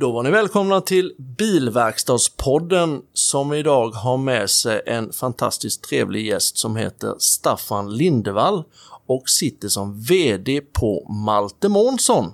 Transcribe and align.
Då 0.00 0.12
var 0.12 0.22
ni 0.22 0.30
välkomna 0.30 0.80
till 0.80 1.14
Bilverkstadspodden 1.18 3.02
som 3.12 3.52
idag 3.52 3.90
har 3.90 4.16
med 4.16 4.50
sig 4.50 4.82
en 4.86 5.12
fantastiskt 5.12 5.84
trevlig 5.84 6.26
gäst 6.26 6.58
som 6.58 6.76
heter 6.76 7.14
Staffan 7.18 7.96
Lindevall 7.96 8.64
och 9.06 9.28
sitter 9.28 9.68
som 9.68 10.00
VD 10.00 10.60
på 10.60 11.08
Malte 11.08 11.68
Månsson. 11.68 12.32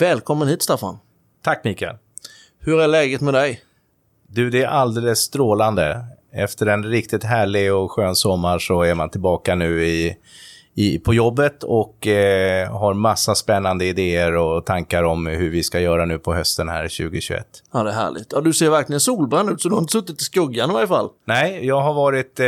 Välkommen 0.00 0.48
hit 0.48 0.62
Staffan! 0.62 0.98
Tack 1.42 1.64
Mikael! 1.64 1.96
Hur 2.58 2.80
är 2.80 2.88
läget 2.88 3.20
med 3.20 3.34
dig? 3.34 3.60
Du, 4.28 4.50
det 4.50 4.62
är 4.62 4.68
alldeles 4.68 5.18
strålande. 5.18 6.04
Efter 6.32 6.66
en 6.66 6.84
riktigt 6.84 7.24
härlig 7.24 7.74
och 7.74 7.92
skön 7.92 8.16
sommar 8.16 8.58
så 8.58 8.82
är 8.82 8.94
man 8.94 9.10
tillbaka 9.10 9.54
nu 9.54 9.86
i, 9.86 10.16
i, 10.78 10.98
på 10.98 11.14
jobbet 11.14 11.62
och 11.62 12.06
eh, 12.06 12.72
har 12.78 12.94
massa 12.94 13.34
spännande 13.34 13.84
idéer 13.84 14.36
och 14.36 14.66
tankar 14.66 15.02
om 15.02 15.26
hur 15.26 15.50
vi 15.50 15.62
ska 15.62 15.80
göra 15.80 16.04
nu 16.04 16.18
på 16.18 16.34
hösten 16.34 16.68
här 16.68 16.82
2021. 16.82 17.46
Ja, 17.72 17.82
det 17.82 17.90
är 17.90 17.94
härligt. 17.94 18.32
Ja, 18.32 18.40
du 18.40 18.52
ser 18.52 18.70
verkligen 18.70 19.00
solbränd 19.00 19.50
ut, 19.50 19.60
så 19.62 19.68
du 19.68 19.74
har 19.74 19.80
inte 19.82 19.92
suttit 19.92 20.20
i 20.20 20.24
skuggan 20.24 20.70
i 20.70 20.74
varje 20.74 20.86
fall. 20.86 21.08
Nej, 21.24 21.66
jag 21.66 21.80
har 21.80 21.94
varit 21.94 22.40
eh, 22.40 22.46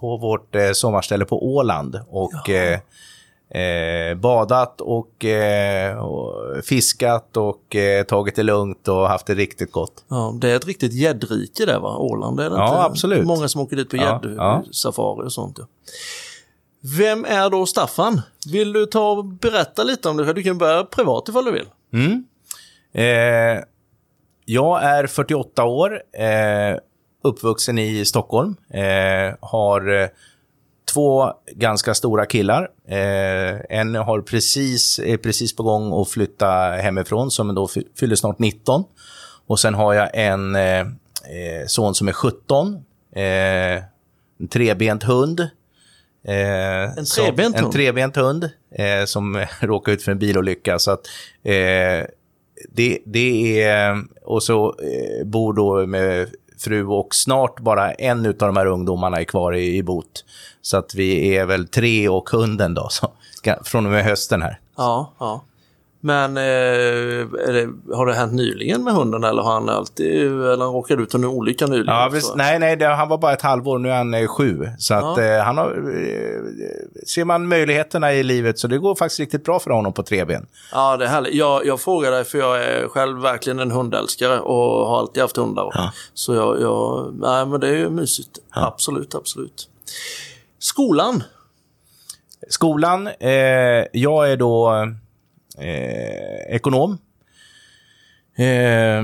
på 0.00 0.16
vårt 0.16 0.54
eh, 0.54 0.70
sommarställe 0.72 1.24
på 1.24 1.46
Åland 1.54 2.00
och 2.08 2.50
eh, 2.50 2.78
eh, 3.62 4.14
badat 4.14 4.80
och, 4.80 5.24
eh, 5.24 5.98
och 5.98 6.34
fiskat 6.64 7.36
och 7.36 7.76
eh, 7.76 8.04
tagit 8.04 8.36
det 8.36 8.42
lugnt 8.42 8.88
och 8.88 9.08
haft 9.08 9.26
det 9.26 9.34
riktigt 9.34 9.72
gott. 9.72 10.04
Ja, 10.08 10.34
det 10.40 10.50
är 10.50 10.56
ett 10.56 10.66
riktigt 10.66 10.92
gäddrike 10.92 11.66
där 11.66 11.78
va? 11.80 11.96
Åland, 11.96 12.40
är 12.40 12.50
det 12.50 12.56
Ja, 12.56 12.68
inte? 12.68 12.80
absolut. 12.82 13.24
Många 13.26 13.48
som 13.48 13.60
åker 13.60 13.76
dit 13.76 13.90
på 13.90 13.96
Ja, 13.96 14.20
ja. 14.36 14.62
gäddsafari 14.64 15.26
och 15.26 15.32
sånt. 15.32 15.56
Ja. 15.58 15.64
Vem 16.84 17.24
är 17.24 17.50
då 17.50 17.66
Staffan? 17.66 18.20
Vill 18.52 18.72
du 18.72 18.86
ta 18.86 19.10
och 19.10 19.24
berätta 19.24 19.84
lite 19.84 20.08
om 20.08 20.16
det? 20.16 20.32
Du 20.32 20.42
kan 20.42 20.58
börja 20.58 20.84
privat 20.84 21.28
ifall 21.28 21.44
du 21.44 21.52
vill. 21.52 21.66
Mm. 21.92 22.24
Eh, 22.92 23.64
jag 24.44 24.82
är 24.82 25.06
48 25.06 25.64
år, 25.64 26.02
eh, 26.12 26.78
uppvuxen 27.24 27.78
i 27.78 28.04
Stockholm. 28.04 28.56
Eh, 28.70 29.34
har 29.40 30.02
eh, 30.02 30.08
två 30.94 31.32
ganska 31.52 31.94
stora 31.94 32.26
killar. 32.26 32.68
Eh, 32.88 33.78
en 33.78 33.94
har 33.94 34.20
precis, 34.20 34.98
är 34.98 35.16
precis 35.16 35.56
på 35.56 35.62
gång 35.62 36.00
att 36.00 36.08
flytta 36.08 36.48
hemifrån, 36.70 37.30
som 37.30 37.54
då 37.54 37.68
fyller 37.98 38.16
snart 38.16 38.38
19. 38.38 38.84
Och 39.46 39.60
sen 39.60 39.74
har 39.74 39.94
jag 39.94 40.10
en 40.14 40.54
eh, 40.56 40.80
eh, 40.80 41.66
son 41.66 41.94
som 41.94 42.08
är 42.08 42.12
17. 42.12 42.74
Eh, 43.12 43.22
en 44.40 44.48
trebent 44.50 45.02
hund. 45.02 45.48
Eh, 46.24 46.98
En 46.98 47.04
trebent 47.16 47.56
En 47.56 47.62
hund? 47.62 47.72
trebent 47.72 48.16
hund 48.16 48.50
eh, 48.74 49.04
som 49.04 49.44
råkade 49.60 49.94
ut 49.94 50.02
för 50.02 50.12
en 50.12 50.18
bilolycka. 50.18 50.78
Så 50.78 50.90
att, 50.90 51.06
eh, 51.42 52.06
det, 52.72 52.98
det 53.04 53.62
är... 53.62 54.02
Och 54.24 54.42
så 54.42 54.66
eh, 54.68 55.26
bor 55.26 55.52
då 55.52 55.86
med 55.86 56.28
fru 56.58 56.86
och 56.86 57.14
snart 57.14 57.60
bara 57.60 57.92
en 57.92 58.26
av 58.26 58.34
de 58.34 58.56
här 58.56 58.66
ungdomarna 58.66 59.20
är 59.20 59.24
kvar 59.24 59.52
i, 59.54 59.76
i 59.76 59.82
bot. 59.82 60.24
Så 60.62 60.76
att 60.76 60.94
vi 60.94 61.36
är 61.36 61.44
väl 61.44 61.68
tre 61.68 62.08
och 62.08 62.30
hunden 62.30 62.74
då, 62.74 62.88
så, 62.90 63.12
från 63.64 63.86
och 63.86 63.92
med 63.92 64.04
hösten 64.04 64.42
här. 64.42 64.60
Ja, 64.76 65.12
ja. 65.18 65.44
Men 66.04 66.36
eh, 66.36 66.42
det, 67.52 67.68
har 67.94 68.06
det 68.06 68.14
hänt 68.14 68.32
nyligen 68.32 68.84
med 68.84 68.94
hunden 68.94 69.24
eller 69.24 69.42
har 69.42 69.52
han 69.52 69.68
alltid, 69.68 70.22
eller 70.26 70.64
råkade 70.64 71.00
du 71.00 71.04
ut 71.04 71.10
för 71.12 71.18
en 71.18 71.24
olycka 71.24 71.66
nyligen? 71.66 71.94
Ja, 71.94 72.08
visst, 72.12 72.34
nej, 72.36 72.58
nej, 72.58 72.76
det, 72.76 72.86
han 72.86 73.08
var 73.08 73.18
bara 73.18 73.32
ett 73.32 73.42
halvår, 73.42 73.78
nu 73.78 73.90
är 73.90 73.94
han 73.96 74.14
eh, 74.14 74.26
sju. 74.26 74.68
Så 74.78 74.94
att 74.94 75.16
Ja. 75.16 75.22
eh, 75.22 75.42
han 75.44 75.58
har... 75.58 75.68
Eh, 75.70 76.40
ser 77.06 77.24
man 77.24 77.48
möjligheterna 77.48 78.12
i 78.12 78.22
livet 78.22 78.58
så 78.58 78.68
det 78.68 78.78
går 78.78 78.94
faktiskt 78.94 79.20
riktigt 79.20 79.44
bra 79.44 79.58
för 79.60 79.70
honom 79.70 79.92
på 79.92 80.02
tre 80.02 80.24
ben. 80.24 80.46
Ja, 80.72 80.96
det 80.96 81.04
är 81.04 81.08
härligt. 81.08 81.34
Jag, 81.34 81.66
jag 81.66 81.80
frågar 81.80 82.10
dig 82.10 82.24
för 82.24 82.38
jag 82.38 82.64
är 82.64 82.88
själv 82.88 83.20
verkligen 83.22 83.58
en 83.58 83.70
hundälskare 83.70 84.40
och 84.40 84.86
har 84.86 84.98
alltid 84.98 85.22
haft 85.22 85.36
hundar. 85.36 85.70
Ja. 85.74 85.92
Så 86.14 86.34
jag, 86.34 86.60
jag, 86.60 87.14
nej 87.20 87.46
men 87.46 87.60
det 87.60 87.68
är 87.68 87.76
ju 87.76 87.90
mysigt. 87.90 88.30
Absolut, 88.50 89.14
absolut. 89.14 89.68
Skolan. 90.58 91.22
Skolan, 92.48 93.06
eh, 93.20 93.32
jag 93.92 94.30
är 94.32 94.36
då 94.36 94.72
eh, 95.58 96.54
ekonom. 96.54 96.98
Eh, 98.36 99.02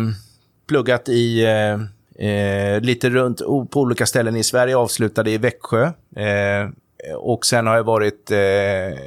pluggat 0.68 1.08
i 1.08 1.44
eh, 1.44 2.28
eh, 2.28 2.80
lite 2.80 3.10
runt 3.10 3.38
på 3.70 3.80
olika 3.80 4.06
ställen 4.06 4.36
i 4.36 4.44
Sverige, 4.44 4.76
avslutade 4.76 5.30
i 5.30 5.38
Växjö. 5.38 5.84
Eh, 6.16 6.68
och 7.16 7.46
sen 7.46 7.66
har 7.66 7.76
jag 7.76 7.84
varit 7.84 8.30
eh, 8.30 8.98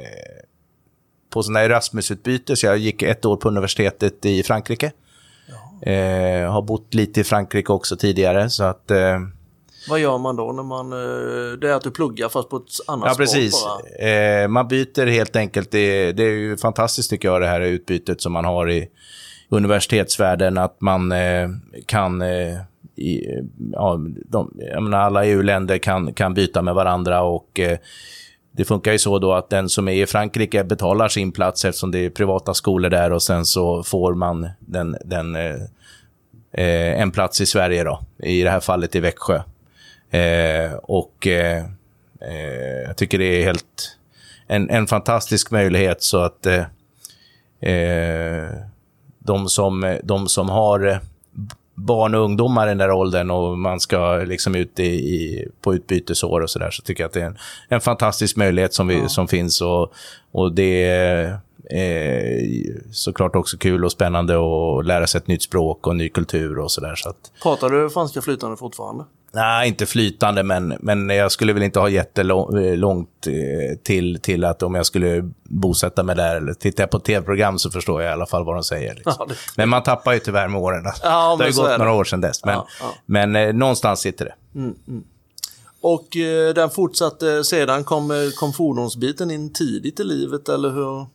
på 1.30 1.42
sådana 1.42 1.64
Erasmus-utbyte, 1.64 2.56
så 2.56 2.66
jag 2.66 2.78
gick 2.78 3.02
ett 3.02 3.24
år 3.24 3.36
på 3.36 3.48
universitetet 3.48 4.26
i 4.26 4.42
Frankrike. 4.42 4.92
Har 6.48 6.62
bott 6.62 6.94
lite 6.94 7.20
i 7.20 7.24
Frankrike 7.24 7.72
också 7.72 7.96
tidigare, 7.96 8.50
så 8.50 8.64
att... 8.64 8.90
Vad 9.88 10.00
gör 10.00 10.18
man 10.18 10.36
då 10.36 10.52
när 10.52 10.62
man... 10.62 10.92
eh, 10.92 11.58
Det 11.58 11.70
är 11.70 11.74
att 11.74 11.82
du 11.82 11.90
pluggar 11.90 12.28
fast 12.28 12.48
på 12.48 12.56
ett 12.56 12.62
annat 12.86 13.08
Ja, 13.08 13.14
precis. 13.18 13.66
Eh, 13.98 14.48
man 14.48 14.68
byter 14.68 15.06
helt 15.06 15.36
enkelt. 15.36 15.70
Det, 15.70 16.12
det 16.12 16.22
är 16.22 16.30
ju 16.30 16.56
fantastiskt 16.56 17.10
tycker 17.10 17.28
jag, 17.28 17.40
det 17.40 17.46
här 17.46 17.60
utbytet 17.60 18.20
som 18.20 18.32
man 18.32 18.44
har 18.44 18.70
i 18.70 18.88
universitetsvärlden. 19.48 20.58
Att 20.58 20.80
man 20.80 21.12
eh, 21.12 21.48
kan... 21.86 22.22
Eh, 22.22 22.56
i, 22.96 23.26
ja, 23.72 24.00
de, 24.26 24.50
menar, 24.74 24.98
alla 24.98 25.24
EU-länder 25.24 25.78
kan, 25.78 26.14
kan 26.14 26.34
byta 26.34 26.62
med 26.62 26.74
varandra 26.74 27.22
och 27.22 27.60
eh, 27.60 27.78
det 28.56 28.64
funkar 28.64 28.92
ju 28.92 28.98
så 28.98 29.18
då 29.18 29.32
att 29.32 29.50
den 29.50 29.68
som 29.68 29.88
är 29.88 29.92
i 29.92 30.06
Frankrike 30.06 30.64
betalar 30.64 31.08
sin 31.08 31.32
plats 31.32 31.64
eftersom 31.64 31.90
det 31.90 31.98
är 31.98 32.10
privata 32.10 32.54
skolor 32.54 32.90
där 32.90 33.12
och 33.12 33.22
sen 33.22 33.44
så 33.44 33.82
får 33.82 34.14
man 34.14 34.48
den, 34.60 34.96
den, 35.04 35.36
eh, 35.36 35.54
eh, 36.52 37.00
en 37.00 37.10
plats 37.10 37.40
i 37.40 37.46
Sverige 37.46 37.84
då, 37.84 38.00
i 38.22 38.42
det 38.42 38.50
här 38.50 38.60
fallet 38.60 38.96
i 38.96 39.00
Växjö. 39.00 39.42
Eh, 40.12 40.72
och 40.74 41.26
eh, 41.26 41.64
eh, 42.20 42.82
jag 42.86 42.96
tycker 42.96 43.18
det 43.18 43.24
är 43.24 43.44
helt 43.44 43.96
en, 44.46 44.70
en 44.70 44.86
fantastisk 44.86 45.50
möjlighet 45.50 46.02
så 46.02 46.18
att 46.18 46.46
eh, 46.46 46.64
eh, 47.72 48.48
de, 49.18 49.48
som, 49.48 49.98
de 50.02 50.28
som 50.28 50.48
har 50.48 50.86
eh, 50.86 50.98
barn 51.74 52.14
och 52.14 52.24
ungdomar 52.24 52.66
i 52.66 52.68
den 52.68 52.78
där 52.78 52.90
åldern 52.90 53.30
och 53.30 53.58
man 53.58 53.80
ska 53.80 54.16
liksom 54.16 54.54
ut 54.54 54.80
i, 54.80 54.84
i, 54.84 55.48
på 55.60 55.74
utbytesår 55.74 56.40
och 56.40 56.50
sådär 56.50 56.70
så 56.70 56.82
tycker 56.82 57.02
jag 57.02 57.08
att 57.08 57.14
det 57.14 57.20
är 57.20 57.26
en, 57.26 57.38
en 57.68 57.80
fantastisk 57.80 58.36
möjlighet 58.36 58.74
som, 58.74 58.88
vi, 58.88 59.08
som 59.08 59.28
finns 59.28 59.60
och, 59.60 59.92
och 60.32 60.52
det 60.52 60.84
är 60.84 61.38
eh, 61.70 62.74
såklart 62.92 63.36
också 63.36 63.56
kul 63.56 63.84
och 63.84 63.92
spännande 63.92 64.34
att 64.34 64.86
lära 64.86 65.06
sig 65.06 65.18
ett 65.18 65.26
nytt 65.26 65.42
språk 65.42 65.86
och 65.86 65.96
ny 65.96 66.08
kultur 66.08 66.58
och 66.58 66.70
sådär. 66.70 66.94
Så 66.94 67.08
att, 67.08 67.32
Pratar 67.42 67.68
du 67.70 67.90
franska 67.90 68.22
flytande 68.22 68.56
fortfarande? 68.56 69.04
Nej, 69.34 69.68
inte 69.68 69.86
flytande, 69.86 70.42
men, 70.42 70.76
men 70.80 71.08
jag 71.08 71.32
skulle 71.32 71.52
väl 71.52 71.62
inte 71.62 71.80
ha 71.80 71.88
jättelångt 71.88 73.26
eh, 73.26 73.78
till, 73.82 74.20
till 74.22 74.44
att 74.44 74.62
om 74.62 74.74
jag 74.74 74.86
skulle 74.86 75.30
bosätta 75.44 76.02
mig 76.02 76.16
där. 76.16 76.36
Eller 76.36 76.54
tittar 76.54 76.82
jag 76.82 76.90
på 76.90 76.98
tv-program 76.98 77.58
så 77.58 77.70
förstår 77.70 78.02
jag 78.02 78.10
i 78.10 78.12
alla 78.12 78.26
fall 78.26 78.44
vad 78.44 78.56
de 78.56 78.64
säger. 78.64 78.94
Liksom. 78.94 79.14
Ja, 79.18 79.26
det- 79.28 79.34
Men 79.56 79.68
man 79.68 79.82
tappar 79.82 80.12
ju 80.12 80.18
tyvärr 80.18 80.48
med 80.48 80.60
åren. 80.60 80.84
Ja, 81.02 81.36
det 81.38 81.44
har 81.44 81.50
ju 81.50 81.56
gått 81.56 81.78
några 81.78 81.92
år 81.92 82.04
sedan 82.04 82.20
dess. 82.20 82.44
Men, 82.44 82.54
Ja, 82.54 82.66
men 83.06 83.36
eh, 83.36 83.52
någonstans 83.52 84.00
sitter 84.00 84.24
det. 84.24 84.34
Och 85.80 86.16
eh, 86.16 86.54
den 86.54 86.70
fortsatte 86.70 87.44
sedan, 87.44 87.84
kom, 87.84 88.10
eh, 88.10 88.16
kom 88.38 88.52
fordonsbiten 88.52 89.30
in 89.30 89.52
tidigt 89.52 90.00
i 90.00 90.04
livet 90.04 90.48
eller 90.48 90.70
hur? 90.70 91.06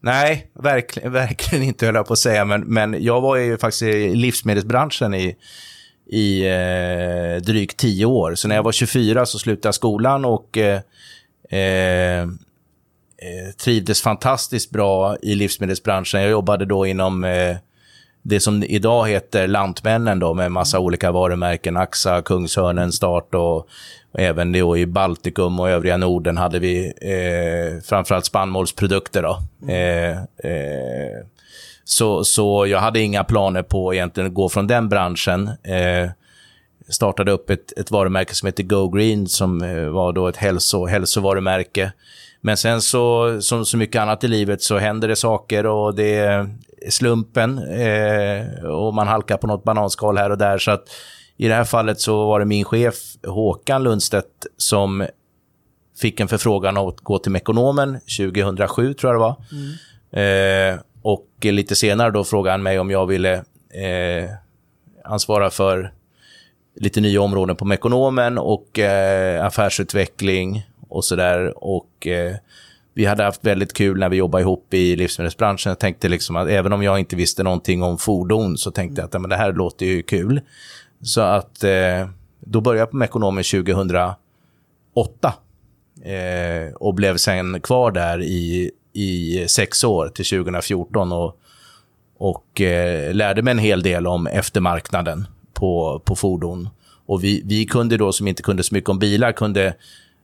Nej, 0.00 0.50
verkligen, 0.54 1.12
verkligen 1.22 1.64
inte 1.64 1.86
höll 1.86 1.94
jag 1.94 2.06
på 2.06 2.12
att 2.12 2.18
säga. 2.18 2.44
Men, 2.44 2.60
men 2.60 3.04
jag 3.04 3.20
var 3.20 3.36
ju 3.36 3.58
faktiskt 3.58 3.82
i 3.82 4.14
livsmedelsbranschen 4.14 5.14
i, 5.14 5.36
i 6.06 6.46
eh, 6.46 7.42
drygt 7.42 7.76
tio 7.76 8.06
år. 8.06 8.34
Så 8.34 8.48
när 8.48 8.54
jag 8.54 8.62
var 8.62 8.72
24 8.72 9.26
så 9.26 9.38
slutade 9.38 9.68
jag 9.68 9.74
skolan 9.74 10.24
och 10.24 10.58
eh, 10.58 10.80
eh, 11.50 12.22
eh, 12.22 12.28
trivdes 13.64 14.02
fantastiskt 14.02 14.70
bra 14.70 15.16
i 15.22 15.34
livsmedelsbranschen. 15.34 16.20
Jag 16.20 16.30
jobbade 16.30 16.64
då 16.64 16.86
inom 16.86 17.24
eh, 17.24 17.56
det 18.22 18.40
som 18.40 18.62
idag 18.62 19.08
heter 19.08 19.46
Lantmännen 19.48 20.18
då, 20.18 20.34
med 20.34 20.52
massa 20.52 20.78
olika 20.78 21.12
varumärken. 21.12 21.76
Axa, 21.76 22.22
Kungshörnen, 22.22 22.92
Start 22.92 23.34
och, 23.34 23.68
och 24.14 24.20
även 24.20 24.52
då 24.52 24.76
i 24.76 24.86
Baltikum 24.86 25.60
och 25.60 25.70
övriga 25.70 25.96
Norden 25.96 26.36
hade 26.36 26.58
vi 26.58 26.86
eh, 26.86 27.82
framförallt 27.82 28.24
spannmålsprodukter. 28.24 29.22
Då. 29.22 29.38
Eh, 29.72 30.18
eh, 30.52 31.24
Så, 31.84 32.24
så 32.24 32.66
jag 32.66 32.78
hade 32.80 33.00
inga 33.00 33.24
planer 33.24 33.62
på 33.62 33.94
egentligen 33.94 34.28
att 34.28 34.34
gå 34.34 34.48
från 34.48 34.66
den 34.66 34.88
branschen. 34.88 35.48
Eh, 35.48 36.10
startade 36.88 37.32
upp 37.32 37.50
ett, 37.50 37.78
ett 37.78 37.90
varumärke 37.90 38.34
som 38.34 38.46
heter 38.46 38.62
Go 38.62 38.88
Green 38.88 39.26
som 39.26 39.62
eh, 39.62 39.88
var 39.88 40.12
då 40.12 40.28
ett 40.28 40.36
hälso, 40.36 40.86
hälsovarumärke. 40.86 41.92
Men 42.40 42.56
sen 42.56 42.80
så, 42.80 43.36
som 43.40 43.64
så 43.64 43.76
mycket 43.76 44.02
annat 44.02 44.24
i 44.24 44.28
livet, 44.28 44.62
så 44.62 44.78
händer 44.78 45.08
det 45.08 45.16
saker 45.16 45.66
och 45.66 45.94
det 45.94 46.14
är 46.14 46.48
slumpen 46.88 47.58
eh, 47.58 48.64
och 48.64 48.94
man 48.94 49.08
halkar 49.08 49.36
på 49.36 49.46
något 49.46 49.64
bananskal 49.64 50.18
här 50.18 50.30
och 50.30 50.38
där. 50.38 50.58
Så 50.58 50.70
att 50.70 50.84
i 51.36 51.48
det 51.48 51.54
här 51.54 51.64
fallet 51.64 52.00
så 52.00 52.26
var 52.26 52.40
det 52.40 52.46
min 52.46 52.64
chef 52.64 52.94
Håkan 53.26 53.82
Lundstedt 53.82 54.46
som 54.56 55.06
fick 56.00 56.20
en 56.20 56.28
förfrågan 56.28 56.76
att 56.76 57.00
gå 57.00 57.18
till 57.18 57.32
Mekonomen 57.32 58.00
2007, 58.18 58.94
tror 58.94 59.12
jag 59.12 59.20
det 59.20 59.24
var. 59.24 59.36
Mm. 59.52 60.74
Eh, 60.74 60.80
och 61.02 61.28
lite 61.42 61.76
senare 61.76 62.10
då 62.10 62.24
frågade 62.24 62.52
han 62.52 62.62
mig 62.62 62.78
om 62.78 62.90
jag 62.90 63.06
ville 63.06 63.34
eh, 63.34 64.30
ansvara 65.04 65.50
för 65.50 65.92
lite 66.76 67.00
nya 67.00 67.20
områden 67.20 67.56
på 67.56 67.64
Mekonomen 67.64 68.38
och 68.38 68.78
eh, 68.78 69.46
affärsutveckling 69.46 70.66
och 70.88 71.04
sådär. 71.04 71.64
Och 71.64 72.06
eh, 72.06 72.36
vi 72.94 73.04
hade 73.04 73.24
haft 73.24 73.44
väldigt 73.44 73.72
kul 73.72 73.98
när 73.98 74.08
vi 74.08 74.16
jobbade 74.16 74.42
ihop 74.42 74.74
i 74.74 74.96
livsmedelsbranschen. 74.96 75.70
Jag 75.70 75.78
tänkte 75.78 76.08
liksom 76.08 76.36
att 76.36 76.48
även 76.48 76.72
om 76.72 76.82
jag 76.82 76.98
inte 76.98 77.16
visste 77.16 77.42
någonting 77.42 77.82
om 77.82 77.98
fordon 77.98 78.58
så 78.58 78.70
tänkte 78.70 79.00
jag 79.00 79.06
att 79.06 79.20
men 79.20 79.30
det 79.30 79.36
här 79.36 79.52
låter 79.52 79.86
ju 79.86 80.02
kul. 80.02 80.40
Så 81.04 81.20
att 81.20 81.64
eh, 81.64 82.08
då 82.40 82.60
började 82.60 82.80
jag 82.80 82.90
på 82.90 82.96
Mekonomen 82.96 83.44
2008 83.44 84.16
eh, 86.02 86.74
och 86.74 86.94
blev 86.94 87.16
sen 87.16 87.60
kvar 87.60 87.90
där 87.90 88.22
i, 88.22 88.70
i 88.92 89.44
sex 89.48 89.84
år 89.84 90.08
till 90.08 90.24
2014 90.24 91.12
och, 91.12 91.38
och 92.18 92.60
eh, 92.60 93.14
lärde 93.14 93.42
mig 93.42 93.52
en 93.52 93.58
hel 93.58 93.82
del 93.82 94.06
om 94.06 94.26
eftermarknaden 94.26 95.26
på, 95.52 96.02
på 96.04 96.16
fordon. 96.16 96.68
Och 97.06 97.24
vi, 97.24 97.42
vi 97.44 97.66
kunde 97.66 97.96
då, 97.96 98.12
som 98.12 98.28
inte 98.28 98.42
kunde 98.42 98.62
så 98.62 98.74
mycket 98.74 98.90
om 98.90 98.98
bilar, 98.98 99.32
kunde 99.32 99.74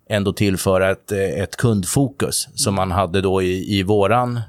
ändå 0.08 0.32
tillföra 0.32 0.90
ett, 0.90 1.12
ett 1.12 1.56
kundfokus 1.56 2.48
som 2.54 2.74
man 2.74 2.90
hade 2.90 3.20
då 3.20 3.42
i, 3.42 3.78
i 3.78 3.82
våran 3.82 4.40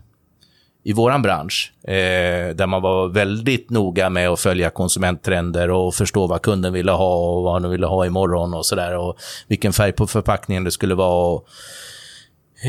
i 0.83 0.93
våran 0.93 1.21
bransch, 1.21 1.73
eh, 1.83 2.55
där 2.55 2.67
man 2.67 2.81
var 2.81 3.07
väldigt 3.07 3.69
noga 3.69 4.09
med 4.09 4.29
att 4.29 4.39
följa 4.39 4.69
konsumenttrender 4.69 5.69
och 5.69 5.93
förstå 5.95 6.27
vad 6.27 6.41
kunden 6.41 6.73
ville 6.73 6.91
ha 6.91 7.15
och 7.15 7.43
vad 7.43 7.61
han 7.61 7.71
ville 7.71 7.87
ha 7.87 8.05
imorgon 8.05 8.53
och 8.53 8.65
sådär. 8.65 8.97
Och 8.97 9.17
vilken 9.47 9.73
färg 9.73 9.91
på 9.91 10.07
förpackningen 10.07 10.63
det 10.63 10.71
skulle 10.71 10.95
vara. 10.95 11.33
Och, 11.33 11.47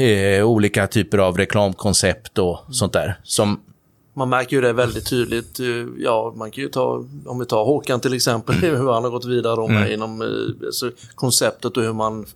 eh, 0.01 0.45
olika 0.45 0.87
typer 0.87 1.19
av 1.19 1.37
reklamkoncept 1.37 2.39
och 2.39 2.61
sånt 2.71 2.93
där. 2.93 3.21
Som, 3.23 3.61
man 4.15 4.29
märker 4.29 4.57
ju 4.57 4.63
det 4.63 4.73
väldigt 4.73 5.11
tydligt. 5.11 5.61
Eh, 5.61 5.87
ja, 5.99 6.33
man 6.37 6.51
kan 6.51 6.65
ju 6.65 6.69
ta, 6.69 7.05
om 7.27 7.39
vi 7.39 7.47
tar 7.47 7.65
Håkan 7.65 8.01
till 8.01 8.15
exempel, 8.15 8.65
mm. 8.65 8.77
hur 8.81 8.93
han 8.93 9.05
har 9.05 9.11
gått 9.11 9.27
vidare 9.27 9.65
mm. 9.65 9.93
inom 9.93 10.23
eh, 10.23 10.67
alltså, 10.67 10.91
konceptet 11.15 11.77
och 11.77 11.83
hur 11.83 11.93
man 11.93 12.27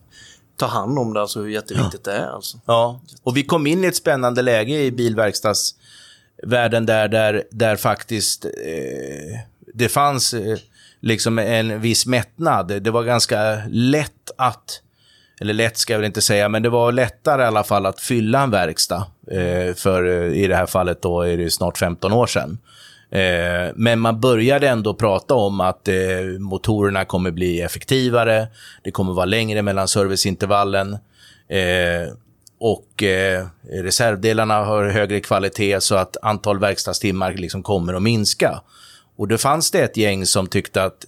tar 0.57 0.69
hand 0.69 0.99
om 0.99 1.15
det, 1.15 1.21
alltså 1.21 1.41
hur 1.41 1.49
jätteviktigt 1.49 2.07
ja. 2.07 2.13
det 2.13 2.19
är. 2.19 2.27
Alltså. 2.27 2.61
Ja, 2.67 3.01
och 3.23 3.37
vi 3.37 3.43
kom 3.43 3.67
in 3.67 3.85
i 3.85 3.87
ett 3.87 3.97
spännande 3.97 4.43
läge 4.43 4.83
i 4.83 4.93
bilverkstadsvärlden 4.93 6.87
där, 6.87 7.09
där, 7.09 7.45
där 7.51 7.77
faktiskt 7.77 8.45
eh, 8.45 9.41
det 9.75 9.89
fanns 9.89 10.35
eh, 10.35 10.59
liksom 11.01 11.39
en 11.39 11.81
viss 11.81 12.07
mättnad. 12.07 12.83
Det 12.83 12.91
var 12.91 13.03
ganska 13.03 13.63
lätt 13.69 14.31
att 14.37 14.83
eller 15.41 15.55
lätt 15.55 15.79
ska 15.79 15.93
jag 15.93 15.99
väl 15.99 16.07
inte 16.07 16.23
säga, 16.23 16.49
men 16.49 16.63
det 16.63 16.69
var 16.69 16.93
lättare 16.93 17.43
i 17.43 17.47
alla 17.47 17.65
fall 17.65 17.87
att 17.87 18.01
fylla 18.01 18.43
en 18.43 18.51
verkstad. 18.51 19.07
Eh, 19.31 19.75
för 19.75 20.07
eh, 20.07 20.43
i 20.43 20.47
det 20.47 20.57
här 20.57 20.67
fallet 20.67 21.03
då 21.03 21.23
är 21.23 21.37
det 21.37 21.51
snart 21.51 21.79
15 21.79 22.13
år 22.13 22.27
sedan. 22.27 22.59
Eh, 23.17 23.73
men 23.75 24.01
man 24.01 24.21
började 24.21 24.69
ändå 24.69 24.95
prata 24.95 25.35
om 25.35 25.61
att 25.61 25.89
eh, 25.89 25.95
motorerna 26.39 27.05
kommer 27.05 27.31
bli 27.31 27.61
effektivare, 27.61 28.49
det 28.85 28.91
kommer 28.91 29.13
vara 29.13 29.25
längre 29.25 29.63
mellan 29.63 29.89
serviceintervallen 29.89 30.93
eh, 31.49 32.13
och 32.59 33.03
eh, 33.03 33.47
reservdelarna 33.63 34.65
har 34.65 34.89
högre 34.89 35.21
kvalitet 35.21 35.81
så 35.81 35.95
att 35.95 36.17
antal 36.23 36.59
verkstadstimmar 36.59 37.33
liksom 37.33 37.63
kommer 37.63 37.95
att 37.95 38.03
minska. 38.03 38.61
Och 39.17 39.29
då 39.29 39.39
fanns 39.39 39.71
det 39.71 39.81
ett 39.81 39.97
gäng 39.97 40.27
som 40.27 40.47
tyckte 40.47 40.83
att 40.83 41.07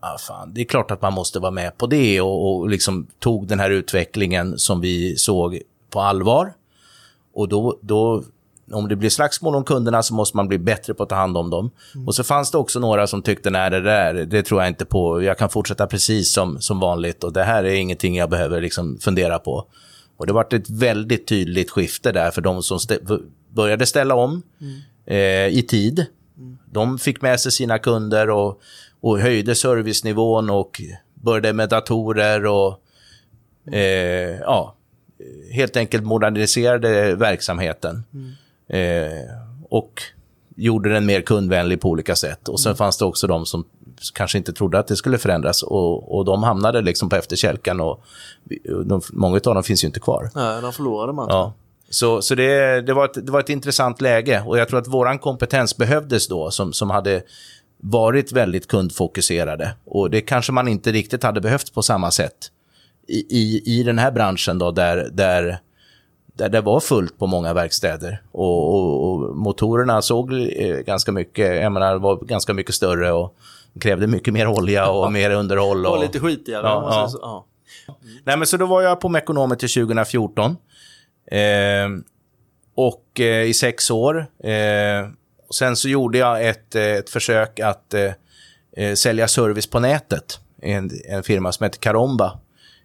ah, 0.00 0.18
fan, 0.18 0.54
det 0.54 0.60
är 0.60 0.64
klart 0.64 0.90
att 0.90 1.02
man 1.02 1.12
måste 1.12 1.38
vara 1.38 1.50
med 1.50 1.78
på 1.78 1.86
det 1.86 2.20
och, 2.20 2.60
och 2.60 2.68
liksom 2.68 3.06
tog 3.18 3.46
den 3.46 3.60
här 3.60 3.70
utvecklingen 3.70 4.58
som 4.58 4.80
vi 4.80 5.16
såg 5.16 5.60
på 5.90 6.00
allvar. 6.00 6.52
Och 7.34 7.48
då, 7.48 7.78
då 7.80 8.24
om 8.70 8.88
det 8.88 8.96
blir 8.96 9.10
slagsmål 9.10 9.54
om 9.54 9.64
kunderna 9.64 10.02
så 10.02 10.14
måste 10.14 10.36
man 10.36 10.48
bli 10.48 10.58
bättre 10.58 10.94
på 10.94 11.02
att 11.02 11.08
ta 11.08 11.14
hand 11.14 11.36
om 11.36 11.50
dem. 11.50 11.70
Mm. 11.94 12.06
Och 12.06 12.14
så 12.14 12.24
fanns 12.24 12.50
det 12.50 12.58
också 12.58 12.80
några 12.80 13.06
som 13.06 13.22
tyckte, 13.22 13.50
nej 13.50 13.70
det 13.70 13.80
där, 13.80 14.14
det 14.14 14.42
tror 14.42 14.60
jag 14.60 14.68
inte 14.68 14.84
på. 14.84 15.22
Jag 15.22 15.38
kan 15.38 15.48
fortsätta 15.48 15.86
precis 15.86 16.32
som, 16.32 16.60
som 16.60 16.80
vanligt 16.80 17.24
och 17.24 17.32
det 17.32 17.42
här 17.42 17.64
är 17.64 17.74
ingenting 17.74 18.16
jag 18.16 18.30
behöver 18.30 18.60
liksom 18.60 18.98
fundera 19.00 19.38
på. 19.38 19.66
Och 20.16 20.26
det 20.26 20.32
var 20.32 20.54
ett 20.54 20.70
väldigt 20.70 21.26
tydligt 21.26 21.70
skifte 21.70 22.12
där 22.12 22.30
för 22.30 22.40
de 22.40 22.62
som 22.62 22.76
st 22.76 22.98
började 23.50 23.86
ställa 23.86 24.14
om 24.14 24.42
mm. 24.60 24.80
eh, 25.06 25.58
i 25.58 25.62
tid. 25.62 26.06
Mm. 26.38 26.58
De 26.72 26.98
fick 26.98 27.22
med 27.22 27.40
sig 27.40 27.52
sina 27.52 27.78
kunder 27.78 28.30
och 28.30 28.60
och 29.00 29.20
höjde 29.20 29.54
servicenivån 29.54 30.50
och 30.50 30.80
började 31.14 31.52
med 31.52 31.68
datorer 31.68 32.46
och 32.46 32.80
eh, 33.72 34.40
ja, 34.40 34.76
helt 35.52 35.76
enkelt 35.76 36.04
moderniserade 36.04 37.14
verksamheten. 37.14 38.04
Mm. 38.14 38.32
Eh, 38.70 39.34
och 39.68 40.02
gjorde 40.56 40.92
den 40.92 41.06
mer 41.06 41.20
kundvänlig 41.20 41.80
på 41.80 41.88
olika 41.88 42.16
sätt. 42.16 42.48
Och 42.48 42.60
sen 42.60 42.70
mm. 42.70 42.76
fanns 42.76 42.98
det 42.98 43.04
också 43.04 43.26
de 43.26 43.46
som 43.46 43.64
kanske 44.14 44.38
inte 44.38 44.52
trodde 44.52 44.78
att 44.78 44.86
det 44.86 44.96
skulle 44.96 45.18
förändras 45.18 45.62
och, 45.62 46.16
och 46.16 46.24
de 46.24 46.42
hamnade 46.42 46.80
liksom 46.80 47.08
på 47.08 47.16
efterkälken 47.16 47.80
och 47.80 48.04
de, 48.84 49.00
många 49.12 49.36
av 49.36 49.54
dem 49.54 49.62
finns 49.62 49.84
ju 49.84 49.86
inte 49.86 50.00
kvar. 50.00 50.30
Nej, 50.34 50.62
de 50.62 50.72
förlorade 50.72 51.12
man. 51.12 51.26
Ja. 51.28 51.52
Så, 51.90 52.22
så 52.22 52.34
det, 52.34 52.80
det, 52.80 52.94
var 52.94 53.04
ett, 53.04 53.26
det 53.26 53.32
var 53.32 53.40
ett 53.40 53.48
intressant 53.48 54.00
läge 54.00 54.42
och 54.46 54.58
jag 54.58 54.68
tror 54.68 54.78
att 54.78 54.88
vår 54.88 55.18
kompetens 55.18 55.76
behövdes 55.76 56.28
då 56.28 56.50
som, 56.50 56.72
som 56.72 56.90
hade 56.90 57.22
varit 57.80 58.32
väldigt 58.32 58.68
kundfokuserade. 58.68 59.74
Och 59.84 60.10
det 60.10 60.20
kanske 60.20 60.52
man 60.52 60.68
inte 60.68 60.92
riktigt 60.92 61.22
hade 61.22 61.40
behövt 61.40 61.74
på 61.74 61.82
samma 61.82 62.10
sätt 62.10 62.50
i, 63.08 63.26
i, 63.30 63.62
i 63.78 63.82
den 63.82 63.98
här 63.98 64.10
branschen 64.10 64.58
då, 64.58 64.70
där, 64.70 65.08
där, 65.12 65.58
där 66.40 66.48
det 66.48 66.60
var 66.60 66.80
fullt 66.80 67.18
på 67.18 67.26
många 67.26 67.54
verkstäder. 67.54 68.22
Och, 68.32 68.74
och, 68.74 69.12
och 69.12 69.36
motorerna 69.36 70.02
såg 70.02 70.32
eh, 70.32 70.78
ganska 70.78 71.12
mycket, 71.12 71.62
jag 71.62 71.72
menar, 71.72 71.98
var 71.98 72.16
ganska 72.16 72.54
mycket 72.54 72.74
större 72.74 73.12
och 73.12 73.36
krävde 73.80 74.06
mycket 74.06 74.34
mer 74.34 74.46
olja 74.46 74.90
och 74.90 75.12
mer 75.12 75.30
underhåll. 75.30 75.86
Och, 75.86 75.92
och 75.92 76.00
lite 76.00 76.20
skitigare. 76.20 76.62
Ja, 76.66 77.08
ja. 77.12 77.18
ja. 77.22 77.46
Nej, 78.24 78.36
men 78.36 78.46
så 78.46 78.56
då 78.56 78.66
var 78.66 78.82
jag 78.82 79.00
på 79.00 79.08
Mekonomen 79.08 79.58
till 79.58 79.68
2014. 79.68 80.56
Eh, 81.30 81.38
och 82.74 83.20
eh, 83.20 83.42
i 83.42 83.54
sex 83.54 83.90
år. 83.90 84.26
Eh, 84.44 85.08
och 85.48 85.54
sen 85.54 85.76
så 85.76 85.88
gjorde 85.88 86.18
jag 86.18 86.48
ett, 86.48 86.74
eh, 86.74 86.82
ett 86.82 87.10
försök 87.10 87.60
att 87.60 87.94
eh, 87.94 88.94
sälja 88.94 89.28
service 89.28 89.66
på 89.66 89.80
nätet. 89.80 90.40
En, 90.62 90.90
en 91.08 91.22
firma 91.22 91.52
som 91.52 91.64
heter 91.64 91.78
Caromba. 91.78 92.38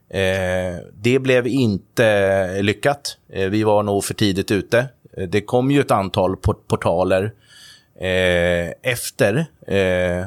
Eh, 0.10 0.80
det 0.94 1.20
blev 1.20 1.48
inte 1.48 2.62
lyckat. 2.62 3.18
Eh, 3.30 3.50
vi 3.50 3.64
var 3.64 3.84
nog 3.84 4.04
för 4.04 4.14
tidigt 4.14 4.52
ute. 4.52 4.86
Eh, 5.18 5.28
det 5.28 5.42
kom 5.42 5.72
ju 5.72 5.82
ett 5.82 5.92
antal 5.92 6.38
port 6.38 6.68
portaler 6.68 7.34
eh, 8.00 8.92
efter. 8.92 9.46
Eh, 9.68 10.26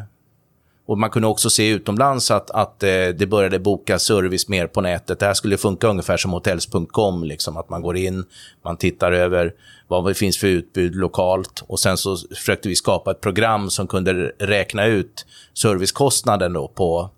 och 0.88 0.98
Man 0.98 1.10
kunde 1.10 1.28
också 1.28 1.50
se 1.50 1.68
utomlands 1.68 2.30
att, 2.30 2.50
att 2.50 2.82
eh, 2.82 2.88
det 2.88 3.28
började 3.30 3.58
boka 3.58 3.98
service 3.98 4.48
mer 4.48 4.66
på 4.66 4.80
nätet. 4.80 5.18
Det 5.18 5.26
här 5.26 5.34
skulle 5.34 5.56
funka 5.56 5.86
ungefär 5.88 6.16
som 6.16 6.32
hotels.com. 6.32 7.24
Liksom, 7.24 7.56
att 7.56 7.68
man 7.68 7.82
går 7.82 7.96
in, 7.96 8.24
man 8.64 8.76
tittar 8.76 9.12
över 9.12 9.54
vad 9.88 10.06
det 10.06 10.14
finns 10.14 10.38
för 10.38 10.46
utbud 10.46 10.96
lokalt. 10.96 11.64
Och 11.66 11.80
sen 11.80 11.96
så 11.96 12.16
försökte 12.16 12.68
vi 12.68 12.76
skapa 12.76 13.10
ett 13.10 13.20
program 13.20 13.70
som 13.70 13.86
kunde 13.86 14.12
räkna 14.38 14.86
ut 14.86 15.26
servicekostnaden 15.54 16.52
då 16.52 16.68
på, 16.68 17.10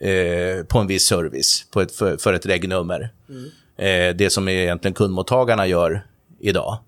eh, 0.00 0.64
på 0.64 0.78
en 0.78 0.86
viss 0.86 1.06
service 1.06 1.66
på 1.70 1.80
ett, 1.80 1.92
för, 1.92 2.16
för 2.16 2.32
ett 2.32 2.46
regnummer. 2.46 3.10
Mm. 3.28 3.50
Eh, 3.76 4.16
det 4.16 4.30
som 4.30 4.48
egentligen 4.48 4.94
kundmottagarna 4.94 5.66
gör 5.66 6.06
idag. 6.40 6.78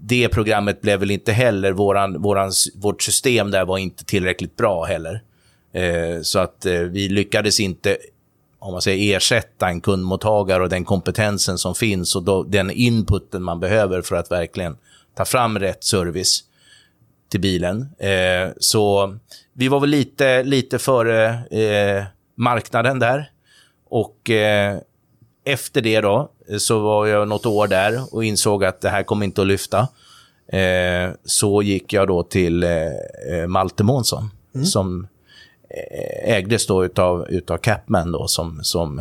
Det 0.00 0.28
programmet 0.28 0.80
blev 0.80 1.00
väl 1.00 1.10
inte 1.10 1.32
heller, 1.32 1.72
våran, 1.72 2.22
våran, 2.22 2.52
vårt 2.74 3.02
system 3.02 3.50
där 3.50 3.64
var 3.64 3.78
inte 3.78 4.04
tillräckligt 4.04 4.56
bra 4.56 4.84
heller. 4.84 5.22
Eh, 5.72 6.22
så 6.22 6.38
att 6.38 6.66
eh, 6.66 6.80
vi 6.80 7.08
lyckades 7.08 7.60
inte 7.60 7.96
om 8.58 8.72
man 8.72 8.82
säger 8.82 9.16
ersätta 9.16 9.68
en 9.68 9.80
kundmottagare 9.80 10.62
och 10.62 10.68
den 10.68 10.84
kompetensen 10.84 11.58
som 11.58 11.74
finns 11.74 12.16
och 12.16 12.22
då, 12.22 12.42
den 12.42 12.70
inputen 12.70 13.42
man 13.42 13.60
behöver 13.60 14.02
för 14.02 14.16
att 14.16 14.30
verkligen 14.30 14.76
ta 15.14 15.24
fram 15.24 15.58
rätt 15.58 15.84
service 15.84 16.44
till 17.28 17.40
bilen. 17.40 17.88
Eh, 17.98 18.50
så 18.58 19.16
vi 19.52 19.68
var 19.68 19.80
väl 19.80 19.90
lite, 19.90 20.42
lite 20.42 20.78
före 20.78 21.26
eh, 21.50 22.04
marknaden 22.36 22.98
där. 22.98 23.30
Och 23.88 24.30
eh, 24.30 24.78
efter 25.44 25.80
det 25.80 26.00
då, 26.00 26.30
så 26.58 26.78
var 26.78 27.06
jag 27.06 27.28
något 27.28 27.46
år 27.46 27.66
där 27.66 28.14
och 28.14 28.24
insåg 28.24 28.64
att 28.64 28.80
det 28.80 28.88
här 28.88 29.02
kommer 29.02 29.24
inte 29.26 29.40
att 29.40 29.46
lyfta. 29.46 29.88
eh, 30.48 31.10
så 31.24 31.62
gick 31.62 31.92
jag 31.92 32.08
då 32.08 32.22
till 32.22 32.62
eh, 32.62 32.70
eh 33.30 33.46
Malte 33.46 33.84
Månsson 33.84 34.30
mm. 34.54 34.66
som 34.66 35.06
eh, 35.70 36.34
ägdes 36.34 36.66
då 36.66 36.84
utav, 36.84 37.26
utav 37.28 37.58
Capman 37.58 38.12
då 38.12 38.28
som, 38.28 38.58
som, 38.62 38.98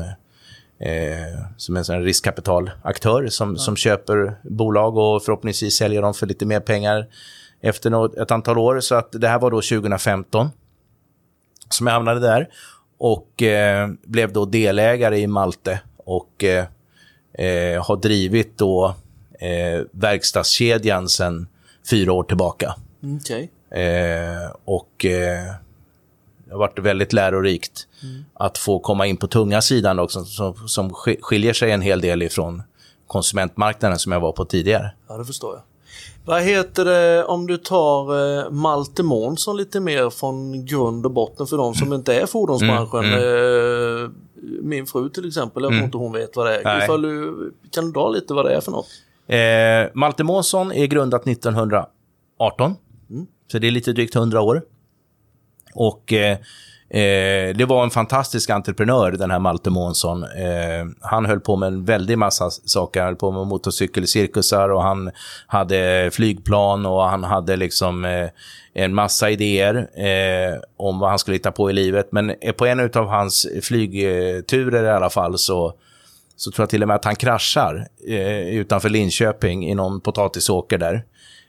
eh, 0.80 1.42
som 1.58 1.78
en 1.78 1.86
sån 1.86 2.04
riskkapital-aktör 2.04 3.28
som, 3.28 3.52
ja. 3.52 3.58
som 3.58 3.76
köper 3.76 4.36
bolag 4.44 4.98
och 4.98 5.24
förhoppningsvis 5.24 5.78
säljer 5.78 6.02
dem 6.02 6.14
för 6.14 6.28
lite 6.28 6.46
mer 6.46 6.60
pengar 6.60 7.08
efter 7.62 7.90
något, 7.90 8.18
ett 8.18 8.32
antal 8.32 8.58
år. 8.58 8.80
Så 8.80 8.96
att 8.96 9.12
det 9.12 9.28
här 9.28 9.40
var 9.40 9.52
då 9.52 9.62
2015 9.62 10.50
som 11.70 11.88
jag 11.88 11.94
hamnade 11.94 12.20
där 12.20 12.50
och 12.98 13.42
eh, 13.42 13.90
blev 14.04 14.34
då 14.34 14.46
delägare 14.46 15.20
i 15.20 15.28
Malte 15.28 15.80
och 15.98 16.44
eh, 16.44 16.66
eh, 17.34 17.86
har 17.86 17.98
drivit 17.98 18.58
då 18.58 18.96
eh, 19.40 19.86
verkstadskedjan 19.92 21.10
sedan 21.10 21.48
fyra 21.90 22.14
år 22.14 22.24
tillbaka. 22.24 22.76
Okay. 23.22 23.48
Eh, 23.82 24.52
och 24.66 25.06
eh, 25.06 25.54
det 26.46 26.52
har 26.52 26.60
varit 26.60 26.80
väldigt 26.80 27.14
lärorikt 27.14 27.88
mm. 28.04 28.26
att 28.34 28.58
få 28.58 28.80
komma 28.80 29.08
in 29.08 29.18
på 29.18 29.28
tunga 29.28 29.62
sidan 29.62 30.00
också, 30.00 30.26
som, 30.26 30.68
som 30.68 30.94
skiljer 31.22 31.54
sig 31.54 31.72
en 31.72 31.82
hel 31.82 32.02
del 32.02 32.22
ifrån 32.22 32.64
konsumentmarknaden 33.08 34.00
som 34.00 34.12
jag 34.12 34.20
var 34.20 34.32
på 34.32 34.46
tidigare. 34.46 34.92
Ja, 35.08 35.18
det 35.18 35.26
förstår 35.26 35.56
jag. 35.56 35.64
Vad 36.26 36.42
heter 36.42 36.86
det 36.86 37.24
om 37.24 37.48
du 37.48 37.58
tar 37.58 38.20
eh, 38.40 38.50
Malte 38.52 39.04
Månsson 39.04 39.58
lite 39.58 39.80
mer 39.80 40.10
från 40.10 40.66
grund 40.66 41.06
och 41.06 41.12
botten 41.12 41.48
för 41.48 41.58
de 41.58 41.74
som 41.74 41.94
inte 41.94 42.16
är 42.16 42.26
fordonsbranschen? 42.26 43.06
Mm, 43.06 43.20
mm. 43.20 44.04
Eh, 44.04 44.10
min 44.62 44.86
fru 44.86 45.10
till 45.10 45.28
exempel, 45.28 45.64
jag 45.64 45.70
tror 45.70 45.78
mm. 45.78 45.86
inte 45.86 45.98
hon 45.98 46.14
vet 46.14 46.36
vad 46.36 46.46
det 46.48 46.56
är. 46.56 46.84
Ifall 46.84 47.02
du, 47.02 47.52
kan 47.72 47.86
du 47.86 47.92
dra 47.92 48.10
lite 48.10 48.34
vad 48.34 48.46
det 48.46 48.56
är 48.56 48.62
för 48.62 48.72
något? 48.72 48.88
Eh, 49.28 49.92
Malte 49.94 50.24
Månsson 50.24 50.72
är 50.72 50.86
grundat 50.86 51.28
1918. 51.28 52.76
Mm. 53.10 53.28
Så 53.52 53.60
det 53.60 53.68
är 53.68 53.72
lite 53.72 53.92
drygt 53.92 54.16
100 54.16 54.42
år. 54.42 54.62
Och 55.74 56.14
eh, 56.14 56.38
Eh, 56.90 57.56
det 57.56 57.66
var 57.68 57.84
en 57.84 57.90
fantastisk 57.90 58.50
entreprenör, 58.50 59.12
den 59.12 59.32
här 59.32 59.40
Malte 59.40 59.70
Månsson. 59.70 60.24
Eh, 60.24 60.86
han 61.02 61.26
höll 61.26 61.40
på 61.40 61.56
med 61.56 61.68
en 61.68 61.86
väldig 61.86 62.18
massa 62.18 62.50
saker. 62.50 63.00
Han 63.00 63.08
höll 63.08 63.16
på 63.16 63.32
med 63.32 63.48
motorcykelcirkusar 63.48 64.70
och 64.70 64.84
han 64.84 65.12
hade 65.48 66.10
flygplan 66.14 66.86
och 66.86 67.04
han 67.04 67.24
hade 67.24 67.56
liksom 67.56 68.06
eh, 68.06 68.30
en 68.74 68.94
massa 68.94 69.30
idéer 69.30 69.76
eh, 69.96 70.60
om 70.78 71.00
vad 71.00 71.10
han 71.10 71.20
skulle 71.20 71.36
hitta 71.36 71.52
på 71.52 71.70
i 71.70 71.74
livet. 71.74 72.12
Men 72.12 72.34
på 72.58 72.66
en 72.66 72.80
av 72.80 73.08
hans 73.08 73.48
flygturer 73.62 74.84
i 74.84 74.90
alla 74.90 75.10
fall 75.10 75.38
så 75.38 75.74
så 76.38 76.52
tror 76.52 76.64
jag 76.64 76.70
till 76.70 76.82
och 76.82 76.88
med 76.88 76.96
att 76.96 77.06
han 77.06 77.16
kraschar 77.16 77.88
eh, 78.08 78.48
utanför 78.48 78.90
Linköping 78.90 79.70
i 79.70 79.76
någon 79.76 80.02
potatisåker 80.02 80.78
där. 80.78 81.04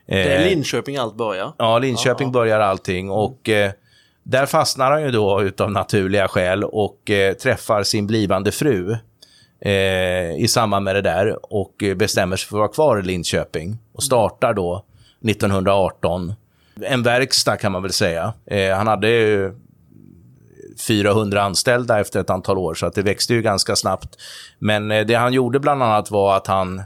det 0.05 0.33
är 0.33 0.41
eh, 0.41 0.49
Linköping 0.49 0.97
allt 0.97 1.15
börjar? 1.15 1.53
Ja, 1.57 1.79
Linköping 1.79 2.25
Aha. 2.25 2.33
börjar 2.33 2.59
allting. 2.59 3.09
Och 3.09 3.49
eh, 3.49 3.71
där 4.29 4.45
fastnar 4.45 4.91
han 4.91 5.03
ju 5.03 5.11
då 5.11 5.41
utav 5.41 5.71
naturliga 5.71 6.27
skäl 6.27 6.63
och 6.63 7.11
eh, 7.11 7.33
träffar 7.33 7.83
sin 7.83 8.07
blivande 8.07 8.51
fru 8.51 8.97
eh, 9.61 10.35
i 10.37 10.47
samband 10.49 10.83
med 10.83 10.95
det 10.95 11.01
där 11.01 11.53
och 11.53 11.83
bestämmer 11.95 12.35
sig 12.35 12.47
för 12.47 12.55
att 12.57 12.59
vara 12.59 12.67
kvar 12.67 12.99
i 12.99 13.03
Linköping 13.03 13.77
och 13.93 14.03
startar 14.03 14.53
då 14.53 14.83
1918 15.29 16.33
en 16.81 17.03
verkstad 17.03 17.57
kan 17.57 17.71
man 17.71 17.81
väl 17.81 17.93
säga. 17.93 18.33
Eh, 18.45 18.75
han 18.75 18.87
hade 18.87 19.53
400 20.87 21.41
anställda 21.41 21.99
efter 21.99 22.19
ett 22.19 22.29
antal 22.29 22.57
år, 22.57 22.73
så 22.73 22.85
att 22.85 22.93
det 22.93 23.01
växte 23.01 23.33
ju 23.33 23.41
ganska 23.41 23.75
snabbt. 23.75 24.15
Men 24.59 24.91
eh, 24.91 25.05
det 25.05 25.13
han 25.13 25.33
gjorde 25.33 25.59
bland 25.59 25.83
annat 25.83 26.11
var 26.11 26.37
att 26.37 26.47
han 26.47 26.81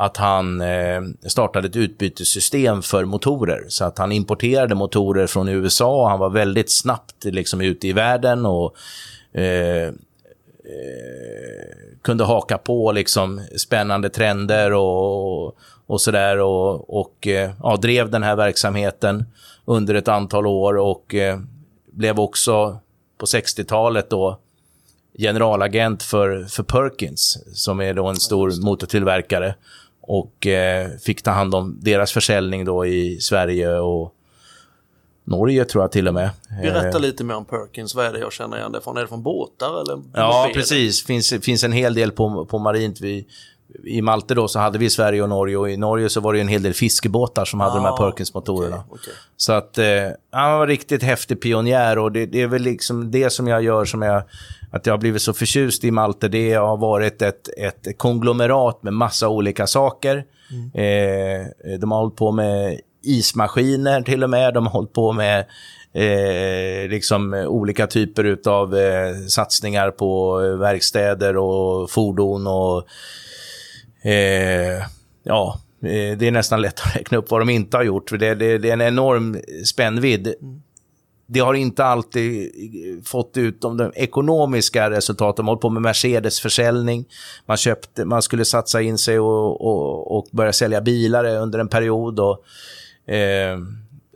att 0.00 0.16
han 0.16 0.60
eh, 0.60 1.00
startade 1.26 1.68
ett 1.68 1.76
utbytessystem 1.76 2.82
för 2.82 3.04
motorer. 3.04 3.64
Så 3.68 3.84
att 3.84 3.98
han 3.98 4.12
importerade 4.12 4.74
motorer 4.74 5.26
från 5.26 5.48
USA 5.48 6.02
och 6.02 6.08
han 6.08 6.18
var 6.18 6.30
väldigt 6.30 6.72
snabbt 6.72 7.24
liksom, 7.24 7.60
ute 7.60 7.88
i 7.88 7.92
världen 7.92 8.46
och 8.46 8.74
eh, 9.32 9.86
eh, 9.86 9.92
kunde 12.02 12.24
haka 12.24 12.58
på 12.58 12.92
liksom, 12.92 13.40
spännande 13.56 14.08
trender 14.08 14.72
och, 14.72 15.56
och 15.86 16.00
sådär. 16.00 16.38
Och, 16.38 17.00
och 17.00 17.26
eh, 17.26 17.50
ja, 17.62 17.76
drev 17.76 18.10
den 18.10 18.22
här 18.22 18.36
verksamheten 18.36 19.24
under 19.64 19.94
ett 19.94 20.08
antal 20.08 20.46
år 20.46 20.76
och 20.76 21.14
eh, 21.14 21.40
blev 21.92 22.20
också 22.20 22.78
på 23.18 23.26
60-talet 23.26 24.10
då 24.10 24.38
generalagent 25.18 26.02
för, 26.02 26.44
för 26.44 26.62
Perkins, 26.62 27.38
som 27.52 27.80
är 27.80 27.94
då 27.94 28.06
en 28.06 28.16
stor 28.16 28.64
motortillverkare 28.64 29.54
och 30.10 30.46
eh, 30.46 30.90
fick 30.98 31.22
ta 31.22 31.30
hand 31.30 31.54
om 31.54 31.78
deras 31.80 32.12
försäljning 32.12 32.64
då 32.64 32.86
i 32.86 33.20
Sverige 33.20 33.78
och 33.78 34.14
Norge 35.24 35.64
tror 35.64 35.84
jag 35.84 35.92
till 35.92 36.08
och 36.08 36.14
med. 36.14 36.30
Berätta 36.62 36.96
eh, 36.96 37.00
lite 37.00 37.24
mer 37.24 37.34
om 37.34 37.44
Perkins, 37.44 37.94
vad 37.94 38.06
är 38.06 38.12
det 38.12 38.18
jag 38.18 38.32
känner 38.32 38.56
igen 38.56 38.72
det 38.72 38.80
från? 38.80 38.96
Är 38.96 39.00
det 39.00 39.06
från 39.06 39.22
båtar 39.22 39.80
eller? 39.80 40.02
Ja, 40.14 40.50
precis. 40.54 41.02
Det 41.02 41.06
finns, 41.06 41.34
finns 41.42 41.64
en 41.64 41.72
hel 41.72 41.94
del 41.94 42.12
på, 42.12 42.46
på 42.46 42.58
marint. 42.58 43.00
Vi, 43.00 43.26
I 43.84 44.02
Malte 44.02 44.34
då 44.34 44.48
så 44.48 44.58
hade 44.58 44.78
vi 44.78 44.90
Sverige 44.90 45.22
och 45.22 45.28
Norge 45.28 45.56
och 45.56 45.70
i 45.70 45.76
Norge 45.76 46.08
så 46.08 46.20
var 46.20 46.32
det 46.32 46.40
en 46.40 46.48
hel 46.48 46.62
del 46.62 46.74
fiskebåtar 46.74 47.44
som 47.44 47.60
hade 47.60 47.72
ah, 47.72 47.76
de 47.76 47.84
här 47.84 47.92
ah, 47.92 47.96
Perkins-motorerna. 47.96 48.76
Okay, 48.76 48.94
okay. 48.94 49.14
Så 49.36 49.52
att 49.52 49.78
eh, 49.78 49.86
han 50.30 50.58
var 50.58 50.66
riktigt 50.66 51.02
häftig 51.02 51.42
pionjär 51.42 51.98
och 51.98 52.12
det, 52.12 52.26
det, 52.26 52.42
är 52.42 52.46
väl 52.46 52.62
liksom 52.62 53.10
det 53.10 53.30
som 53.30 53.48
jag 53.48 53.62
gör 53.62 53.84
som 53.84 54.02
jag 54.02 54.22
att 54.70 54.86
jag 54.86 54.92
har 54.92 54.98
blivit 54.98 55.22
så 55.22 55.32
förtjust 55.32 55.84
i 55.84 55.90
Malte, 55.90 56.28
det 56.28 56.52
har 56.52 56.76
varit 56.76 57.22
ett, 57.22 57.48
ett 57.58 57.98
konglomerat 57.98 58.82
med 58.82 58.92
massa 58.92 59.28
olika 59.28 59.66
saker. 59.66 60.24
Mm. 60.50 60.70
Eh, 60.74 61.78
de 61.78 61.90
har 61.90 61.98
hållit 61.98 62.16
på 62.16 62.32
med 62.32 62.80
ismaskiner 63.02 64.02
till 64.02 64.24
och 64.24 64.30
med. 64.30 64.54
De 64.54 64.66
har 64.66 64.72
hållit 64.72 64.92
på 64.92 65.12
med 65.12 65.38
eh, 65.92 66.88
liksom 66.90 67.34
olika 67.34 67.86
typer 67.86 68.38
av 68.48 68.76
eh, 68.76 69.16
satsningar 69.28 69.90
på 69.90 70.38
verkstäder 70.56 71.36
och 71.36 71.90
fordon. 71.90 72.46
och 72.46 72.86
eh, 74.10 74.84
ja, 75.22 75.60
eh, 75.82 76.18
Det 76.18 76.26
är 76.26 76.30
nästan 76.30 76.62
lätt 76.62 76.80
att 76.80 76.96
räkna 76.96 77.18
upp 77.18 77.30
vad 77.30 77.40
de 77.40 77.50
inte 77.50 77.76
har 77.76 77.84
gjort. 77.84 78.10
För 78.10 78.18
det, 78.18 78.34
det, 78.34 78.58
det 78.58 78.68
är 78.68 78.72
en 78.72 78.80
enorm 78.80 79.38
spännvidd. 79.64 80.34
Mm 80.42 80.62
det 81.32 81.40
har 81.40 81.54
inte 81.54 81.84
alltid 81.84 82.42
eh, 82.42 83.02
fått 83.04 83.36
ut 83.36 83.60
de, 83.60 83.92
ekonomiska 83.94 84.90
resultaten. 84.90 85.44
Man 85.44 85.48
har 85.48 85.52
hållit 85.52 85.62
på 85.62 85.70
med 85.70 85.82
Mercedes 85.82 86.40
försäljning. 86.40 87.04
Man, 87.46 87.56
köpte, 87.56 88.04
man 88.04 88.22
skulle 88.22 88.44
satsa 88.44 88.82
in 88.82 88.98
sig 88.98 89.18
och, 89.18 89.66
och, 89.66 90.18
och 90.18 90.26
börja 90.32 90.52
sälja 90.52 90.80
bilar 90.80 91.24
under 91.24 91.58
en 91.58 91.68
period. 91.68 92.20
Och, 92.20 92.44
eh, 93.14 93.58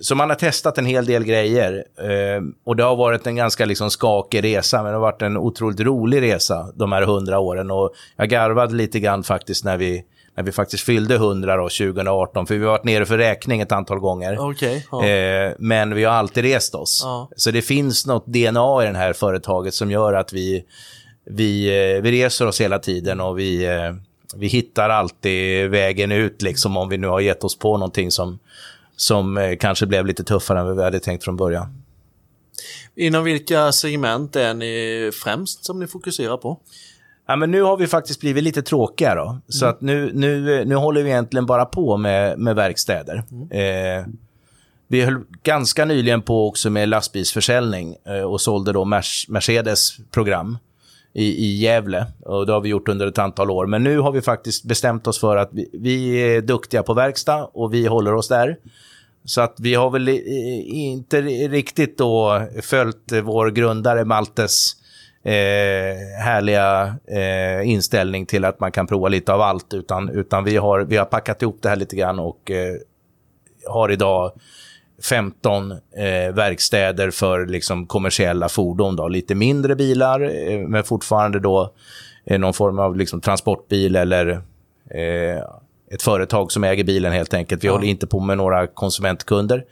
så 0.01 0.15
man 0.15 0.29
har 0.29 0.37
testat 0.37 0.79
en 0.79 0.87
hel 0.87 1.07
del 1.07 1.25
grejer. 1.25 1.85
Eh, 1.99 2.43
och 2.65 2.77
det 2.77 2.83
har 2.83 2.97
varit 2.97 3.27
en 3.27 3.37
ganska 3.37 3.65
liksom 3.65 3.91
skakig 3.91 4.45
resa, 4.45 4.77
men 4.83 4.87
det 4.87 4.97
har 4.97 5.01
varit 5.01 5.23
en 5.23 5.37
otroligt 5.37 5.81
rolig 5.81 6.23
resa 6.23 6.73
de 6.75 6.93
här 6.93 7.03
hundra 7.03 7.39
åren. 7.39 7.71
Och 7.71 7.95
jag 8.17 8.29
garvade 8.29 8.75
lite 8.75 9.01
grann 9.01 9.23
faktiskt 9.23 9.65
när 9.65 9.77
vi 9.77 10.05
när 10.37 10.45
vi 10.45 10.53
faktiskt 10.53 10.85
fyllde 10.85 11.15
100 11.15 11.57
då, 11.57 11.63
2018. 11.63 12.47
För 12.47 12.55
vi 12.55 12.65
har 12.65 12.73
varit 12.73 12.85
nere 12.85 13.07
för 13.07 13.19
räkning 13.19 13.61
ett 13.61 13.73
antal 13.73 13.99
gånger. 13.99 14.39
Okay, 14.39 14.83
ja. 14.91 15.07
eh, 15.07 15.53
men 15.59 15.95
vi 15.95 16.05
har 16.05 16.13
alltid 16.13 16.45
rest 16.45 16.75
oss. 16.75 17.01
Ja. 17.05 17.29
Så 17.37 17.51
det 17.51 17.63
finns 17.63 18.07
något 18.07 18.27
DNA 18.27 18.85
i 18.85 18.87
det 18.87 18.99
här 18.99 19.13
företaget 19.13 19.75
som 19.75 19.91
gör 19.91 20.13
att 20.13 20.33
vi, 20.33 20.65
vi, 21.25 21.67
eh, 21.67 22.03
vi 22.03 22.13
reser 22.13 22.47
oss 22.47 22.61
hela 22.61 22.79
tiden 22.79 23.21
och 23.21 23.39
vi, 23.39 23.65
eh, 23.65 23.95
vi 24.37 24.47
hittar 24.47 24.91
alltid 24.91 25.71
vägen 25.71 26.13
ut 26.13 26.43
liksom 26.43 26.77
om 26.77 26.89
vi 26.89 26.99
nu 26.99 27.07
har 27.07 27.21
gett 27.21 27.45
oss 27.45 27.59
på 27.59 27.77
någonting 27.77 28.11
som, 28.11 28.39
som 28.97 29.37
eh, 29.37 29.57
kanske 29.57 29.87
blev 29.87 30.07
lite 30.07 30.25
tuffare 30.25 30.61
än 30.61 30.67
vad 30.67 30.77
vi 30.77 30.83
hade 30.83 31.01
tänkt 31.01 31.25
från 31.25 31.37
början. 31.37 31.81
Inom 32.97 33.25
vilka 33.25 33.73
segment 33.73 34.37
är 34.37 34.55
ni 34.55 35.11
främst 35.25 35.65
som 35.65 35.81
ni 35.81 35.87
fokuserar 35.87 36.37
på? 36.37 36.61
Ja, 37.27 37.37
men 37.37 37.51
nu 37.51 37.63
har 37.63 37.77
vi 37.77 37.87
faktiskt 37.87 38.21
blivit 38.21 38.45
lite 38.45 38.63
tråkiga 38.63 39.15
då. 39.15 39.39
Så 39.49 39.65
mm. 39.65 39.75
att 39.75 39.81
nu, 39.81 40.11
nu, 40.15 40.65
nu 40.65 40.75
håller 40.75 41.03
vi 41.03 41.11
egentligen 41.11 41.47
bara 41.47 41.65
på 41.65 41.97
med, 41.97 42.39
med 42.39 42.57
verkstäder. 42.57 43.23
Mm. 43.31 43.51
Eh, 43.51 44.07
vi 44.89 45.01
höll 45.01 45.21
ganska 45.43 45.85
nyligen 45.85 46.23
på 46.23 46.49
också 46.49 46.71
med 46.71 46.89
lastbilsförsäljning 46.89 47.97
eh, 48.05 48.23
och 48.23 48.41
sålde 48.41 48.73
då 48.73 48.85
Mercedes 49.29 49.97
program 50.11 50.59
i, 51.13 51.47
i 51.47 51.57
Gävle. 51.57 52.07
Och 52.21 52.47
det 52.47 52.53
har 52.53 52.61
vi 52.61 52.69
gjort 52.69 52.89
under 52.89 53.07
ett 53.07 53.19
antal 53.19 53.51
år. 53.51 53.67
Men 53.67 53.85
nu 53.85 53.99
har 53.99 54.13
vi 54.13 54.23
faktiskt 54.23 54.65
bestämt 54.65 55.07
oss 55.07 55.21
för 55.21 55.37
att 55.37 55.49
vi, 55.53 55.71
vi 55.73 56.17
är 56.17 56.43
duktiga 56.43 56.83
på 56.83 56.95
verkstad 56.95 57.45
och 57.45 57.75
vi 57.75 57.87
håller 57.87 58.15
oss 58.15 58.29
där. 58.29 58.57
Så 59.25 59.41
att 59.41 59.55
vi 59.59 59.75
har 59.75 59.91
väl 59.91 60.09
inte 60.09 61.21
riktigt 61.49 61.99
då 61.99 62.47
följt 62.63 63.13
vår 63.23 63.51
grundare 63.51 64.05
Maltes 64.05 64.73
eh, 65.25 66.23
härliga 66.25 66.97
eh, 67.09 67.69
inställning 67.69 68.27
till 68.27 68.45
att 68.45 68.61
man 68.61 68.73
kan 68.73 68.87
prova 68.87 69.09
lite 69.09 69.33
av 69.33 69.41
allt. 69.41 69.75
Utan, 69.75 70.09
utan 70.09 70.45
vi, 70.45 70.57
har, 70.57 70.81
vi 70.81 70.97
har 70.97 71.05
packat 71.05 71.43
ihop 71.43 71.59
det 71.63 71.69
här 71.69 71.77
lite 71.77 71.97
grann 71.97 72.19
och 72.19 72.51
eh, 72.51 72.75
har 73.67 73.91
idag 73.91 74.33
15 75.03 75.73
eh, 75.73 75.79
verkstäder 76.35 77.11
för 77.11 77.47
liksom, 77.47 77.87
kommersiella 77.87 78.49
fordon. 78.49 78.97
Då. 78.97 79.09
Lite 79.09 79.35
mindre 79.35 79.77
bilar, 79.77 80.21
eh, 80.21 80.59
men 80.59 80.85
fortfarande 80.85 81.41
då 81.41 81.73
eh, 82.27 82.39
någon 82.39 82.55
form 82.55 82.79
av 82.79 82.97
liksom, 82.97 83.21
transportbil 83.21 83.97
eller 83.97 84.31
eh, 84.91 85.43
ett 85.91 86.03
företag 86.03 86.53
som 86.53 86.65
äger 86.65 86.85
bilen 86.85 87.13
helt 87.13 87.35
enkelt. 87.35 87.65
Vi 87.65 87.69
ja. 87.69 87.73
håller 87.73 87.89
inte 87.89 88.07
på 88.07 88.21
med 88.21 88.37
några 88.37 88.67
konsumentkunder 88.67 89.65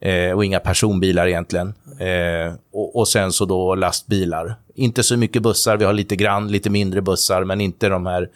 eh, 0.00 0.32
och 0.32 0.44
inga 0.44 0.60
personbilar 0.60 1.26
egentligen. 1.26 1.74
Eh, 1.98 2.54
och, 2.72 2.96
och, 2.96 3.08
sen 3.08 3.32
så 3.32 3.44
då 3.44 3.74
lastbilar. 3.74 4.54
Inte 4.74 5.02
så 5.02 5.16
mycket 5.16 5.42
bussar, 5.42 5.76
vi 5.76 5.84
har 5.84 5.92
lite 5.92 6.16
grann, 6.16 6.48
lite 6.48 6.70
mindre 6.70 7.02
bussar, 7.02 7.44
men 7.44 7.60
inte 7.60 7.88
de 7.88 8.06
här 8.06 8.28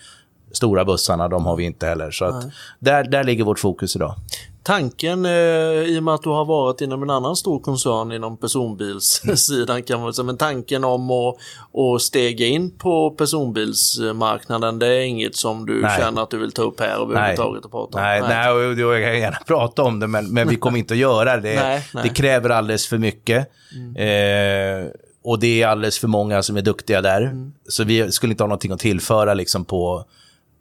stora 0.52 0.84
bussarna, 0.84 1.28
de 1.28 1.46
har 1.46 1.56
vi 1.56 1.64
inte 1.64 1.86
heller. 1.86 2.10
Så 2.10 2.24
att 2.24 2.44
där, 2.78 3.04
där 3.04 3.24
ligger 3.24 3.44
vårt 3.44 3.58
fokus 3.58 3.96
idag. 3.96 4.14
Tanken, 4.62 5.24
eh, 5.24 5.32
i 5.32 5.98
och 5.98 6.02
med 6.02 6.14
att 6.14 6.22
du 6.22 6.28
har 6.28 6.44
varit 6.44 6.80
inom 6.80 7.02
en 7.02 7.10
annan 7.10 7.36
stor 7.36 7.60
koncern 7.60 8.12
inom 8.12 8.36
personbilssidan, 8.36 9.82
kan 9.82 10.00
man 10.00 10.14
säga, 10.14 10.24
men 10.24 10.36
tanken 10.36 10.84
om 10.84 11.10
att, 11.10 11.36
att 11.74 12.02
stega 12.02 12.46
in 12.46 12.70
på 12.78 13.10
personbilsmarknaden, 13.10 14.78
det 14.78 14.86
är 14.86 15.00
inget 15.00 15.36
som 15.36 15.66
du 15.66 15.82
nej. 15.82 16.00
känner 16.00 16.22
att 16.22 16.30
du 16.30 16.38
vill 16.38 16.52
ta 16.52 16.62
upp 16.62 16.80
här 16.80 17.02
överhuvudtaget 17.02 17.64
och 17.64 17.70
prata 17.70 17.98
om? 17.98 18.04
Nej, 18.04 18.20
nej. 18.20 18.28
nej 18.28 18.80
jag 18.80 19.04
kan 19.04 19.18
gärna 19.18 19.38
prata 19.46 19.82
om 19.82 20.00
det, 20.00 20.06
men, 20.06 20.28
men 20.28 20.48
vi 20.48 20.56
kommer 20.56 20.78
inte 20.78 20.94
att 20.94 20.98
göra 20.98 21.36
det. 21.36 21.54
nej, 21.54 21.86
nej. 21.94 22.02
Det 22.02 22.08
kräver 22.08 22.50
alldeles 22.50 22.86
för 22.86 22.98
mycket. 22.98 23.50
Mm. 23.74 23.96
Eh, 23.96 24.90
och 25.24 25.38
det 25.38 25.62
är 25.62 25.66
alldeles 25.66 25.98
för 25.98 26.08
många 26.08 26.42
som 26.42 26.56
är 26.56 26.62
duktiga 26.62 27.02
där. 27.02 27.22
Mm. 27.22 27.52
Så 27.68 27.84
vi 27.84 28.12
skulle 28.12 28.30
inte 28.30 28.42
ha 28.42 28.48
någonting 28.48 28.72
att 28.72 28.80
tillföra 28.80 29.34
liksom 29.34 29.64
på, 29.64 30.04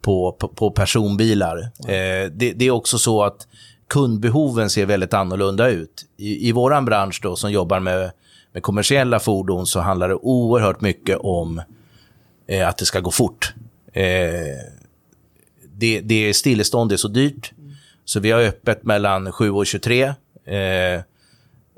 på, 0.02 0.32
på, 0.32 0.48
på 0.48 0.70
personbilar. 0.70 1.70
Mm. 1.88 2.24
Eh, 2.24 2.30
det, 2.32 2.52
det, 2.52 2.64
är 2.64 2.70
också 2.70 2.98
så 2.98 3.22
att 3.22 3.46
kundbehoven 3.90 4.70
ser 4.70 4.86
väldigt 4.86 5.14
annorlunda 5.14 5.68
ut. 5.68 6.04
I, 6.16 6.48
i 6.48 6.52
vår 6.52 6.80
bransch 6.80 7.20
då, 7.22 7.36
som 7.36 7.52
jobbar 7.52 7.80
med, 7.80 8.10
med 8.52 8.62
kommersiella 8.62 9.20
fordon 9.20 9.66
så 9.66 9.80
handlar 9.80 10.08
det 10.08 10.14
oerhört 10.14 10.80
mycket 10.80 11.18
om 11.20 11.62
eh, 12.46 12.68
att 12.68 12.78
det 12.78 12.84
ska 12.84 13.00
gå 13.00 13.10
fort. 13.10 13.54
Eh, 13.92 14.02
det, 15.74 16.00
det 16.00 16.28
är 16.28 16.32
stillestånd, 16.32 16.90
det 16.90 16.94
är 16.94 16.96
så 16.96 17.08
dyrt. 17.08 17.52
Så 18.04 18.20
vi 18.20 18.30
har 18.30 18.40
öppet 18.40 18.84
mellan 18.84 19.32
7 19.32 19.50
och 19.50 19.66
23. 19.66 20.02
Eh, 20.44 21.00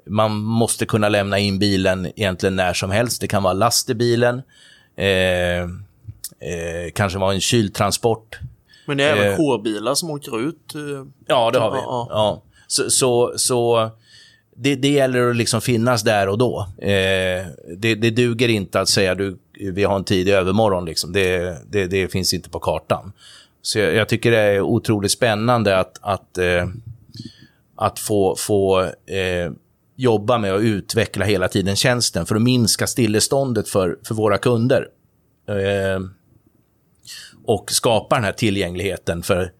man 0.06 0.32
måste 0.36 0.86
kunna 0.86 1.08
lämna 1.08 1.38
in 1.38 1.58
bilen 1.58 2.06
egentligen 2.06 2.56
när 2.56 2.74
som 2.74 2.90
helst. 2.90 3.20
Det 3.20 3.28
kan 3.28 3.42
vara 3.42 3.52
last 3.52 3.90
i 3.90 3.94
bilen. 3.94 4.42
Eh, 4.96 5.62
eh, 5.62 6.90
kanske 6.94 7.18
vara 7.18 7.34
en 7.34 7.40
kyltransport. 7.40 8.38
Men 8.86 8.96
det 8.96 9.04
är 9.04 9.16
även 9.16 9.36
K-bilar 9.36 9.90
eh, 9.90 9.94
som 9.94 10.10
åker 10.10 10.40
ut? 10.40 10.74
Eh, 10.74 10.80
ja, 11.26 11.50
det 11.50 11.58
har 11.58 11.70
vi. 11.70 11.78
Ja. 11.78 12.06
ja. 12.10 12.42
Så, 12.66 12.90
så, 12.90 13.32
så 13.36 13.90
det, 14.56 14.74
det, 14.74 14.88
gäller 14.88 15.30
att 15.30 15.36
liksom 15.36 15.60
finnas 15.60 16.02
där 16.02 16.28
och 16.28 16.38
då. 16.38 16.66
Eh, 16.78 17.46
det, 17.76 17.94
det 17.94 18.10
duger 18.10 18.48
inte 18.48 18.80
att 18.80 18.88
säga 18.88 19.14
du, 19.14 19.38
vi 19.52 19.84
har 19.84 19.96
en 19.96 20.04
tid 20.04 20.28
i 20.28 20.30
övermorgon. 20.30 20.84
Liksom. 20.84 21.12
Det, 21.12 21.58
det, 21.70 21.86
det 21.86 22.08
finns 22.08 22.34
inte 22.34 22.50
på 22.50 22.60
kartan. 22.60 23.12
Så 23.62 23.78
jag, 23.78 23.94
jag, 23.94 24.08
tycker 24.08 24.30
det 24.30 24.38
är 24.38 24.60
otroligt 24.60 25.12
spännande 25.12 25.78
att, 25.78 25.98
att, 26.00 26.38
eh, 26.38 26.68
att 27.76 27.98
få, 27.98 28.36
få 28.38 28.80
eh, 28.82 29.52
jobba 29.96 30.38
med 30.38 30.54
att 30.54 30.62
utveckla 30.62 31.24
hela 31.24 31.48
tiden 31.48 31.76
tjänsten 31.76 32.26
för 32.26 32.34
att 32.34 32.42
minska 32.42 32.86
stilleståndet 32.86 33.68
för, 33.68 33.98
för 34.02 34.14
våra 34.14 34.38
kunder. 34.38 34.88
Och 37.44 37.70
skapa 37.70 38.14
den 38.14 38.24
här 38.24 38.32
tillgängligheten. 38.32 39.22
För 39.22 39.52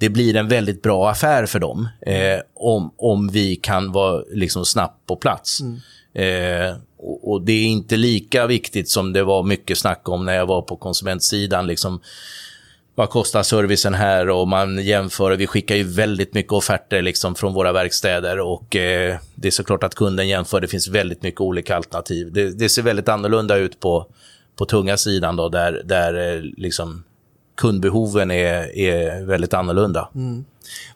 det 0.00 0.08
blir 0.08 0.36
en 0.36 0.48
väldigt 0.48 0.82
bra 0.82 1.10
affär 1.10 1.46
för 1.46 1.58
dem 1.58 1.88
eh, 2.06 2.40
om, 2.54 2.94
om 2.96 3.28
vi 3.28 3.56
kan 3.56 3.92
vara 3.92 4.22
liksom 4.32 4.64
snabbt 4.64 5.06
på 5.06 5.16
plats. 5.16 5.60
Mm. 5.60 5.80
Eh, 6.14 6.76
och, 6.96 7.32
och, 7.32 7.42
det 7.42 7.52
är 7.52 7.66
inte 7.66 7.96
lika 7.96 8.46
viktigt 8.46 8.88
som 8.88 9.12
det 9.12 9.22
var 9.22 9.42
mycket 9.42 9.78
snack 9.78 10.08
om 10.08 10.26
när 10.26 10.34
jag 10.34 10.46
var 10.46 10.62
på 10.62 10.76
konsumentsidan. 10.76 11.66
Liksom, 11.66 12.00
vad 12.94 13.10
kostar 13.10 13.42
servicen 13.42 13.94
här 13.94 14.28
och 14.28 14.48
man 14.48 14.84
jämför. 14.84 15.36
Vi 15.36 15.46
skickar 15.46 15.76
ju 15.76 15.82
väldigt 15.82 16.34
mycket 16.34 16.52
offerter 16.52 17.02
liksom 17.02 17.34
från 17.34 17.54
våra 17.54 17.72
verkstäder 17.72 18.40
och 18.40 18.76
eh, 18.76 19.16
det 19.34 19.48
är 19.48 19.52
såklart 19.52 19.82
att 19.82 19.94
kunden 19.94 20.28
jämför. 20.28 20.60
Det 20.60 20.68
finns 20.68 20.88
väldigt 20.88 21.22
mycket 21.22 21.40
olika 21.40 21.76
alternativ. 21.76 22.32
Det, 22.32 22.50
det 22.50 22.68
ser 22.68 22.82
väldigt 22.82 23.08
annorlunda 23.08 23.56
ut 23.56 23.80
på, 23.80 24.06
på 24.56 24.64
tunga 24.64 24.96
sidan 24.96 25.36
då, 25.36 25.48
där, 25.48 25.82
där 25.84 26.34
eh, 26.36 26.42
liksom 26.42 27.04
kundbehoven 27.54 28.30
är, 28.30 28.78
är 28.78 29.24
väldigt 29.24 29.54
annorlunda. 29.54 30.08
Mm. 30.14 30.44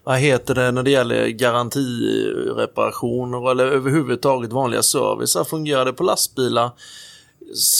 Vad 0.04 0.18
heter 0.18 0.54
det 0.54 0.70
när 0.70 0.82
det 0.82 0.90
gäller 0.90 1.28
garantireparationer 1.28 3.50
eller 3.50 3.66
överhuvudtaget 3.66 4.52
vanliga 4.52 4.82
servicer? 4.82 5.44
Fungerar 5.44 5.84
det 5.84 5.92
på 5.92 6.04
lastbilar? 6.04 6.70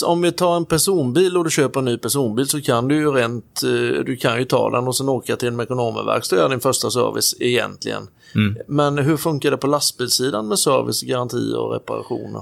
Om 0.05 0.21
vi 0.21 0.31
tar 0.31 0.57
en 0.57 0.65
personbil 0.65 1.37
och 1.37 1.43
du 1.43 1.49
köper 1.49 1.79
en 1.79 1.85
ny 1.85 1.97
personbil 1.97 2.47
så 2.47 2.61
kan 2.61 2.87
du 2.87 2.95
ju 2.95 3.11
rent, 3.11 3.63
eh, 3.63 3.69
du 4.05 4.15
kan 4.15 4.39
ju 4.39 4.45
ta 4.45 4.69
den 4.69 4.87
och 4.87 4.95
sen 4.95 5.09
åka 5.09 5.35
till 5.35 5.47
en 5.47 5.55
Mekonomerverkstad 5.55 6.35
och 6.35 6.39
göra 6.39 6.49
din 6.49 6.59
första 6.59 6.91
service 6.91 7.35
egentligen. 7.39 8.07
Mm. 8.35 8.57
Men 8.67 8.97
hur 8.97 9.17
funkar 9.17 9.51
det 9.51 9.57
på 9.57 9.67
lastbilssidan 9.67 10.47
med 10.47 10.59
service, 10.59 11.01
garantier 11.01 11.57
och 11.57 11.73
reparationer? 11.73 12.41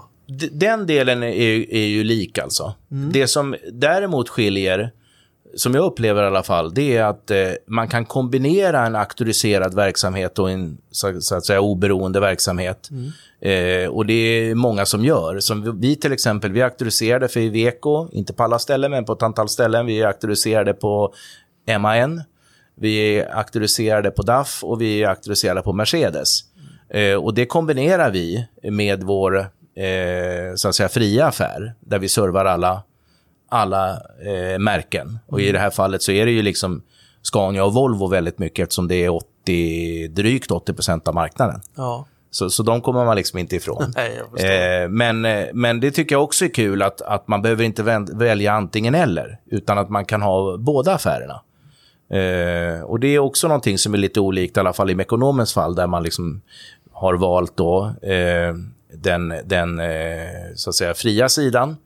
Den 0.52 0.88
delen 0.88 1.24
är, 1.24 1.74
är 1.74 1.86
ju 1.86 2.04
lik 2.04 2.38
alltså. 2.38 2.74
Mm. 2.91 3.12
Det 3.12 3.28
som 3.28 3.56
däremot 3.72 4.30
skiljer 4.30 4.91
som 5.56 5.74
jag 5.74 5.86
upplever 5.86 6.24
i 6.24 6.26
alla 6.26 6.44
fall, 6.44 6.74
det 6.74 6.98
är 6.98 7.04
att 7.04 7.32
eh, 7.32 7.38
man 7.68 7.88
kan 7.88 8.06
kombinera 8.06 8.86
en 8.86 8.96
auktoriserad 8.96 9.76
verksamhet 9.76 10.39
och 10.39 10.52
en 10.52 10.78
så, 10.92 11.22
så 11.22 11.36
att 11.36 11.46
säga 11.46 11.62
oberoende 11.62 12.20
verksamhet. 12.20 12.89
Mm. 12.92 13.12
Eh, 13.42 13.89
och 13.89 14.06
det 14.06 14.13
är 14.13 14.56
många 14.56 14.86
som 14.86 15.06
gör. 15.06 15.39
Som 15.39 15.80
vi 15.80 15.96
till 15.96 16.13
exempel, 16.13 16.52
vi 16.52 16.60
är 16.60 16.66
auktoriserade 16.66 17.28
för 17.28 17.39
Iveco, 17.39 18.10
inte 18.12 18.34
på 18.34 18.44
alla 18.44 18.60
ställen, 18.60 18.92
men 18.92 19.06
på 19.06 19.13
ett 19.13 19.24
antal 19.24 19.50
ställen. 19.50 19.86
Vi 19.86 20.02
är 20.02 20.08
auktoriserade 20.08 20.74
på 20.74 21.13
MAN, 21.80 22.22
vi 22.76 23.18
är 23.20 23.38
auktoriserade 23.38 24.12
på 24.12 24.22
DAF 24.22 24.63
och 24.63 24.82
vi 24.82 25.04
är 25.04 25.10
auktoriserade 25.10 25.62
på 25.62 25.74
Mercedes. 25.74 26.39
Mm. 26.89 27.13
Eh, 27.13 27.24
och 27.24 27.34
det 27.34 27.46
kombinerar 27.46 28.12
vi 28.12 28.48
med 28.63 29.04
vår 29.04 29.39
eh, 29.76 30.56
så 30.56 30.68
att 30.68 30.76
säga, 30.76 30.89
fria 30.89 31.26
affär, 31.26 31.74
där 31.80 32.00
vi 32.00 32.10
servar 32.10 32.46
alla 32.46 32.84
alla 33.54 33.92
eh, 33.92 34.60
märken. 34.60 35.20
Och 35.28 35.42
i 35.42 35.52
det 35.52 35.60
här 35.60 35.70
fallet 35.70 36.02
så 36.02 36.12
är 36.12 36.26
det 36.26 36.32
ju 36.32 36.42
liksom 36.42 36.82
Scania 37.22 37.66
och 37.66 37.74
Volvo 37.74 38.08
väldigt 38.08 38.39
mycket 38.39 38.63
eftersom 38.63 38.88
det 38.88 39.06
är 39.06 39.10
80, 39.10 40.08
drygt 40.08 40.50
80% 40.50 41.08
av 41.08 41.16
marknaden. 41.16 41.62
Ja. 41.76 42.06
Så, 42.32 42.50
så 42.50 42.63
de 42.63 42.82
kommer 42.82 43.06
man 43.06 43.16
liksom 43.16 43.39
inte 43.39 43.56
ifrån. 43.56 43.94
Nej, 43.96 44.84
eh, 44.84 44.89
men, 44.89 45.26
eh, 45.26 45.46
men 45.54 45.80
det 45.80 45.92
tycker 45.92 46.16
jag 46.16 46.24
också 46.24 46.46
är 46.46 46.50
kul 46.50 46.82
att, 46.82 47.02
att 47.02 47.28
man 47.28 47.42
behöver 47.42 47.63
inte 47.63 47.84
välja 48.13 48.54
antingen 48.54 48.96
eller, 48.96 49.39
utan 49.46 49.78
att 49.78 49.89
man 49.89 50.06
kan 50.06 50.22
ha 50.22 50.58
båda 50.58 50.94
affärerna. 50.94 51.42
Eh, 52.10 52.82
och 52.82 53.00
det 53.00 53.08
är 53.08 53.20
också 53.20 53.48
någonting 53.48 53.78
som 53.78 53.94
är 53.94 53.98
lite 53.98 54.20
olikt, 54.20 54.58
i 54.58 54.60
alla 54.60 54.74
fall 54.74 54.89
i 54.89 54.96
Mekonomens 54.96 55.54
fall, 55.54 55.76
där 55.76 55.88
man 55.88 56.04
liksom 56.04 56.42
har 56.92 57.13
valt 57.13 57.58
då 57.58 57.94
eh, 58.02 58.54
den, 58.94 59.34
den 59.46 59.80
eh, 59.80 60.56
så 60.56 60.70
att 60.70 60.76
säga, 60.76 60.94
fria 60.94 61.30
sidan 61.30 61.78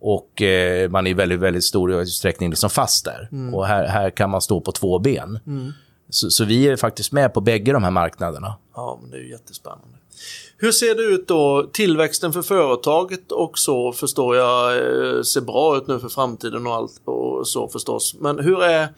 och 0.00 0.42
eh, 0.42 0.90
man 0.90 1.06
är 1.06 1.10
i 1.10 1.14
väldigt, 1.14 1.40
väldigt 1.40 1.64
stor 1.64 1.92
utsträckning 1.92 2.50
liksom 2.50 2.70
fast 2.70 3.04
där. 3.04 3.28
Mm. 3.32 3.54
Och 3.54 3.66
här, 3.66 3.86
här 3.86 4.10
kan 4.10 4.30
man 4.30 4.40
stå 4.40 4.60
på 4.60 4.72
två 4.72 4.98
ben. 4.98 5.38
Mm. 5.46 5.72
Så, 6.08 6.30
så, 6.30 6.44
vi 6.44 6.68
är 6.68 6.76
faktiskt 6.76 7.12
med 7.12 7.34
på 7.34 7.40
bägge 7.40 7.72
de 7.72 7.82
här 7.82 7.90
marknaderna. 7.90 8.54
Ja, 8.74 8.98
men 9.02 9.10
det 9.10 9.16
är 9.16 9.20
ju 9.20 9.30
jättespännande. 9.30 9.96
Hur 10.56 10.72
ser 10.72 10.94
det 10.94 11.02
ut 11.02 11.28
då? 11.28 11.66
Tillväxten 11.72 12.32
för 12.32 12.42
företaget 12.42 13.32
också 13.32 13.92
förstår 13.92 14.36
jag 14.36 14.76
eh, 14.76 15.22
ser 15.22 15.40
bra 15.40 15.76
ut 15.76 15.86
nu 15.86 15.98
för 15.98 16.08
framtiden 16.08 16.66
och 16.66 16.74
allt 16.74 17.00
och 17.04 17.48
så 17.48 17.68
förstås. 17.68 18.14
Men 18.20 18.38
hur 18.38 18.62
är 18.62 18.88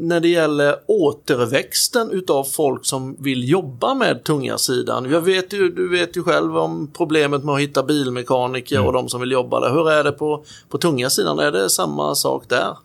när 0.00 0.20
det 0.20 0.28
gäller 0.28 0.76
återväxten 0.86 2.10
utav 2.10 2.44
folk 2.44 2.86
som 2.86 3.16
vill 3.18 3.48
jobba 3.48 3.94
med 3.94 4.24
tunga 4.24 4.58
sidan. 4.58 5.10
Jag 5.10 5.20
vet 5.20 5.52
ju, 5.52 5.70
du 5.70 5.88
vet 5.88 6.16
ju 6.16 6.22
själv 6.22 6.56
om 6.56 6.90
problemet 6.96 7.44
med 7.44 7.54
att 7.54 7.60
hitta 7.60 7.82
bilmekaniker 7.82 8.76
mm. 8.76 8.86
och 8.86 8.92
de 8.92 9.08
som 9.08 9.20
vill 9.20 9.30
jobba 9.30 9.60
där. 9.60 9.70
Hur 9.70 9.90
är 9.90 10.04
det 10.04 10.12
på, 10.12 10.44
på 10.68 10.78
tunga 10.78 11.10
sidan? 11.10 11.38
Är 11.38 11.52
det 11.52 11.70
samma 11.70 12.14
sak 12.14 12.44
där? 12.48 12.76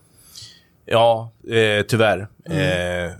Ja, 0.85 1.31
eh, 1.47 1.85
tyvärr. 1.87 2.27
Mm. 2.45 3.07
Eh, 3.07 3.11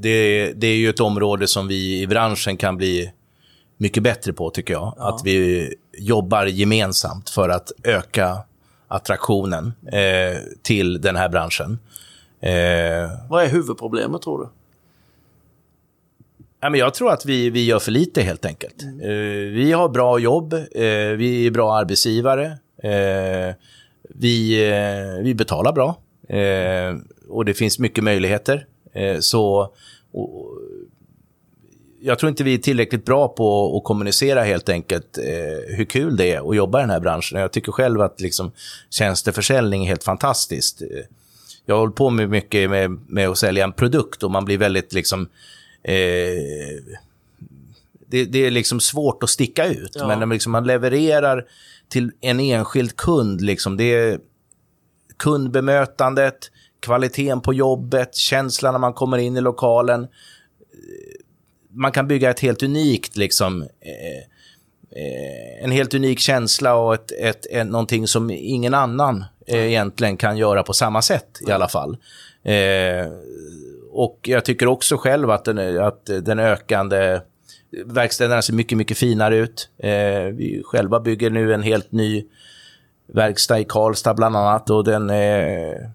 det, 0.00 0.52
det, 0.52 0.66
är 0.66 0.76
ju 0.76 0.88
ett 0.88 1.00
område 1.00 1.46
som 1.46 1.68
vi 1.68 2.00
i 2.00 2.06
branschen 2.06 2.56
kan 2.56 2.76
bli 2.76 3.12
mycket 3.76 4.02
bättre 4.02 4.32
på, 4.32 4.50
tycker 4.50 4.74
jag. 4.74 4.94
Ja. 4.96 5.08
Att 5.08 5.20
vi 5.24 5.68
jobbar 5.98 6.46
gemensamt 6.46 7.30
för 7.30 7.48
att 7.48 7.72
öka 7.84 8.38
attraktionen 8.88 9.72
eh, 9.92 10.38
till 10.62 11.00
den 11.00 11.16
här 11.16 11.28
branschen. 11.28 11.78
Eh, 12.40 13.10
Vad 13.28 13.44
är 13.44 13.48
huvudproblemet 13.48 14.22
tror 14.22 14.38
du? 14.38 14.48
Ja, 16.60 16.70
men 16.70 16.80
jag 16.80 16.94
tror 16.94 17.12
att 17.12 17.26
vi, 17.26 17.50
vi 17.50 17.64
gör 17.64 17.78
för 17.78 17.90
lite 17.90 18.22
helt 18.22 18.44
enkelt. 18.44 18.82
Mm. 18.82 19.00
Eh, 19.00 19.52
vi 19.52 19.72
har 19.72 19.88
bra 19.88 20.18
jobb, 20.18 20.52
eh, 20.52 20.60
vi 21.16 21.46
är 21.46 21.50
bra 21.50 21.76
arbetsgivare, 21.76 22.46
eh, 22.82 23.54
vi, 24.02 24.70
vi 25.22 25.34
betalar 25.34 25.72
bra 25.72 25.96
och 27.28 27.44
det 27.44 27.54
finns 27.54 27.78
mycket 27.78 28.04
möjligheter. 28.04 28.66
Så 29.20 29.72
och, 30.12 30.50
jag 32.00 32.18
tror 32.18 32.28
inte 32.28 32.44
vi 32.44 32.54
är 32.54 32.58
tillräckligt 32.58 33.04
bra 33.04 33.28
på 33.28 33.76
att 33.76 33.84
kommunicera 33.84 34.42
helt 34.42 34.68
enkelt 34.68 35.18
hur 35.66 35.84
kul 35.84 36.16
det 36.16 36.32
är 36.32 36.50
att 36.50 36.56
jobba 36.56 36.78
i 36.78 36.82
den 36.82 36.90
här 36.90 37.00
branschen. 37.00 37.40
Jag 37.40 37.52
tycker 37.52 37.72
själv 37.72 38.00
att 38.00 38.20
liksom, 38.20 38.52
tjänsteförsäljning 38.90 39.84
är 39.84 39.88
helt 39.88 40.04
fantastiskt 40.04 40.82
jag 41.68 41.74
har 41.74 41.80
hållit 41.80 41.96
på 41.96 42.10
med 42.10 42.30
mycket 42.30 42.70
med, 42.70 42.90
med 42.90 43.28
att 43.28 43.38
sälja 43.38 43.64
en 43.64 43.72
produkt 43.72 44.22
och 44.22 44.30
man 44.30 44.44
blir 44.44 44.58
väldigt 44.58 44.92
liksom... 44.92 45.28
Eh, 45.82 46.96
det, 48.06 48.24
det, 48.24 48.46
är 48.46 48.50
liksom 48.50 48.80
svårt 48.80 49.22
att 49.22 49.30
sticka 49.30 49.66
ut, 49.66 49.90
ja. 49.94 50.06
men 50.06 50.28
liksom 50.28 50.52
man 50.52 50.66
levererar 50.66 51.46
till 51.88 52.12
en 52.20 52.40
enskild 52.40 52.96
kund. 52.96 53.40
Liksom, 53.40 53.76
det 53.76 53.84
är 53.84 54.18
kundbemötandet, 55.16 56.50
kvaliteten 56.80 57.40
på 57.40 57.54
jobbet, 57.54 58.14
känslan 58.14 58.74
när 58.74 58.78
man 58.78 58.92
kommer 58.92 59.18
in 59.18 59.36
i 59.36 59.40
lokalen. 59.40 60.06
Man 61.70 61.92
kan 61.92 62.08
bygga 62.08 62.30
ett 62.30 62.40
helt 62.40 62.62
unikt, 62.62 63.16
liksom, 63.16 63.62
eh, 63.62 64.24
en 65.60 65.70
helt 65.70 65.94
unik 65.94 66.18
känsla 66.18 66.74
och 66.74 66.94
ett, 66.94 67.12
ett, 67.12 67.46
ett, 67.50 67.66
någonting 67.66 68.06
som 68.06 68.30
ingen 68.30 68.74
annan 68.74 69.24
eh, 69.46 69.66
egentligen 69.66 70.16
kan 70.16 70.36
göra 70.36 70.62
på 70.62 70.72
samma 70.72 71.02
sätt 71.02 71.38
i 71.48 71.50
alla 71.50 71.68
fall. 71.68 71.96
Eh, 72.42 73.12
och 73.90 74.18
jag 74.22 74.44
tycker 74.44 74.66
också 74.66 74.96
själv 74.96 75.30
att 75.30 75.44
den, 75.44 75.80
att 75.80 76.06
den 76.06 76.38
ökande 76.38 77.20
verkstäderna 77.84 78.42
ser 78.42 78.54
mycket, 78.54 78.78
mycket 78.78 78.98
finare 78.98 79.36
ut. 79.36 79.70
Eh, 79.78 80.22
vi 80.22 80.62
själva 80.64 81.00
bygger 81.00 81.30
nu 81.30 81.54
en 81.54 81.62
helt 81.62 81.92
ny 81.92 82.24
verkstad 83.06 83.58
i 83.58 83.64
Karlstad 83.64 84.14
bland 84.14 84.36
annat 84.36 84.70
och 84.70 84.84
den 84.84 85.10
är, 85.10 85.90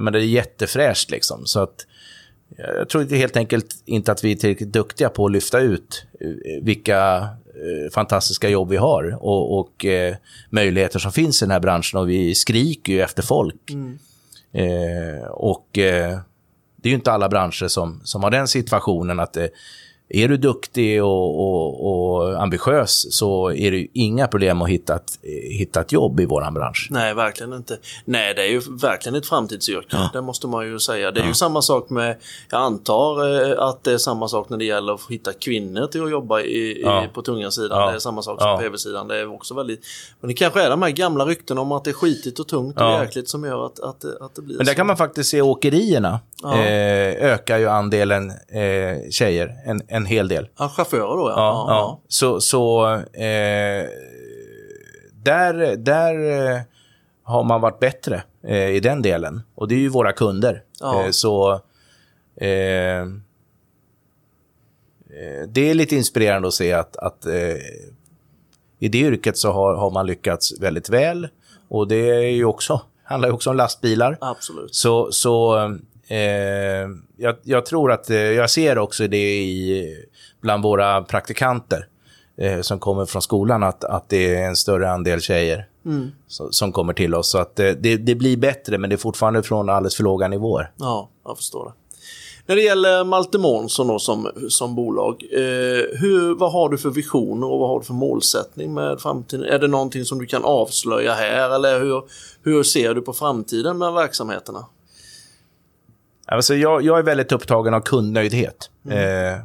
men 0.00 0.12
det 0.12 0.18
är 0.18 0.24
jättefräscht 0.24 1.10
liksom. 1.10 1.46
Så 1.46 1.60
att 1.60 1.86
jag 2.56 2.88
tror 2.88 3.16
helt 3.16 3.36
enkelt 3.36 3.82
inte 3.84 4.12
att 4.12 4.24
vi 4.24 4.32
är 4.32 4.36
tillräckligt 4.36 4.72
duktiga 4.72 5.08
på 5.08 5.26
att 5.26 5.32
lyfta 5.32 5.60
ut 5.60 6.06
eh, 6.20 6.64
vilka 6.64 7.16
eh, 7.16 7.26
fantastiska 7.94 8.48
jobb 8.48 8.68
vi 8.68 8.76
har 8.76 9.18
och, 9.20 9.58
och 9.58 9.84
eh, 9.84 10.16
möjligheter 10.50 10.98
som 10.98 11.12
finns 11.12 11.42
i 11.42 11.44
den 11.44 11.50
här 11.50 11.60
branschen 11.60 12.00
och 12.00 12.08
vi 12.08 12.34
skriker 12.34 12.92
ju 12.92 13.00
efter 13.00 13.22
folk. 13.22 13.70
Mm. 13.70 13.98
Eh, 14.52 15.24
och 15.26 15.78
eh, 15.78 16.18
det 16.76 16.88
är 16.88 16.90
ju 16.90 16.94
inte 16.94 17.12
alla 17.12 17.28
branscher 17.28 17.68
som, 17.68 18.00
som 18.04 18.22
har 18.22 18.30
den 18.30 18.48
situationen 18.48 19.20
att 19.20 19.32
det 19.32 19.50
är 20.14 20.28
du 20.28 20.36
duktig 20.36 21.04
och, 21.04 21.40
och, 21.40 21.86
och, 21.86 22.42
ambitiös 22.42 23.14
så 23.14 23.52
är 23.52 23.70
det 23.70 23.86
inga 23.92 24.28
problem 24.28 24.62
att 24.62 24.68
hitta 24.68 24.96
ett, 24.96 25.18
hitta 25.58 25.80
ett 25.80 25.92
jobb 25.92 26.20
i 26.20 26.24
vår 26.24 26.50
bransch. 26.50 26.88
Nej, 26.90 27.14
verkligen 27.14 27.52
inte. 27.52 27.78
Nej, 28.04 28.34
det 28.34 28.42
är 28.42 28.50
ju 28.50 28.60
verkligen 28.80 29.16
ett 29.16 29.26
framtidsyrke. 29.26 29.86
Ja. 29.90 30.10
Det 30.12 30.20
måste 30.20 30.46
man 30.46 30.66
ju 30.66 30.78
säga. 30.78 31.10
Det 31.10 31.20
är 31.20 31.22
ja. 31.22 31.28
ju 31.28 31.34
samma 31.34 31.62
sak 31.62 31.90
med, 31.90 32.16
jag 32.50 32.60
antar 32.60 33.40
eh, 33.50 33.62
att 33.62 33.84
det 33.84 33.92
är 33.92 33.98
samma 33.98 34.28
sak 34.28 34.48
när 34.48 34.56
det 34.56 34.64
gäller 34.64 34.92
att 34.92 35.00
hitta 35.10 35.32
kvinnor 35.32 35.86
till 35.86 36.04
att 36.04 36.10
jobba 36.10 36.40
i, 36.40 36.82
ja. 36.82 37.04
i 37.04 37.08
på 37.08 37.22
tunga 37.22 37.50
sidan. 37.50 37.88
Det 37.88 37.94
är 37.94 37.98
samma 37.98 38.22
sak 38.22 38.42
som 38.42 38.56
på 38.56 38.62
PV-sidan. 38.62 39.08
Det 39.08 39.20
är 39.20 39.34
också 39.34 39.54
väldigt... 39.54 39.86
Men 40.20 40.28
det 40.28 40.34
kanske 40.34 40.62
är 40.62 40.70
de 40.70 40.82
här 40.82 40.90
gamla 40.90 41.24
ryktena 41.24 41.60
om 41.60 41.72
att 41.72 41.84
det 41.84 41.90
är 41.90 41.94
skitigt 41.94 42.38
och 42.38 42.48
tungt 42.48 42.80
och 42.80 42.90
jäkligt 42.90 43.28
som 43.28 43.44
gör 43.44 43.66
att, 43.66 43.80
att, 43.80 44.04
att 44.04 44.34
det 44.34 44.42
blir 44.42 44.56
Men 44.56 44.66
där 44.66 44.72
så. 44.72 44.76
kan 44.76 44.86
man 44.86 44.96
faktiskt 44.96 45.30
se 45.30 45.42
åkerierna 45.42 46.20
eh, 46.44 47.32
ökar 47.32 47.58
ju 47.58 47.68
andelen 47.68 48.30
eh, 48.30 49.10
tjejer 49.10 49.54
en, 49.66 49.82
en 49.88 50.01
hel 50.06 50.28
del. 50.28 50.48
Ja, 50.58 50.68
chaufförer 50.68 51.16
då 51.16 51.30
ja. 51.30 51.36
ja, 51.36 51.66
ja. 51.68 52.00
Så, 52.08 52.40
så 52.40 52.94
eh, 52.94 53.88
där, 55.12 55.76
där 55.76 56.14
eh, 56.50 56.60
har 57.22 57.44
man 57.44 57.60
varit 57.60 57.80
bättre 57.80 58.22
eh, 58.42 58.68
i 58.68 58.80
den 58.80 59.02
delen. 59.02 59.42
Och 59.54 59.68
det 59.68 59.74
är 59.74 59.78
ju 59.78 59.88
våra 59.88 60.12
kunder. 60.12 60.62
Ja. 60.80 61.04
Eh, 61.04 61.10
så 61.10 61.52
eh, 62.36 63.06
det 65.48 65.70
är 65.70 65.74
lite 65.74 65.96
inspirerande 65.96 66.48
att 66.48 66.54
se 66.54 66.72
att, 66.72 66.96
att 66.96 67.26
i 68.78 68.88
det 68.88 68.98
yrket 68.98 69.38
så 69.38 69.52
har, 69.52 69.74
har 69.74 69.90
man 69.90 70.06
lyckats 70.06 70.60
väldigt 70.60 70.88
väl. 70.90 71.28
Och 71.68 71.88
det 71.88 72.10
är 72.10 72.30
ju 72.30 72.44
också, 72.44 72.80
handlar 73.04 73.28
ju 73.28 73.34
också 73.34 73.50
om 73.50 73.56
lastbilar. 73.56 74.18
Absolut. 74.20 74.74
Så, 74.74 75.12
så 75.12 75.56
Eh, 76.12 76.88
jag, 77.16 77.36
jag, 77.42 77.66
tror 77.66 77.92
att, 77.92 78.10
eh, 78.10 78.16
jag 78.16 78.50
ser 78.50 78.78
också 78.78 79.08
det 79.08 79.42
i, 79.42 79.96
bland 80.40 80.62
våra 80.62 81.02
praktikanter 81.02 81.86
eh, 82.36 82.60
som 82.60 82.78
kommer 82.78 83.06
från 83.06 83.22
skolan, 83.22 83.62
att, 83.62 83.84
att 83.84 84.08
det 84.08 84.34
är 84.34 84.46
en 84.46 84.56
större 84.56 84.90
andel 84.90 85.20
tjejer 85.20 85.66
mm. 85.86 86.10
som, 86.28 86.52
som, 86.52 86.72
kommer 86.72 86.92
till 86.92 87.14
oss. 87.14 87.30
Så 87.30 87.38
att 87.38 87.60
eh, 87.60 87.70
det, 87.70 87.96
det, 87.96 88.14
blir 88.14 88.36
bättre, 88.36 88.78
men 88.78 88.90
det 88.90 88.96
är 88.96 88.98
fortfarande 88.98 89.42
från 89.42 89.68
alldeles 89.68 89.96
för 89.96 90.04
låga 90.04 90.28
nivåer. 90.28 90.70
Ja, 90.76 91.08
jag 91.24 91.36
förstår 91.36 91.64
det. 91.64 91.72
När 92.46 92.56
det 92.56 92.62
gäller 92.62 93.04
Malte 93.04 93.38
Månsson 93.38 94.00
som, 94.00 94.30
som 94.48 94.74
bolag, 94.74 95.22
eh, 95.32 95.40
hur, 96.00 96.38
vad 96.38 96.52
har 96.52 96.68
du 96.68 96.78
för 96.78 96.90
visioner 96.90 97.46
och 97.46 97.58
vad 97.58 97.68
har 97.68 97.80
du 97.80 97.84
för 97.84 97.94
målsättning 97.94 98.74
med 98.74 99.00
framtiden? 99.00 99.44
Är 99.44 99.58
det 99.58 99.68
någonting 99.68 100.04
som 100.04 100.18
du 100.18 100.26
kan 100.26 100.44
avslöja 100.44 101.14
här 101.14 101.54
eller 101.54 101.80
hur, 101.80 102.02
hur 102.42 102.62
ser 102.62 102.94
du 102.94 103.00
på 103.00 103.12
framtiden 103.12 103.78
med 103.78 103.92
verksamheterna? 103.92 104.66
Alltså 106.32 106.54
jag, 106.54 106.82
jag 106.82 106.98
är 106.98 107.02
väldigt 107.02 107.32
upptagen 107.32 107.74
av 107.74 107.80
kundnöjdhet. 107.80 108.70
Mm. 108.86 108.98
Eh, 108.98 109.38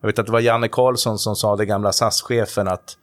jag 0.00 0.06
vet 0.06 0.18
att 0.18 0.26
det 0.26 0.32
var 0.32 0.40
Janne 0.40 0.68
Karlsson 0.68 1.18
som 1.18 1.36
sa, 1.36 1.56
det 1.56 1.66
gamla 1.66 1.92
SAS-chefen, 1.92 2.68
att 2.68 2.96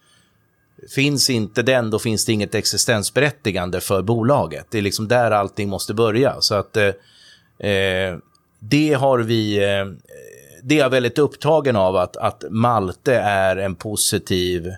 finns 0.95 1.29
inte 1.29 1.61
den, 1.61 1.89
då 1.89 1.99
finns 1.99 2.25
det 2.25 2.33
inget 2.33 2.55
existensberättigande 2.55 3.81
för 3.81 4.01
bolaget. 4.01 4.65
Det 4.69 4.77
är 4.77 4.81
liksom 4.81 5.07
där 5.07 5.31
allting 5.31 5.69
måste 5.69 5.93
börja. 5.93 6.35
Så 6.39 6.55
att 6.55 6.77
eh, 6.77 6.87
eh 7.69 8.17
det 8.59 8.93
har 8.93 9.19
vi... 9.19 9.57
Eh, 9.57 9.85
det 10.63 10.75
är 10.75 10.79
jag 10.79 10.89
väldigt 10.89 11.17
upptagen 11.17 11.75
av, 11.75 11.95
att, 11.95 12.17
att 12.17 12.43
Malte 12.49 13.15
är 13.15 13.57
en 13.57 13.75
positiv 13.75 14.71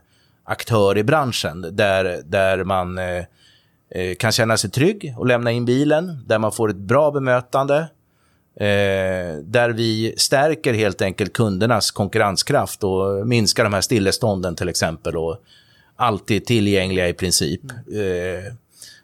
aktör 0.43 0.97
i 0.97 1.03
branschen, 1.03 1.75
där, 1.75 2.21
där 2.25 2.63
man 2.63 2.97
eh, 2.97 3.06
Eh, 3.06 3.25
Eh, 3.95 4.15
kan 4.15 4.32
känna 4.32 4.58
sig 4.58 4.69
trygg 4.69 5.13
och 5.17 5.27
lämna 5.27 5.51
in 5.51 5.65
bilen, 5.65 6.23
där 6.27 6.39
man 6.39 6.51
får 6.51 6.69
ett 6.69 6.75
bra 6.75 7.12
bemötande, 7.12 7.77
eh, 8.56 9.38
där 9.43 9.69
vi 9.69 10.13
stärker 10.17 10.73
helt 10.73 11.01
enkelt 11.01 11.34
kundernas 11.34 11.91
konkurrenskraft 11.91 12.84
och 12.84 13.27
minskar 13.27 13.63
de 13.63 13.73
här 13.73 13.82
stillestånden 13.82 14.56
till 14.56 14.69
exempel 14.69 15.17
och 15.17 15.38
alltid 15.95 16.45
tillgängliga 16.45 17.08
i 17.08 17.13
princip. 17.13 17.62
Eh, 17.71 18.53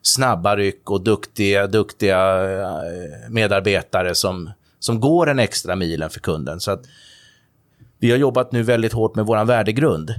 snabba 0.01 0.57
ryck 0.57 0.91
och 0.91 1.01
duktiga, 1.01 1.67
duktiga 1.67 2.51
eh, 2.51 3.29
medarbetare 3.29 4.15
som, 4.15 4.51
som 4.79 4.99
går 4.99 5.29
en 5.29 5.39
extra 5.39 5.75
milen 5.75 6.09
för 6.09 6.19
kunden. 6.19 6.59
Så 6.59 6.71
att 6.71 6.85
vi 7.99 8.11
har 8.11 8.17
jobbat 8.17 8.51
nu 8.51 8.63
väldigt 8.63 8.93
hårt 8.93 9.15
med 9.15 9.25
vår 9.25 9.45
värdegrund. 9.45 10.09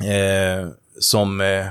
Eh, 0.00 0.68
som 0.98 1.40
eh, 1.40 1.66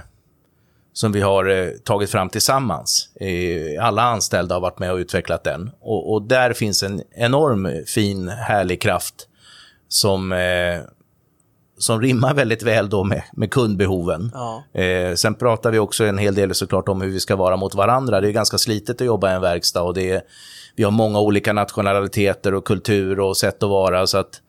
som 0.99 1.12
vi 1.12 1.21
har 1.21 1.45
eh, 1.45 1.69
tagit 1.83 2.09
fram 2.09 2.29
tillsammans. 2.29 3.09
Eh, 3.15 3.85
alla 3.85 4.01
anställda 4.01 4.55
har 4.55 4.62
varit 4.62 4.79
med 4.79 4.91
och 4.91 4.97
utvecklat 4.97 5.43
den. 5.43 5.71
Och, 5.81 6.13
och 6.13 6.21
där 6.21 6.53
finns 6.53 6.83
en 6.83 7.01
enorm 7.15 7.85
fin, 7.85 8.29
härlig 8.29 8.81
kraft 8.81 9.15
som, 9.88 10.31
eh, 10.31 10.79
som 11.77 12.01
rimmar 12.01 12.33
väldigt 12.33 12.63
väl 12.63 12.89
då 12.89 13.03
med, 13.03 13.23
med 13.33 13.51
kundbehoven. 13.51 14.31
Ja. 14.33 14.81
Eh, 14.81 15.15
sen 15.15 15.35
pratar 15.35 15.71
vi 15.71 15.79
också 15.79 16.05
en 16.05 16.17
hel 16.17 16.35
del 16.35 16.55
såklart 16.55 16.89
om 16.89 17.01
hur 17.01 17.09
vi 17.09 17.19
ska 17.19 17.35
vara 17.35 17.57
mot 17.57 17.75
varandra. 17.75 18.21
Det 18.21 18.27
är 18.27 18.31
ganska 18.31 18.57
slitet 18.57 19.01
att 19.01 19.07
jobba 19.07 19.31
i 19.31 19.35
en 19.35 19.41
verkstad 19.41 19.81
och 19.81 19.93
det 19.93 20.12
är, 20.12 20.21
vi 20.75 20.83
har 20.83 20.91
många 20.91 21.19
olika 21.19 21.53
nationaliteter 21.53 22.53
och 22.53 22.65
kultur 22.65 23.19
och 23.19 23.38
sätt 23.38 23.63
att 23.63 23.69
vara. 23.69 24.07
Så 24.07 24.17
att 24.17 24.41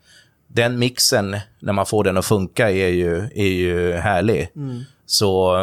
den 0.46 0.78
mixen, 0.78 1.36
när 1.60 1.72
man 1.72 1.86
får 1.86 2.04
den 2.04 2.16
att 2.16 2.26
funka, 2.26 2.70
är 2.70 2.88
ju, 2.88 3.28
är 3.34 3.50
ju 3.50 3.92
härlig. 3.92 4.48
Mm. 4.56 4.80
Så 5.06 5.56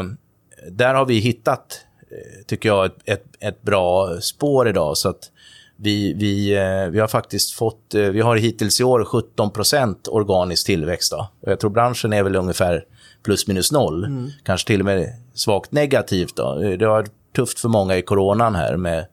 där 0.72 0.93
har 0.93 1.06
vi 1.06 1.20
hittat, 1.20 1.86
eh, 2.12 2.46
tycker 2.46 2.70
jag, 2.70 2.86
ett, 2.86 2.98
ett, 3.06 3.26
ett 3.39 3.62
bra 3.62 4.22
spår 4.22 4.67
idag. 4.70 4.98
Så 4.98 5.10
att 5.10 5.32
vi, 5.76 6.13
vi, 6.13 6.56
eh, 6.56 6.91
vi 6.91 7.00
har 7.00 7.08
faktiskt 7.08 7.54
fått, 7.54 7.96
eh, 7.96 8.02
vi 8.02 8.22
har 8.22 8.36
hittills 8.36 8.82
i 8.82 8.84
år 8.84 9.04
17% 9.04 10.08
organisk 10.10 10.65
tillväxt. 10.65 11.12
Då. 11.12 11.30
Jag 11.41 11.60
tror 11.60 11.70
branschen 11.70 12.13
är 12.13 12.24
väl 12.24 12.36
ungefär 12.36 12.86
plus 13.24 13.48
minus 13.48 13.72
noll, 13.72 14.06
mm. 14.06 14.30
kanske 14.43 14.67
till 14.67 14.80
och 14.80 14.86
med 14.86 15.13
svagt 15.34 15.72
negativt. 15.72 16.36
Då. 16.36 16.56
Det 16.56 16.86
har 16.86 16.91
varit 16.91 17.12
tufft 17.36 17.60
för 17.60 17.70
många 17.70 17.98
i 17.98 18.02
coronan 18.02 18.56
här 18.56 18.78
med 18.78 19.06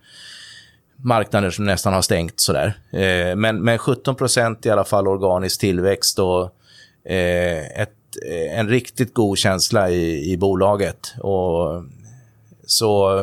marknader 0.97 1.51
som 1.51 1.65
nästan 1.65 1.93
har 1.93 2.03
stängt. 2.03 2.41
Sådär. 2.41 2.75
Men, 3.35 3.63
men 3.63 3.79
17% 3.79 4.67
i 4.67 4.71
alla 4.71 4.85
fall 4.85 5.09
organisk 5.09 5.61
tillväxt 5.61 6.19
och 6.19 6.51
ett 7.77 8.04
en 8.51 8.69
riktigt 8.69 9.15
god 9.15 9.39
känsla 9.39 9.91
i, 9.91 10.33
i 10.33 10.37
bolaget. 10.37 11.15
Och, 11.19 11.85
så 12.67 13.21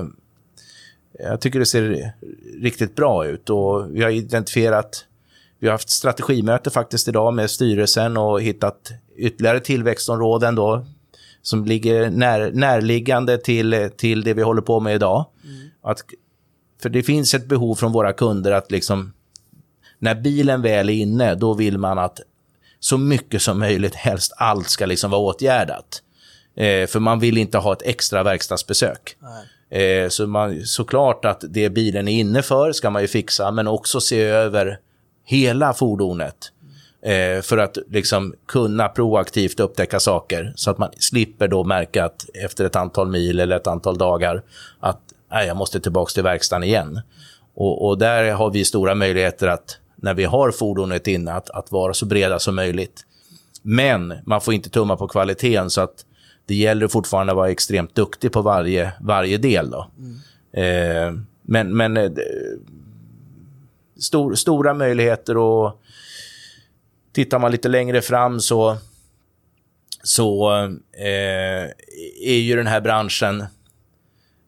jag 1.20 1.42
tycker 1.42 1.60
det 1.60 1.66
ser 1.66 2.14
riktigt 2.62 2.96
bra 2.96 3.26
ut 3.26 3.50
och 3.50 3.96
vi 3.96 4.04
har 4.04 4.10
identifierat, 4.10 5.06
vi 5.60 5.68
har 5.68 5.72
haft 5.72 5.90
strategimöte 5.90 6.70
faktiskt 6.70 7.08
idag 7.08 7.34
med 7.34 7.50
styrelsen 7.50 8.18
och 8.18 8.42
hittat 8.42 8.92
ytterligare 9.16 9.60
tillväxtområden 9.60 10.56
då 10.56 10.86
som 11.42 11.66
ligger 11.66 12.10
när, 12.10 12.52
närliggande 12.52 13.38
till, 13.38 13.90
till 13.98 14.24
det 14.24 14.34
vi 14.34 14.42
håller 14.42 14.62
på 14.62 14.80
med 14.80 14.96
idag. 14.96 15.26
Mm. 15.44 15.70
Att, 15.82 16.04
för 16.82 16.90
det 16.90 17.04
finns 17.04 17.34
ett 17.34 17.46
behov 17.46 17.76
från 17.76 17.92
våra 17.92 18.14
kunder 18.14 18.52
att 18.52 18.72
liksom, 18.72 19.14
när 20.00 20.16
bilen 20.16 20.62
väl 20.62 20.90
är 20.90 20.94
inne, 20.94 21.36
då 21.36 21.54
vill 21.54 21.78
man 21.78 22.00
att 22.00 22.22
så 22.84 22.98
mycket 22.98 23.42
som 23.42 23.60
möjligt, 23.60 23.96
helst 23.96 24.34
allt 24.38 24.70
ska 24.70 24.86
liksom 24.86 25.12
vara 25.12 25.22
åtgärdat. 25.22 26.02
Eh, 26.56 26.88
för 26.88 27.00
man 27.00 27.20
vill 27.20 27.38
inte 27.38 27.58
ha 27.58 27.74
ett 27.74 27.82
extra 27.82 28.24
verkstadsbesök. 28.24 29.16
Eh, 29.70 30.10
så 30.10 30.28
man, 30.28 30.66
såklart 30.66 31.26
att 31.26 31.44
det 31.50 31.70
bilen 31.70 32.08
är 32.08 32.20
inne 32.20 32.42
för 32.42 32.72
ska 32.72 32.90
man 32.90 33.02
ju 33.02 33.08
fixa, 33.08 33.52
men 33.52 33.68
också 33.68 34.02
se 34.02 34.22
över 34.22 34.80
hela 35.26 35.74
fordonet. 35.74 36.52
Eh, 37.04 37.42
för 37.42 37.58
att 37.58 37.78
liksom 37.90 38.34
kunna 38.48 38.90
proaktivt 38.90 39.60
upptäcka 39.60 40.00
saker 40.00 40.54
så 40.56 40.72
att 40.72 40.78
man 40.78 40.90
slipper 40.98 41.48
då 41.48 41.64
märka 41.64 42.06
att 42.06 42.26
efter 42.34 42.66
ett 42.66 42.76
antal 42.76 43.08
mil 43.08 43.40
eller 43.40 43.56
ett 43.56 43.68
antal 43.68 43.98
dagar 43.98 44.44
att 44.80 45.00
nej, 45.32 45.48
jag 45.48 45.58
måste 45.58 45.80
tillbaka 45.80 46.12
till 46.14 46.24
verkstaden 46.24 46.64
igen. 46.64 47.02
Och, 47.56 47.88
och, 47.88 47.98
där 47.98 48.32
har 48.32 48.52
vi 48.52 48.66
stora 48.66 48.96
möjligheter 48.96 49.48
att 49.48 49.78
när 50.02 50.14
vi 50.14 50.24
har 50.24 50.52
fordonet 50.52 51.08
inne 51.08 51.34
att, 51.34 51.50
att 51.50 51.72
vara 51.72 51.94
så 51.94 52.06
breda 52.06 52.40
som 52.40 52.56
möjligt. 52.56 53.06
Men 53.62 54.14
man 54.26 54.42
får 54.42 54.54
inte 54.54 54.70
tumma 54.70 54.98
på 54.98 55.08
kvaliteten 55.08 55.70
så 55.70 55.82
att 55.82 56.06
det 56.46 56.56
gäller 56.56 56.88
fortfarande 56.88 57.32
att 57.32 57.38
vara 57.38 57.50
extremt 57.50 57.96
duktig 57.96 58.32
på 58.32 58.42
varje, 58.42 58.94
varje 59.02 59.38
del. 59.38 59.70
Då. 59.70 59.92
Mm. 59.98 60.18
Eh, 60.54 61.22
men 61.42 61.78
men 61.78 61.98
eh, 61.98 62.12
stor, 64.00 64.36
stora 64.36 64.74
möjligheter 64.74 65.38
och 65.38 65.82
tittar 67.14 67.40
man 67.40 67.52
lite 67.52 67.70
längre 67.70 68.02
fram 68.02 68.40
så, 68.40 68.78
så 70.04 70.52
eh, 70.98 71.64
är 72.22 72.40
ju 72.40 72.56
den 72.56 72.68
här 72.68 72.82
branschen... 72.82 73.46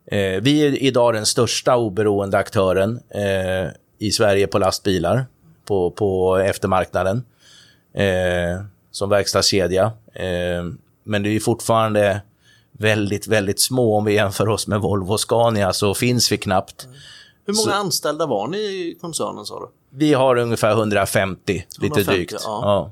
Eh, 0.05 0.41
vi 0.41 0.65
är 0.65 0.83
idag 0.83 1.13
den 1.13 1.25
största 1.25 1.77
oberoende 1.77 2.37
aktören 2.37 2.99
eh, 3.09 3.71
i 3.99 4.11
Sverige 4.11 4.47
på 4.47 4.59
lastbilar 4.59 5.25
på, 5.65 5.91
på 5.91 6.37
eftermarknaden 6.37 7.23
eh, 7.93 8.65
som 8.91 9.09
verkstadskedja. 9.09 9.91
Eh, 10.13 10.63
men 11.03 11.23
det 11.23 11.29
är 11.29 11.39
fortfarande 11.39 12.21
väldigt, 12.71 13.27
väldigt 13.27 13.61
små 13.61 13.97
om 13.97 14.05
vi 14.05 14.13
jämför 14.13 14.49
oss 14.49 14.67
med 14.67 14.81
Volvo 14.81 15.13
och 15.13 15.19
Scania 15.19 15.73
så 15.73 15.93
finns 15.93 16.31
vi 16.31 16.37
knappt. 16.37 16.85
Mm. 16.85 16.97
Hur 17.45 17.53
många 17.53 17.71
så, 17.71 17.71
anställda 17.71 18.25
var 18.25 18.47
ni 18.47 18.57
i 18.57 18.97
koncernen 19.01 19.45
sa 19.45 19.59
du? 19.59 19.67
Vi 19.97 20.13
har 20.13 20.35
ungefär 20.35 20.71
150, 20.71 21.65
150 21.77 21.81
lite 21.81 22.11
drygt. 22.11 22.31
Ja. 22.31 22.39
Ja. 22.61 22.91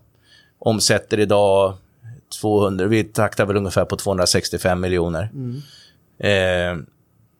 Omsätter 0.60 1.20
idag 1.20 1.74
200, 2.42 2.86
vi 2.86 3.04
taktar 3.04 3.46
väl 3.46 3.58
ungefär 3.58 3.86
på 3.86 3.96
265 3.96 4.82
miljoner. 4.82 5.32
Mm. 5.34 5.62
Eh, 6.20 6.84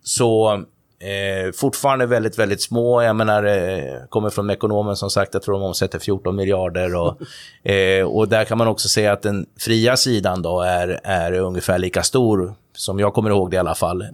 så 0.04 0.64
Eh, 1.02 1.52
fortfarande 1.52 2.06
väldigt, 2.06 2.40
väldigt 2.40 2.62
små. 2.62 3.02
Jag 3.02 3.16
menar, 3.16 3.44
eh, 3.44 4.06
kommer 4.10 4.30
från 4.30 4.50
ekonomen 4.50 4.96
som 4.96 5.10
sagt, 5.10 5.34
jag 5.34 5.44
tror 5.44 5.54
de 5.54 5.64
omsätter 5.64 6.00
14 6.00 6.36
miljarder. 6.36 6.96
Och, 6.96 7.22
eh, 7.72 8.06
och 8.06 8.28
där 8.28 8.46
kan 8.46 8.58
man 8.58 8.68
också 8.68 8.90
säga 8.90 9.14
att 9.14 9.22
den 9.22 9.46
fria 9.60 9.98
sidan 9.98 10.42
då 10.42 10.62
är, 10.62 11.00
är 11.04 11.32
ungefär 11.32 11.80
lika 11.80 12.04
stor, 12.04 12.54
som 12.74 13.00
jag 13.00 13.14
kommer 13.14 13.30
ihåg 13.30 13.52
det 13.52 13.56
i 13.56 13.60
alla 13.60 13.76
fall, 13.76 14.06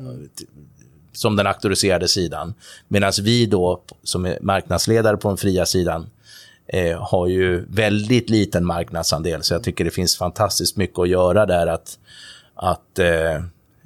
som 1.13 1.35
den 1.35 1.47
auktoriserade 1.47 2.07
sidan. 2.07 2.53
Medan 2.87 3.11
vi 3.21 3.45
då, 3.45 3.81
som 4.03 4.25
är 4.25 4.37
marknadsledare 4.41 5.17
på 5.17 5.27
den 5.27 5.37
fria 5.37 5.65
sidan, 5.65 6.09
eh, 6.67 7.01
har 7.01 7.27
ju 7.27 7.65
väldigt 7.69 8.29
liten 8.29 8.65
marknadsandel. 8.65 9.43
Så 9.43 9.53
jag 9.53 9.63
tycker 9.63 9.85
det 9.85 9.91
finns 9.91 10.17
fantastiskt 10.17 10.77
mycket 10.77 10.99
att 10.99 11.09
göra 11.09 11.45
där, 11.45 11.67
att, 11.67 11.99
att 12.55 12.99
eh, 12.99 13.35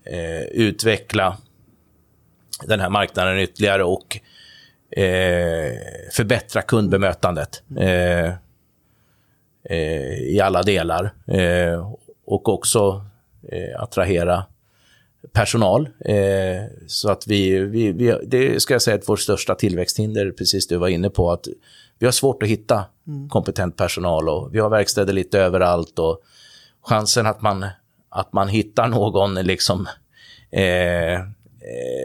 eh, 0.05 0.43
utveckla 0.51 1.37
den 2.67 2.80
här 2.80 2.89
marknaden 2.89 3.39
ytterligare 3.39 3.84
och 3.84 4.19
eh, 4.91 5.74
förbättra 6.12 6.62
kundbemötandet 6.62 7.63
eh, 7.78 8.34
eh, 9.69 10.13
i 10.13 10.39
alla 10.43 10.63
delar. 10.63 11.13
Eh, 11.28 11.93
och 12.26 12.50
också 12.50 13.06
eh, 13.52 13.82
attrahera 13.82 14.43
personal. 15.34 15.89
Eh, 16.06 16.63
så 16.88 17.12
att 17.12 17.28
vi, 17.28 17.60
vi, 17.60 17.91
vi, 17.91 18.17
det 18.26 18.60
ska 18.60 18.74
jag 18.74 18.82
säga 18.82 18.97
är 18.97 19.08
vårt 19.08 19.19
största 19.19 19.56
tillväxthinder, 19.56 20.32
precis 20.32 20.67
du 20.67 20.78
var 20.78 20.88
inne 20.88 21.10
på, 21.10 21.32
att 21.32 21.47
vi 22.00 22.06
har 22.08 22.12
svårt 22.12 22.43
att 22.43 22.50
hitta 22.50 22.86
mm. 23.08 23.30
kompetent 23.30 23.78
personal 23.78 24.30
och 24.30 24.56
vi 24.56 24.60
har 24.60 24.69
verkstäder 24.69 25.13
lite 25.13 25.39
överallt 25.39 26.00
och 26.00 26.21
chansen 26.82 27.26
att 27.26 27.41
man, 27.41 27.65
att 28.10 28.34
man 28.34 28.47
hittar 28.47 28.88
någon 28.88 29.34
liksom 29.34 29.88
eh, 30.52 31.19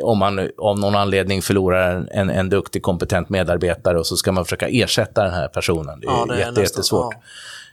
om 0.02 0.18
man 0.18 0.50
av 0.58 0.78
någon 0.78 0.94
anledning 0.94 1.42
förlorar 1.42 1.96
en, 1.96 2.08
en, 2.08 2.30
en, 2.30 2.48
duktig, 2.48 2.82
kompetent 2.82 3.28
medarbetare 3.28 3.98
och 3.98 4.06
så 4.06 4.16
ska 4.16 4.32
man 4.32 4.44
försöka 4.44 4.68
ersätta 4.68 5.24
den 5.24 5.34
här 5.34 5.48
personen. 5.48 6.00
Det 6.00 6.06
är, 6.06 6.10
ja, 6.10 6.26
det 6.28 6.34
är 6.34 6.38
jätte, 6.38 6.60
jättesvårt. 6.60 7.14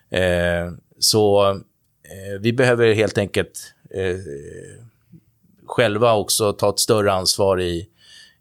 Ja. 0.10 0.18
Eh, 0.18 0.72
så 1.00 1.50
eh, 1.50 2.40
vi 2.40 2.54
behöver 2.54 2.94
helt 2.94 3.18
enkelt 3.18 3.74
eh, 3.90 4.18
själva 5.68 6.14
också 6.14 6.54
ta 6.54 6.70
ett 6.70 6.80
större 6.80 7.14
ansvar 7.14 7.62
i, 7.62 7.88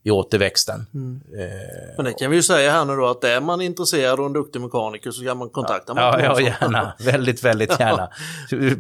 i 0.05 0.11
återväxten. 0.11 0.87
Mm. 0.95 1.21
Eh, 1.39 1.97
Men 1.97 2.05
det 2.05 2.13
kan 2.13 2.31
vi 2.31 2.37
ju 2.37 2.43
säga 2.43 2.73
här 2.73 2.85
nu 2.85 2.97
då 2.97 3.07
att 3.07 3.25
är 3.25 3.41
man 3.41 3.61
intresserad 3.61 4.21
och 4.21 4.27
en 4.27 4.33
duktig 4.33 4.61
mekaniker 4.61 5.11
så 5.11 5.25
kan 5.25 5.37
man 5.37 5.51
kontakta 5.51 5.95
mig. 5.95 6.05
Ja, 6.05 6.21
ja, 6.21 6.41
gärna. 6.41 6.93
väldigt, 6.99 7.45
väldigt 7.45 7.81
gärna. 7.81 8.09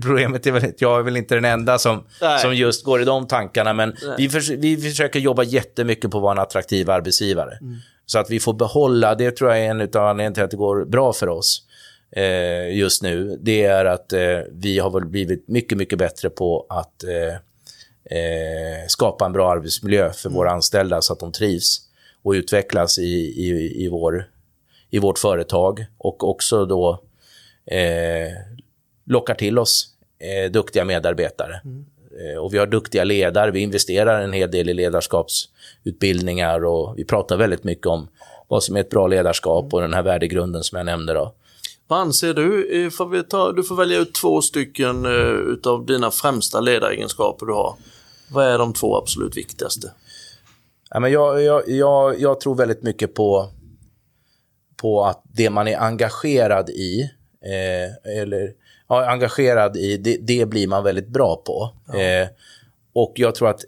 Problemet 0.02 0.46
är 0.46 0.52
väl 0.52 0.64
att 0.64 0.80
jag 0.80 0.98
är 0.98 1.02
väl 1.02 1.16
inte 1.16 1.34
den 1.34 1.44
enda 1.44 1.78
som, 1.78 2.04
som 2.42 2.54
just 2.54 2.84
går 2.84 3.02
i 3.02 3.04
de 3.04 3.26
tankarna, 3.26 3.72
men 3.72 3.96
vi, 4.18 4.28
för, 4.28 4.56
vi 4.56 4.76
försöker 4.76 5.20
jobba 5.20 5.42
jättemycket 5.42 6.10
på 6.10 6.18
att 6.18 6.22
vara 6.22 6.32
en 6.32 6.38
attraktiv 6.38 6.90
arbetsgivare. 6.90 7.58
Mm. 7.60 7.76
Så 8.06 8.18
att 8.18 8.30
vi 8.30 8.40
får 8.40 8.54
behålla, 8.54 9.14
det 9.14 9.30
tror 9.30 9.50
jag 9.50 9.60
är 9.60 9.70
en 9.70 9.80
av 9.80 9.96
anledningarna 9.96 10.34
till 10.34 10.44
att 10.44 10.50
det 10.50 10.56
går 10.56 10.84
bra 10.84 11.12
för 11.12 11.28
oss 11.28 11.62
eh, 12.16 12.76
just 12.76 13.02
nu, 13.02 13.38
det 13.40 13.64
är 13.64 13.84
att 13.84 14.12
eh, 14.12 14.20
vi 14.50 14.78
har 14.78 14.90
väl 14.90 15.04
blivit 15.04 15.48
mycket, 15.48 15.78
mycket 15.78 15.98
bättre 15.98 16.30
på 16.30 16.66
att 16.68 17.04
eh, 18.04 18.86
skapa 18.88 19.26
en 19.26 19.32
bra 19.32 19.52
arbetsmiljö 19.52 20.12
för 20.12 20.28
mm. 20.28 20.36
våra 20.36 20.50
anställda 20.50 21.02
så 21.02 21.12
att 21.12 21.20
de 21.20 21.32
trivs 21.32 21.80
och 22.22 22.32
utvecklas 22.32 22.98
i, 22.98 23.02
i, 23.02 23.48
i, 23.84 23.88
vår, 23.88 24.28
i 24.90 24.98
vårt 24.98 25.18
företag 25.18 25.86
och 25.98 26.28
också 26.28 26.66
då 26.66 27.02
eh, 27.66 28.32
lockar 29.04 29.34
till 29.34 29.58
oss 29.58 29.88
eh, 30.18 30.50
duktiga 30.50 30.84
medarbetare. 30.84 31.60
Mm. 31.64 31.84
Eh, 32.20 32.38
och 32.38 32.54
vi 32.54 32.58
har 32.58 32.66
duktiga 32.66 33.04
ledare, 33.04 33.50
vi 33.50 33.60
investerar 33.60 34.22
en 34.22 34.32
hel 34.32 34.50
del 34.50 34.68
i 34.68 34.74
ledarskapsutbildningar 34.74 36.64
och 36.64 36.98
vi 36.98 37.04
pratar 37.04 37.36
väldigt 37.36 37.64
mycket 37.64 37.86
om 37.86 38.08
vad 38.48 38.62
som 38.62 38.76
är 38.76 38.80
ett 38.80 38.90
bra 38.90 39.06
ledarskap 39.06 39.64
mm. 39.64 39.72
och 39.72 39.80
den 39.80 39.94
här 39.94 40.02
värdegrunden 40.02 40.62
som 40.62 40.76
jag 40.76 40.86
nämnde. 40.86 41.12
Då. 41.12 41.34
Vad 41.92 42.00
anser 42.00 42.34
du? 42.34 42.90
Får 42.90 43.06
vi 43.06 43.22
ta, 43.22 43.52
du 43.52 43.62
får 43.62 43.76
välja 43.76 43.98
ut 43.98 44.14
två 44.14 44.42
stycken 44.42 45.06
uh, 45.06 45.52
utav 45.52 45.86
dina 45.86 46.10
främsta 46.10 46.60
ledaregenskaper 46.60 47.46
du 47.46 47.52
har. 47.52 47.74
Vad 48.30 48.46
är 48.46 48.58
de 48.58 48.72
två 48.72 48.96
absolut 48.96 49.36
viktigaste? 49.36 49.92
Ja, 50.90 51.00
men 51.00 51.12
jag, 51.12 51.42
jag, 51.42 51.68
jag, 51.68 52.20
jag 52.20 52.40
tror 52.40 52.54
väldigt 52.54 52.82
mycket 52.82 53.14
på, 53.14 53.48
på 54.76 55.04
att 55.04 55.22
det 55.24 55.50
man 55.50 55.68
är 55.68 55.78
engagerad 55.78 56.70
i, 56.70 57.10
eh, 57.44 58.18
eller 58.20 58.52
ja, 58.88 59.10
engagerad 59.10 59.76
i, 59.76 59.96
det, 59.96 60.16
det, 60.16 60.46
blir 60.46 60.66
man 60.66 60.84
väldigt 60.84 61.08
bra 61.08 61.36
på. 61.36 61.70
Ja. 61.86 62.00
Eh, 62.00 62.28
och 62.92 63.12
jag 63.16 63.34
tror 63.34 63.48
att 63.48 63.64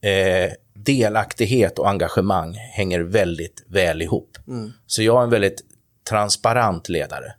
eh, 0.00 0.52
delaktighet 0.74 1.78
och 1.78 1.88
engagemang 1.88 2.54
hänger 2.54 3.00
väldigt 3.00 3.64
väl 3.66 4.02
ihop. 4.02 4.38
Mm. 4.48 4.72
Så 4.86 5.02
jag 5.02 5.18
är 5.18 5.24
en 5.24 5.30
väldigt 5.30 5.64
transparent 6.08 6.88
ledare. 6.88 7.32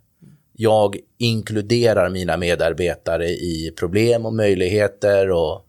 Jag 0.52 0.96
inkluderar 1.18 2.08
mina 2.08 2.36
medarbetare 2.36 3.28
i 3.28 3.74
problem 3.78 4.26
och 4.26 4.34
möjligheter 4.34 5.30
och 5.30 5.66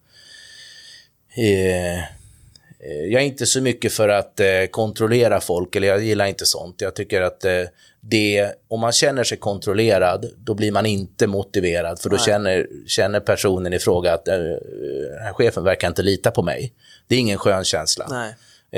Eh, 1.38 1.98
eh, 1.98 3.06
jag 3.10 3.22
är 3.22 3.26
inte 3.26 3.46
så 3.46 3.62
mycket 3.62 3.94
för 3.94 4.10
att 4.10 4.40
eh, 4.40 4.66
kontrollera 4.72 5.40
folk, 5.40 5.76
eller 5.76 5.88
jag 5.88 6.04
gillar 6.04 6.26
inte 6.26 6.46
sånt. 6.46 6.82
Jag 6.82 6.96
tycker 6.96 7.22
att 7.22 7.46
eh, 7.46 7.64
det, 8.02 8.52
om 8.68 8.80
man 8.80 8.92
känner 8.92 9.24
sig 9.24 9.38
kontrollerad, 9.38 10.32
då 10.38 10.54
blir 10.54 10.72
man 10.72 10.86
inte 10.86 11.28
motiverad, 11.28 12.00
för 12.00 12.10
då 12.10 12.18
känner, 12.18 12.68
känner 12.88 13.20
personen 13.20 13.74
i 13.74 13.80
fråga 13.80 14.14
att 14.14 14.28
eh, 14.28 14.38
den 14.38 15.24
här 15.24 15.34
chefen 15.34 15.64
verkar 15.64 15.88
inte 15.88 16.04
lita 16.04 16.32
på 16.32 16.44
mig. 16.44 16.74
Det 17.08 17.16
är 17.16 17.20
ingen 17.20 17.38
skön 17.38 17.64
känsla. 17.64 18.06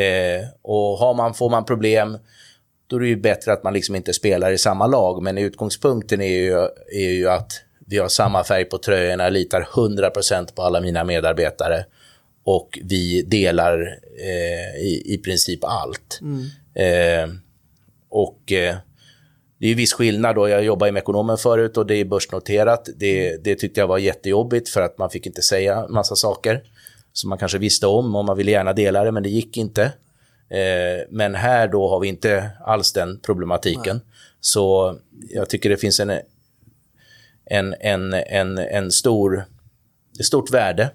Eh, 0.01 0.47
och 0.61 0.97
har 0.97 1.13
man, 1.13 1.33
får 1.33 1.49
man 1.49 1.65
problem, 1.65 2.17
då 2.93 2.97
är 2.97 3.01
det 3.01 3.07
ju 3.07 3.15
bättre 3.15 3.53
att 3.53 3.63
man 3.63 3.73
liksom 3.73 3.95
inte 3.95 4.13
spelar 4.13 4.51
i 4.51 4.57
samma 4.57 4.87
lag. 4.87 5.23
Men 5.23 5.37
utgångspunkten 5.37 6.21
är 6.21 6.37
ju, 6.37 6.53
är 6.91 7.11
ju 7.11 7.29
att 7.29 7.51
vi 7.87 7.97
har 7.97 8.07
samma 8.07 8.43
färg 8.43 8.65
på 8.65 8.77
tröjorna, 8.77 9.29
litar 9.29 9.67
100% 9.73 10.55
på 10.55 10.61
alla 10.61 10.81
mina 10.81 11.03
medarbetare 11.03 11.85
och 12.43 12.79
vi 12.83 13.21
delar 13.21 13.99
eh, 14.19 14.81
i, 14.81 15.03
i 15.05 15.17
princip 15.17 15.63
allt. 15.63 16.19
Mm. 16.21 16.45
Eh, 16.75 17.35
och 18.09 18.51
eh, 18.51 18.75
det 19.59 19.67
är 19.67 19.75
viss 19.75 19.93
skillnad 19.93 20.35
då. 20.35 20.49
Jag 20.49 20.63
jobbade 20.63 20.91
med 20.91 21.01
ekonomen 21.01 21.37
förut 21.37 21.77
och 21.77 21.85
det 21.85 21.95
är 21.95 22.05
börsnoterat. 22.05 22.89
Det, 22.95 23.43
det 23.43 23.55
tyckte 23.55 23.79
jag 23.79 23.87
var 23.87 23.97
jättejobbigt 23.97 24.69
för 24.69 24.81
att 24.81 24.97
man 24.97 25.09
fick 25.09 25.25
inte 25.25 25.41
säga 25.41 25.87
massa 25.89 26.15
saker 26.15 26.63
som 27.13 27.29
man 27.29 27.39
kanske 27.39 27.57
visste 27.57 27.87
om 27.87 28.15
och 28.15 28.25
man 28.25 28.37
ville 28.37 28.51
gärna 28.51 28.73
dela 28.73 29.03
det, 29.03 29.11
men 29.11 29.23
det 29.23 29.29
gick 29.29 29.57
inte. 29.57 29.91
Eh, 30.53 31.05
men 31.09 31.35
här 31.35 31.67
då 31.67 31.89
har 31.89 31.99
vi 31.99 32.07
inte 32.07 32.49
alls 32.65 32.93
den 32.93 33.19
problematiken. 33.19 33.97
Nej. 33.97 34.05
Så 34.39 34.97
jag 35.29 35.49
tycker 35.49 35.69
det 35.69 35.77
finns 35.77 35.99
en, 35.99 36.09
en, 37.45 37.75
en, 37.79 38.13
en, 38.13 38.57
en 38.57 38.91
stor, 38.91 39.45
ett 40.19 40.25
stort 40.25 40.51
värde 40.51 40.91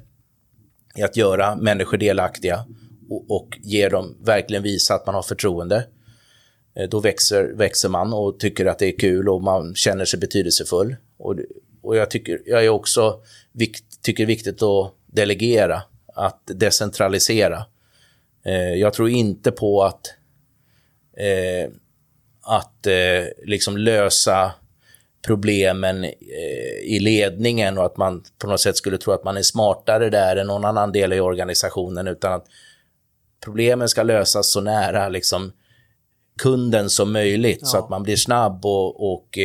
i 0.97 1.03
att 1.03 1.16
göra 1.16 1.57
människor 1.57 1.99
delaktiga 1.99 2.64
och, 3.11 3.31
och 3.31 3.59
ge 3.62 3.88
dem, 3.88 4.16
verkligen 4.23 4.62
visa 4.62 4.94
att 4.94 5.07
man 5.07 5.14
har 5.14 5.23
förtroende. 5.23 5.87
Eh, 6.77 6.88
då 6.88 7.01
växer, 7.01 7.53
växer 7.57 7.88
man 7.88 8.12
och 8.12 8.40
tycker 8.40 8.66
att 8.66 8.79
det 8.79 8.87
är 8.87 8.99
kul 8.99 9.29
och 9.29 9.42
man 9.42 9.75
känner 9.75 10.05
sig 10.05 10.21
betydelsefull. 10.21 10.97
Och, 11.18 11.37
och 11.83 11.97
jag, 11.97 12.11
tycker, 12.11 12.42
jag 12.47 12.64
är 12.64 12.68
också 12.68 13.21
vikt, 13.53 14.03
tycker 14.03 14.27
det 14.27 14.33
är 14.33 14.37
viktigt 14.37 14.62
att 14.62 14.94
delegera, 15.07 15.83
att 16.14 16.42
decentralisera. 16.47 17.64
Eh, 18.49 18.75
jag 18.75 18.93
tror 18.93 19.09
inte 19.09 19.51
på 19.51 19.83
att, 19.83 20.07
eh, 21.17 21.71
att 22.43 22.87
eh, 22.87 23.25
liksom 23.47 23.77
lösa 23.77 24.53
problemen 25.27 26.05
i 26.85 26.99
ledningen 27.01 27.79
och 27.79 27.87
att 27.87 27.97
man 27.97 28.25
på 28.39 28.47
något 28.47 28.61
sätt 28.61 28.77
skulle 28.77 28.99
tro 28.99 29.13
att 29.13 29.25
man 29.25 29.37
är 29.37 29.43
smartare 29.43 30.11
där 30.11 30.37
än 30.37 30.47
någon 30.47 30.65
annan 30.65 30.93
del 30.93 31.13
i 31.13 31.21
organisationen, 31.21 32.09
utan 32.09 32.33
att 32.33 32.47
problemen 33.45 33.89
ska 33.89 34.03
lösas 34.03 34.53
så 34.53 34.61
nära 34.61 35.09
liksom, 35.09 35.53
kunden 36.43 36.91
som 36.91 37.13
möjligt, 37.13 37.59
ja. 37.61 37.67
så 37.67 37.79
att 37.79 37.89
man 37.89 38.03
blir 38.03 38.17
snabb 38.17 38.67
och, 38.67 39.13
och 39.13 39.39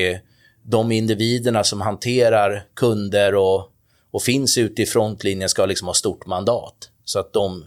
de 0.63 0.91
individerna 0.91 1.63
som 1.63 1.81
hanterar 1.81 2.65
kunder 2.73 3.35
och, 3.35 3.71
och 4.11 4.21
finns 4.21 4.57
ute 4.57 4.81
i 4.81 4.85
frontlinjen 4.85 5.49
ska 5.49 5.65
liksom 5.65 5.87
ha 5.87 5.93
stort 5.93 6.25
mandat. 6.25 6.89
Så 7.05 7.19
att 7.19 7.33
de, 7.33 7.65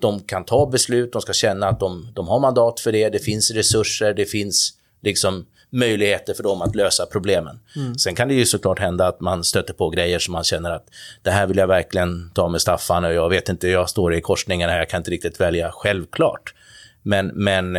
de 0.00 0.20
kan 0.20 0.44
ta 0.44 0.66
beslut, 0.66 1.12
de 1.12 1.22
ska 1.22 1.32
känna 1.32 1.68
att 1.68 1.80
de, 1.80 2.08
de 2.14 2.28
har 2.28 2.40
mandat 2.40 2.80
för 2.80 2.92
det, 2.92 3.08
det 3.08 3.18
finns 3.18 3.50
resurser, 3.50 4.14
det 4.14 4.24
finns 4.24 4.72
liksom 5.00 5.46
möjligheter 5.70 6.34
för 6.34 6.42
dem 6.42 6.62
att 6.62 6.76
lösa 6.76 7.06
problemen. 7.06 7.60
Mm. 7.76 7.94
Sen 7.94 8.14
kan 8.14 8.28
det 8.28 8.34
ju 8.34 8.46
såklart 8.46 8.78
hända 8.78 9.06
att 9.06 9.20
man 9.20 9.44
stöter 9.44 9.74
på 9.74 9.90
grejer 9.90 10.18
som 10.18 10.32
man 10.32 10.44
känner 10.44 10.70
att 10.70 10.86
det 11.22 11.30
här 11.30 11.46
vill 11.46 11.56
jag 11.56 11.66
verkligen 11.66 12.30
ta 12.34 12.48
med 12.48 12.60
Staffan 12.60 13.04
och 13.04 13.12
jag 13.12 13.28
vet 13.28 13.48
inte, 13.48 13.68
jag 13.68 13.90
står 13.90 14.14
i 14.14 14.20
korsningen 14.20 14.70
här, 14.70 14.78
jag 14.78 14.88
kan 14.88 15.00
inte 15.00 15.10
riktigt 15.10 15.40
välja, 15.40 15.70
självklart. 15.72 16.54
Men, 17.02 17.26
men 17.26 17.76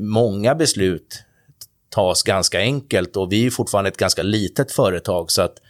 många 0.00 0.54
beslut 0.54 1.22
tas 1.88 2.22
ganska 2.22 2.58
enkelt 2.58 3.16
och 3.16 3.32
vi 3.32 3.46
är 3.46 3.50
fortfarande 3.50 3.88
ett 3.88 3.96
ganska 3.96 4.22
litet 4.22 4.72
företag 4.72 5.30
så 5.30 5.42
att 5.42 5.60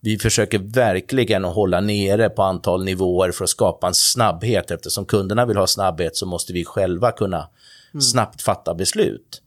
vi 0.00 0.18
försöker 0.18 0.58
verkligen 0.58 1.44
att 1.44 1.54
hålla 1.54 1.80
nere 1.80 2.28
på 2.28 2.42
antal 2.42 2.84
nivåer 2.84 3.32
för 3.32 3.44
att 3.44 3.50
skapa 3.50 3.86
en 3.86 3.94
snabbhet. 3.94 4.70
Eftersom 4.70 5.06
kunderna 5.06 5.46
vill 5.46 5.56
ha 5.56 5.66
snabbhet 5.66 6.16
så 6.16 6.26
måste 6.26 6.52
vi 6.52 6.64
själva 6.64 7.12
kunna 7.12 7.48
mm. 7.92 8.00
snabbt 8.00 8.42
fatta 8.42 8.74
beslut. 8.74 9.42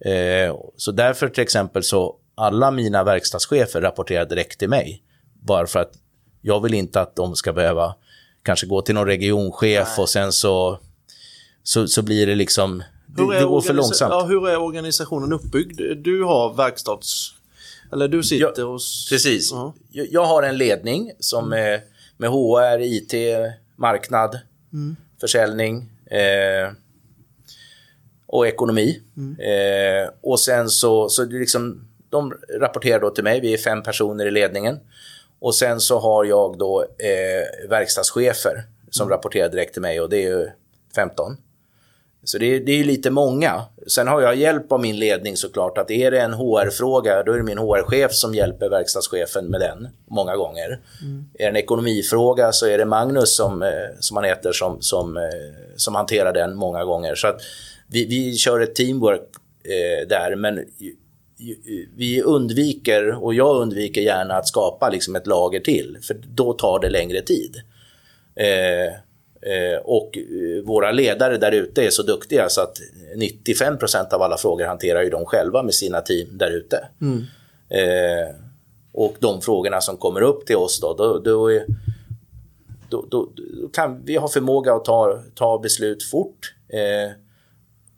Eh, 0.00 0.56
så 0.76 0.92
därför 0.92 1.28
till 1.28 1.42
exempel 1.42 1.82
så 1.82 2.16
alla 2.34 2.70
mina 2.70 3.04
verkstadschefer 3.04 3.80
rapporterar 3.80 4.26
direkt 4.26 4.58
till 4.58 4.68
mig. 4.68 5.02
Bara 5.42 5.66
för 5.66 5.80
att 5.80 5.92
jag 6.40 6.62
vill 6.62 6.74
inte 6.74 7.00
att 7.00 7.16
de 7.16 7.36
ska 7.36 7.52
behöva 7.52 7.94
kanske 8.42 8.66
gå 8.66 8.82
till 8.82 8.94
någon 8.94 9.06
regionchef 9.06 9.88
Nej. 9.88 10.02
och 10.02 10.08
sen 10.08 10.32
så, 10.32 10.78
så, 11.62 11.86
så 11.86 12.02
blir 12.02 12.26
det 12.26 12.34
liksom 12.34 12.82
det, 13.06 13.38
det 13.38 13.44
går 13.44 13.60
för 13.60 13.74
långsamt. 13.74 14.12
Ja, 14.12 14.24
hur 14.24 14.48
är 14.48 14.56
organisationen 14.56 15.32
uppbyggd? 15.32 15.80
Du 15.96 16.22
har 16.22 16.54
verkstads... 16.54 17.34
Eller 17.92 18.08
du 18.08 18.22
sitter 18.22 18.52
jag, 18.56 18.66
hos... 18.66 19.08
Precis. 19.10 19.52
Uh 19.52 19.58
-huh. 19.58 19.72
jag, 19.90 20.06
jag, 20.10 20.24
har 20.24 20.42
en 20.42 20.56
ledning 20.56 21.12
som 21.18 21.44
mm. 21.52 21.72
är 21.72 21.80
med 22.16 22.30
HR, 22.30 22.80
IT, 22.80 23.14
marknad, 23.76 24.38
mm. 24.72 24.96
försäljning 25.20 25.90
eh, 26.06 26.72
och 28.26 28.46
ekonomi. 28.46 29.02
Mm. 29.16 29.36
Eh, 29.40 30.10
och 30.20 30.40
sen 30.40 30.68
så, 30.68 31.08
så 31.08 31.24
det 31.24 31.38
liksom, 31.38 31.88
de 32.10 32.34
rapporterar 32.60 33.00
då 33.00 33.10
till 33.10 33.24
mig, 33.24 33.40
vi 33.40 33.52
är 33.52 33.58
fem 33.58 33.82
personer 33.82 34.26
i 34.26 34.30
ledningen. 34.30 34.78
Och 35.38 35.54
sen 35.54 35.80
så 35.80 35.98
har 35.98 36.24
jag 36.24 36.58
då 36.58 36.82
eh, 36.82 37.68
verkstadschefer 37.68 38.64
som 38.90 39.04
mm. 39.04 39.16
rapporterar 39.16 39.48
direkt 39.48 39.72
till 39.72 39.82
mig 39.82 40.00
och 40.00 40.10
det 40.10 40.16
är 40.16 40.28
ju 40.28 40.50
15. 40.94 41.36
Så 42.24 42.38
det, 42.38 42.58
det 42.58 42.80
är 42.80 42.84
lite 42.84 43.10
många. 43.10 43.62
Sen 43.86 44.08
har 44.08 44.20
jag 44.20 44.36
hjälp 44.36 44.72
av 44.72 44.80
min 44.80 44.98
ledning 44.98 45.36
såklart. 45.36 45.78
Att 45.78 45.90
är 45.90 46.10
det 46.10 46.20
en 46.20 46.34
HR-fråga, 46.34 47.22
då 47.22 47.32
är 47.32 47.36
det 47.36 47.42
min 47.42 47.58
HR-chef 47.58 48.12
som 48.12 48.34
hjälper 48.34 48.68
verkstadschefen 48.68 49.46
med 49.46 49.60
den 49.60 49.88
många 50.10 50.36
gånger. 50.36 50.80
Mm. 51.02 51.24
Är 51.34 51.44
det 51.44 51.48
en 51.50 51.56
ekonomifråga 51.56 52.52
så 52.52 52.66
är 52.66 52.78
det 52.78 52.84
Magnus, 52.84 53.36
som, 53.36 53.62
eh, 53.62 53.68
som 54.00 54.16
han 54.16 54.24
heter, 54.24 54.52
som, 54.52 54.76
som, 54.80 55.16
eh, 55.16 55.22
som 55.76 55.94
hanterar 55.94 56.32
den 56.32 56.56
många 56.56 56.84
gånger. 56.84 57.14
Så 57.14 57.26
att 57.26 57.40
vi, 57.88 58.06
vi 58.06 58.36
kör 58.36 58.60
ett 58.60 58.74
teamwork 58.74 59.22
eh, 59.64 60.08
där, 60.08 60.36
men 60.36 60.64
vi 61.96 62.22
undviker, 62.22 63.24
och 63.24 63.34
jag 63.34 63.56
undviker 63.56 64.00
gärna 64.00 64.34
att 64.34 64.48
skapa 64.48 64.90
liksom 64.90 65.16
ett 65.16 65.26
lager 65.26 65.60
till, 65.60 65.98
för 66.02 66.16
då 66.34 66.52
tar 66.52 66.80
det 66.80 66.90
längre 66.90 67.22
tid. 67.22 67.56
Eh, 67.56 67.74
Eh, 68.36 68.92
och 69.84 70.18
eh, 70.18 70.64
våra 70.64 70.92
ledare 70.92 71.36
där 71.36 71.52
ute 71.52 71.82
är 71.82 71.90
så 71.90 72.02
duktiga 72.02 72.48
så 72.48 72.60
att 72.60 72.78
95% 73.16 74.14
av 74.14 74.22
alla 74.22 74.36
frågor 74.36 74.64
hanterar 74.64 75.02
ju 75.02 75.10
de 75.10 75.24
själva 75.24 75.62
med 75.62 75.74
sina 75.74 76.00
team 76.00 76.38
där 76.38 76.50
ute. 76.50 76.88
Mm. 77.00 77.24
Eh, 77.68 78.34
och 78.92 79.16
de 79.18 79.40
frågorna 79.40 79.80
som 79.80 79.96
kommer 79.96 80.20
upp 80.20 80.46
till 80.46 80.56
oss 80.56 80.80
då, 80.80 80.94
då, 80.94 81.18
då, 81.18 81.52
är, 81.52 81.66
då, 82.88 83.06
då 83.10 83.28
kan 83.72 84.04
vi 84.04 84.16
ha 84.16 84.28
förmåga 84.28 84.74
att 84.74 84.84
ta, 84.84 85.22
ta 85.34 85.58
beslut 85.58 86.02
fort. 86.02 86.54
Eh, 86.68 87.12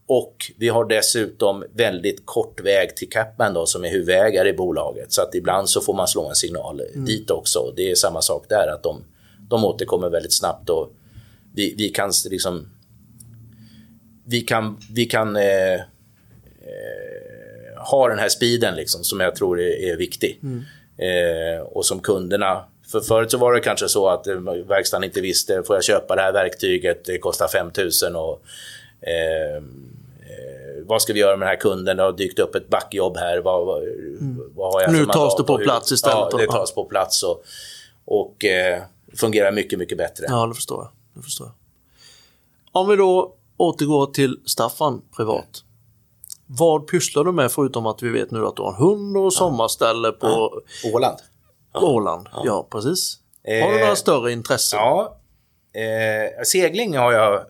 och 0.09 0.53
vi 0.59 0.69
har 0.69 0.85
dessutom 0.85 1.65
väldigt 1.75 2.27
kort 2.27 2.61
väg 2.61 2.97
till 2.97 3.11
Capman 3.11 3.55
då, 3.55 3.67
som 3.67 3.85
är 3.85 3.89
huvudägare 3.89 4.49
i 4.49 4.53
bolaget. 4.53 5.13
Så 5.13 5.23
att 5.23 5.35
ibland 5.35 5.69
så 5.69 5.81
får 5.81 5.95
man 5.95 6.09
slå 6.09 6.29
en 6.29 6.35
signal 6.35 6.81
mm. 6.81 7.05
dit 7.05 7.31
också. 7.31 7.73
Det 7.77 7.91
är 7.91 7.95
samma 7.95 8.23
sak 8.23 8.47
där, 8.49 8.69
att 8.75 8.83
de, 8.83 9.05
de 9.49 9.65
återkommer 9.65 10.11
väldigt 10.11 10.35
snabbt. 10.39 10.71
Och, 10.71 10.93
vi, 11.57 11.75
vi 11.79 11.89
kan 11.89 12.13
liksom... 12.31 12.69
Vi 14.29 14.41
kan, 14.41 14.79
vi 14.93 15.07
kan 15.07 15.37
eh, 15.37 15.75
eh, 15.75 15.81
ha 17.91 18.09
den 18.09 18.19
här 18.19 18.29
speeden 18.29 18.75
liksom, 18.75 19.05
som 19.05 19.21
jag 19.21 19.35
tror 19.35 19.61
är, 19.61 19.93
är 19.93 19.97
viktig. 19.97 20.41
Mm. 20.43 20.65
Eh, 20.97 21.61
och 21.61 21.87
som 21.87 22.01
kunderna... 22.01 22.65
För 22.93 23.01
förut 23.01 23.31
så 23.31 23.39
var 23.39 23.55
det 23.55 23.61
kanske 23.61 23.89
så 23.89 24.09
att 24.09 24.27
eh, 24.27 24.41
verkstaden 24.69 25.05
inte 25.05 25.21
visste, 25.21 25.63
får 25.63 25.77
jag 25.77 25.85
köpa 25.85 26.17
det 26.17 26.23
här 26.23 26.33
verktyget, 26.33 27.05
det 27.05 27.19
kostar 27.19 27.49
5000 27.49 28.17
och 28.17 28.43
eh, 29.01 29.57
eh, 29.57 29.63
vad 30.87 31.03
ska 31.03 31.13
vi 31.13 31.21
göra 31.21 31.37
med 31.37 31.47
den 31.47 31.49
här 31.49 31.61
kunden? 31.61 31.97
Det 31.97 32.03
har 32.03 32.13
dykt 32.13 32.39
upp 32.39 32.55
ett 32.55 32.69
backjobb 32.69 33.17
här. 33.17 33.39
Vad, 33.39 33.67
vad, 33.67 33.83
mm. 33.83 34.53
vad 34.55 34.73
har 34.73 34.83
jag 34.83 34.93
nu 34.93 35.07
tas 35.07 35.37
det 35.37 35.45
på 35.45 35.59
plats 35.59 35.93
istället. 35.93 36.29
Ja, 36.33 36.39
det 36.39 36.47
tas 36.47 36.75
på 36.75 36.85
plats 36.85 37.23
och, 37.23 37.45
och 38.05 38.45
eh, 38.45 38.83
fungerar 39.17 39.53
mycket, 39.53 39.79
mycket 39.79 39.99
bättre. 39.99 40.27
Ja, 40.29 40.47
det 40.47 40.55
förstår 40.55 40.83
jag 40.83 40.96
det 41.17 41.23
förstår 41.23 41.47
jag. 41.47 41.55
Om 42.73 42.89
vi 42.89 42.97
då 42.97 43.35
återgår 43.57 44.07
till 44.07 44.41
Staffan 44.47 45.03
privat. 45.17 45.63
Vad 46.47 46.87
pysslar 46.87 47.25
du 47.25 47.33
med 47.33 47.53
förutom 47.53 47.87
att 47.87 48.03
vi 48.03 48.09
vet 48.09 48.31
nu 48.31 48.47
att 48.47 48.57
du 48.57 48.63
har 48.63 48.69
en 48.69 48.75
hund 48.75 49.17
och 49.17 49.33
sommarställe 49.33 50.13
på 50.13 50.27
ja. 50.27 50.91
Åland? 50.93 51.19
Ja. 51.73 51.81
Åland, 51.81 52.29
ja, 52.33 52.43
ja 52.45 52.67
precis. 52.71 53.19
Har 53.45 53.73
du 53.73 53.79
några 53.79 53.89
eh, 53.89 53.95
större 53.95 54.33
intressen? 54.33 54.79
Ja, 54.79 55.19
eh, 55.73 56.45
segling 56.45 56.97
har 56.97 57.13
jag, 57.13 57.45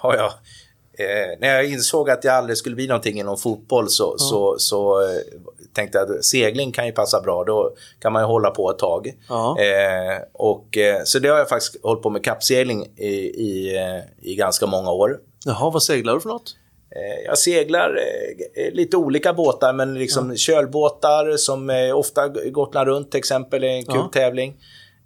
har 0.00 0.14
jag 0.14 0.32
Eh, 0.98 1.38
när 1.40 1.54
jag 1.54 1.64
insåg 1.64 2.10
att 2.10 2.24
jag 2.24 2.34
aldrig 2.34 2.58
skulle 2.58 2.76
bli 2.76 2.86
någonting 2.86 3.20
inom 3.20 3.38
fotboll 3.38 3.88
så, 3.88 4.14
ja. 4.18 4.24
så, 4.24 4.58
så 4.58 5.02
eh, 5.02 5.20
tänkte 5.72 5.98
jag 5.98 6.10
att 6.10 6.24
segling 6.24 6.72
kan 6.72 6.86
ju 6.86 6.92
passa 6.92 7.20
bra. 7.20 7.44
Då 7.44 7.72
kan 7.98 8.12
man 8.12 8.22
ju 8.22 8.26
hålla 8.26 8.50
på 8.50 8.70
ett 8.70 8.78
tag. 8.78 9.14
Ja. 9.28 9.56
Eh, 9.60 10.22
och, 10.32 10.78
eh, 10.78 11.02
så 11.04 11.18
det 11.18 11.28
har 11.28 11.38
jag 11.38 11.48
faktiskt 11.48 11.76
hållit 11.82 12.02
på 12.02 12.10
med 12.10 12.24
kappsegling 12.24 12.86
i, 12.96 13.14
i, 13.16 13.78
i 14.22 14.34
ganska 14.34 14.66
många 14.66 14.90
år. 14.90 15.18
Jaha, 15.44 15.70
vad 15.70 15.82
seglar 15.82 16.14
du 16.14 16.20
för 16.20 16.28
något? 16.28 16.56
Eh, 16.90 17.24
jag 17.24 17.38
seglar 17.38 17.98
eh, 18.54 18.72
lite 18.72 18.96
olika 18.96 19.32
båtar, 19.32 19.72
men 19.72 19.94
liksom 19.94 20.30
ja. 20.30 20.36
kölbåtar 20.36 21.36
som 21.36 21.90
ofta 21.94 22.28
Gotland 22.28 22.88
runt 22.88 23.10
till 23.10 23.18
exempel 23.18 23.64
är 23.64 23.68
en 23.68 23.84
kul 23.84 24.08
tävling. 24.12 24.56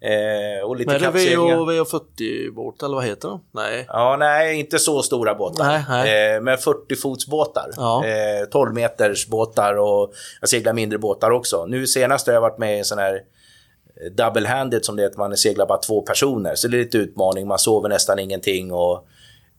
Eh, 0.04 0.64
och 0.64 0.76
lite 0.76 0.92
Men 0.92 1.04
är 1.04 1.12
det 1.12 1.36
VO40-båt 1.36 2.82
eller 2.82 2.94
vad 2.94 3.04
heter 3.04 3.28
de? 3.28 3.44
Nej. 3.52 3.86
Ja, 3.88 4.16
nej, 4.18 4.60
inte 4.60 4.78
så 4.78 5.02
stora 5.02 5.34
båtar. 5.34 5.64
Nej, 5.64 5.84
nej. 5.88 6.34
Eh, 6.34 6.40
men 6.40 6.56
40-fotsbåtar. 6.56 7.70
Ja. 7.76 8.04
Eh, 8.06 8.44
12 8.50 8.74
meters 8.74 9.26
båtar 9.26 9.74
och 9.74 10.12
jag 10.40 10.48
seglar 10.48 10.72
mindre 10.72 10.98
båtar 10.98 11.30
också. 11.30 11.66
Nu 11.66 11.86
senast 11.86 12.26
har 12.26 12.34
jag 12.34 12.40
varit 12.40 12.58
med 12.58 12.76
i 12.76 12.78
en 12.78 12.84
sån 12.84 12.98
här 12.98 13.14
eh, 13.14 14.12
double-handed 14.12 14.82
som 14.82 14.96
det 14.96 15.02
heter, 15.02 15.18
man 15.18 15.36
seglar 15.36 15.66
bara 15.66 15.78
två 15.78 16.02
personer. 16.02 16.54
Så 16.54 16.68
det 16.68 16.76
är 16.76 16.78
lite 16.78 16.98
utmaning, 16.98 17.46
man 17.46 17.58
sover 17.58 17.88
nästan 17.88 18.18
ingenting 18.18 18.72
och 18.72 19.06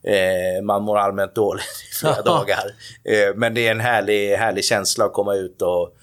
eh, 0.02 0.62
man 0.62 0.82
mår 0.82 0.98
allmänt 0.98 1.34
dåligt 1.34 1.64
i 1.92 1.94
flera 1.94 2.22
dagar. 2.24 2.64
Eh, 3.04 3.34
men 3.36 3.54
det 3.54 3.66
är 3.66 3.70
en 3.70 3.80
härlig, 3.80 4.36
härlig 4.36 4.64
känsla 4.64 5.04
att 5.04 5.12
komma 5.12 5.34
ut 5.34 5.62
och 5.62 5.96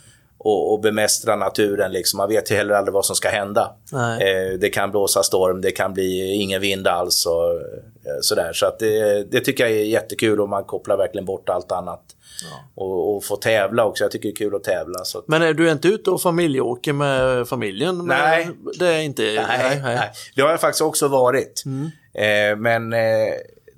och, 0.44 0.74
och 0.74 0.80
bemästra 0.80 1.36
naturen. 1.36 1.92
Liksom. 1.92 2.18
Man 2.18 2.30
vet 2.30 2.52
ju 2.52 2.56
heller 2.56 2.74
aldrig 2.74 2.94
vad 2.94 3.06
som 3.06 3.16
ska 3.16 3.30
hända. 3.30 3.76
Eh, 3.94 4.60
det 4.60 4.70
kan 4.70 4.92
blåsa 4.92 5.24
storm, 5.24 5.62
det 5.62 5.72
kan 5.72 5.94
bli 5.94 6.34
ingen 6.34 6.62
vind 6.62 6.88
alls 6.88 7.26
och 7.26 7.52
eh, 7.54 8.20
sådär. 8.22 8.54
Så 8.54 8.66
att 8.66 8.80
det, 8.80 9.24
det 9.32 9.40
tycker 9.40 9.64
jag 9.64 9.74
är 9.74 9.84
jättekul 9.84 10.42
och 10.42 10.50
man 10.50 10.64
kopplar 10.64 10.98
verkligen 10.98 11.26
bort 11.26 11.50
allt 11.50 11.72
annat. 11.72 12.02
Ja. 12.44 12.84
Och, 12.84 13.16
och 13.16 13.24
få 13.24 13.36
tävla 13.36 13.86
också. 13.86 14.04
Jag 14.04 14.12
tycker 14.12 14.30
det 14.30 14.34
är 14.34 14.36
kul 14.36 14.56
att 14.56 14.64
tävla. 14.64 15.04
Så. 15.04 15.24
Men 15.28 15.42
är 15.42 15.54
du 15.54 15.72
inte 15.72 15.88
ute 15.88 16.10
och 16.10 16.22
familjeåker 16.22 16.94
med 16.94 17.48
familjen? 17.48 18.08
Nej. 18.08 18.50
Det 18.80 18.88
är 18.88 19.00
inte... 19.00 19.24
Nej, 19.24 19.82
nej, 19.82 19.82
nej. 19.84 20.12
Det 20.36 20.42
har 20.42 20.50
jag 20.50 20.62
faktiskt 20.62 20.82
också 20.82 21.08
varit. 21.08 21.64
Mm. 21.66 21.86
Eh, 22.14 22.58
men 22.58 22.94
eh, 22.94 23.34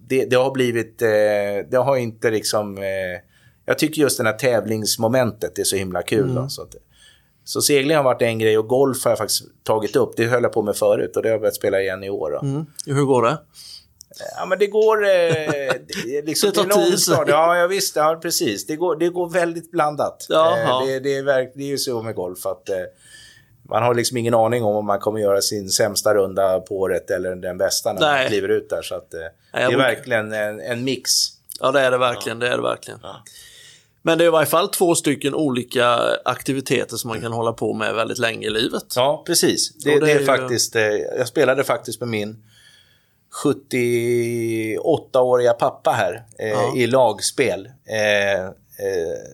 det, 0.07 0.26
det, 0.26 0.36
har 0.36 0.51
blivit... 0.51 1.01
Eh, 1.01 1.09
det 1.72 1.78
har 1.78 1.97
inte 1.97 2.32
liksom... 2.32 2.78
Eh, 3.66 3.72
jag 3.72 3.80
tycker 3.80 4.01
just 4.01 4.18
det 4.18 4.24
här 4.24 4.34
tävlingsmomentet 4.34 5.59
är 5.59 5.64
så 5.64 5.76
himla 5.76 6.01
kul. 6.01 6.24
Mm. 6.24 6.36
Då, 6.36 6.49
så, 6.49 6.61
att, 6.61 6.76
så 7.43 7.61
segling 7.61 7.97
har 7.97 8.03
varit 8.03 8.22
en 8.22 8.39
grej 8.39 8.57
och 8.57 8.68
golf 8.68 9.03
har 9.03 9.11
jag 9.11 9.18
faktiskt 9.18 9.43
tagit 9.64 9.95
upp. 9.95 10.14
Det 10.18 10.26
höll 10.26 10.43
jag 10.43 10.53
på 10.53 10.61
med 10.61 10.76
förut 10.76 11.16
och 11.16 11.24
det 11.24 11.30
har 11.30 11.34
jag 11.34 11.41
börjat 11.41 11.55
spela 11.55 11.82
igen 11.82 12.03
i 12.03 12.09
år. 12.09 12.43
Mm. 12.43 12.66
Hur 12.86 13.05
går 13.05 13.24
det? 13.24 13.38
Ja, 14.36 14.45
men 14.45 14.59
det 14.59 14.68
går... 14.68 15.05
Eh, 15.05 15.72
liksom, 16.24 16.49
det 16.55 16.55
tar 16.55 16.86
tid. 16.86 16.99
Ja, 17.28 17.57
ja, 17.57 17.68
visst. 17.68 17.95
Ja, 17.95 18.20
precis. 18.22 18.66
Det 18.68 18.76
går, 18.76 18.95
det 18.95 19.09
går 19.09 19.30
väldigt 19.30 19.72
blandat. 19.72 20.28
Eh, 20.30 20.86
det, 20.88 20.99
det, 20.99 21.18
är 21.18 21.24
verk, 21.24 21.51
det 21.55 21.64
är 21.64 21.68
ju 21.68 21.78
så 21.78 22.01
med 22.01 22.16
golf 22.16 22.45
att 22.45 22.70
eh, 22.70 22.76
man 23.70 23.84
har 23.84 23.95
liksom 23.95 24.18
ingen 24.18 24.34
aning 24.34 24.64
om 24.64 24.76
om 24.76 24.86
man 24.86 24.99
kommer 24.99 25.20
göra 25.20 25.41
sin 25.41 25.70
sämsta 25.70 26.14
runda 26.14 26.59
på 26.59 26.80
året 26.80 27.11
eller 27.11 27.36
den 27.36 27.57
bästa 27.57 27.93
när 27.93 28.01
Nej. 28.01 28.24
man 28.24 28.28
kliver 28.28 28.49
ut 28.49 28.70
där. 28.70 28.82
Så 28.82 28.95
att, 28.95 29.14
eh, 29.14 29.20
det 29.51 29.59
är 29.59 29.78
verkligen 29.78 30.34
en, 30.34 30.59
en, 30.59 30.84
mix. 30.84 31.11
Ja, 31.59 31.72
det 31.72 31.80
är 31.80 31.91
det 31.91 31.97
verkligen. 31.97 32.41
Ja. 32.41 32.47
Det 32.47 32.53
är 32.53 32.57
det 32.57 32.64
verkligen. 32.64 32.99
Ja. 33.03 33.24
Men 34.05 34.17
det 34.17 34.23
är 34.23 34.27
i 34.27 34.31
varje 34.31 34.45
fall 34.45 34.69
två 34.69 34.95
stycken 34.95 35.35
olika 35.35 35.99
aktiviteter 36.25 36.97
som 36.97 37.07
man 37.07 37.21
kan 37.21 37.33
hålla 37.33 37.53
på 37.53 37.73
med 37.73 37.95
väldigt 37.95 38.17
länge 38.17 38.47
i 38.47 38.49
livet. 38.49 38.83
Ja, 38.95 39.23
precis. 39.25 39.73
Det, 39.73 39.99
det, 39.99 40.05
det 40.05 40.11
är, 40.11 40.19
är 40.19 40.25
faktiskt, 40.25 40.75
ju... 40.75 40.79
Eh, 40.79 40.85
jag 41.17 41.27
spelade 41.27 41.63
faktiskt 41.63 41.99
med 41.99 42.09
min 42.09 42.43
78-åriga 43.43 45.53
pappa 45.53 45.91
här 45.91 46.23
eh, 46.39 46.49
ja. 46.49 46.73
i 46.75 46.87
lagspel. 46.87 47.69
Eh, 47.85 48.43
eh, 48.43 48.51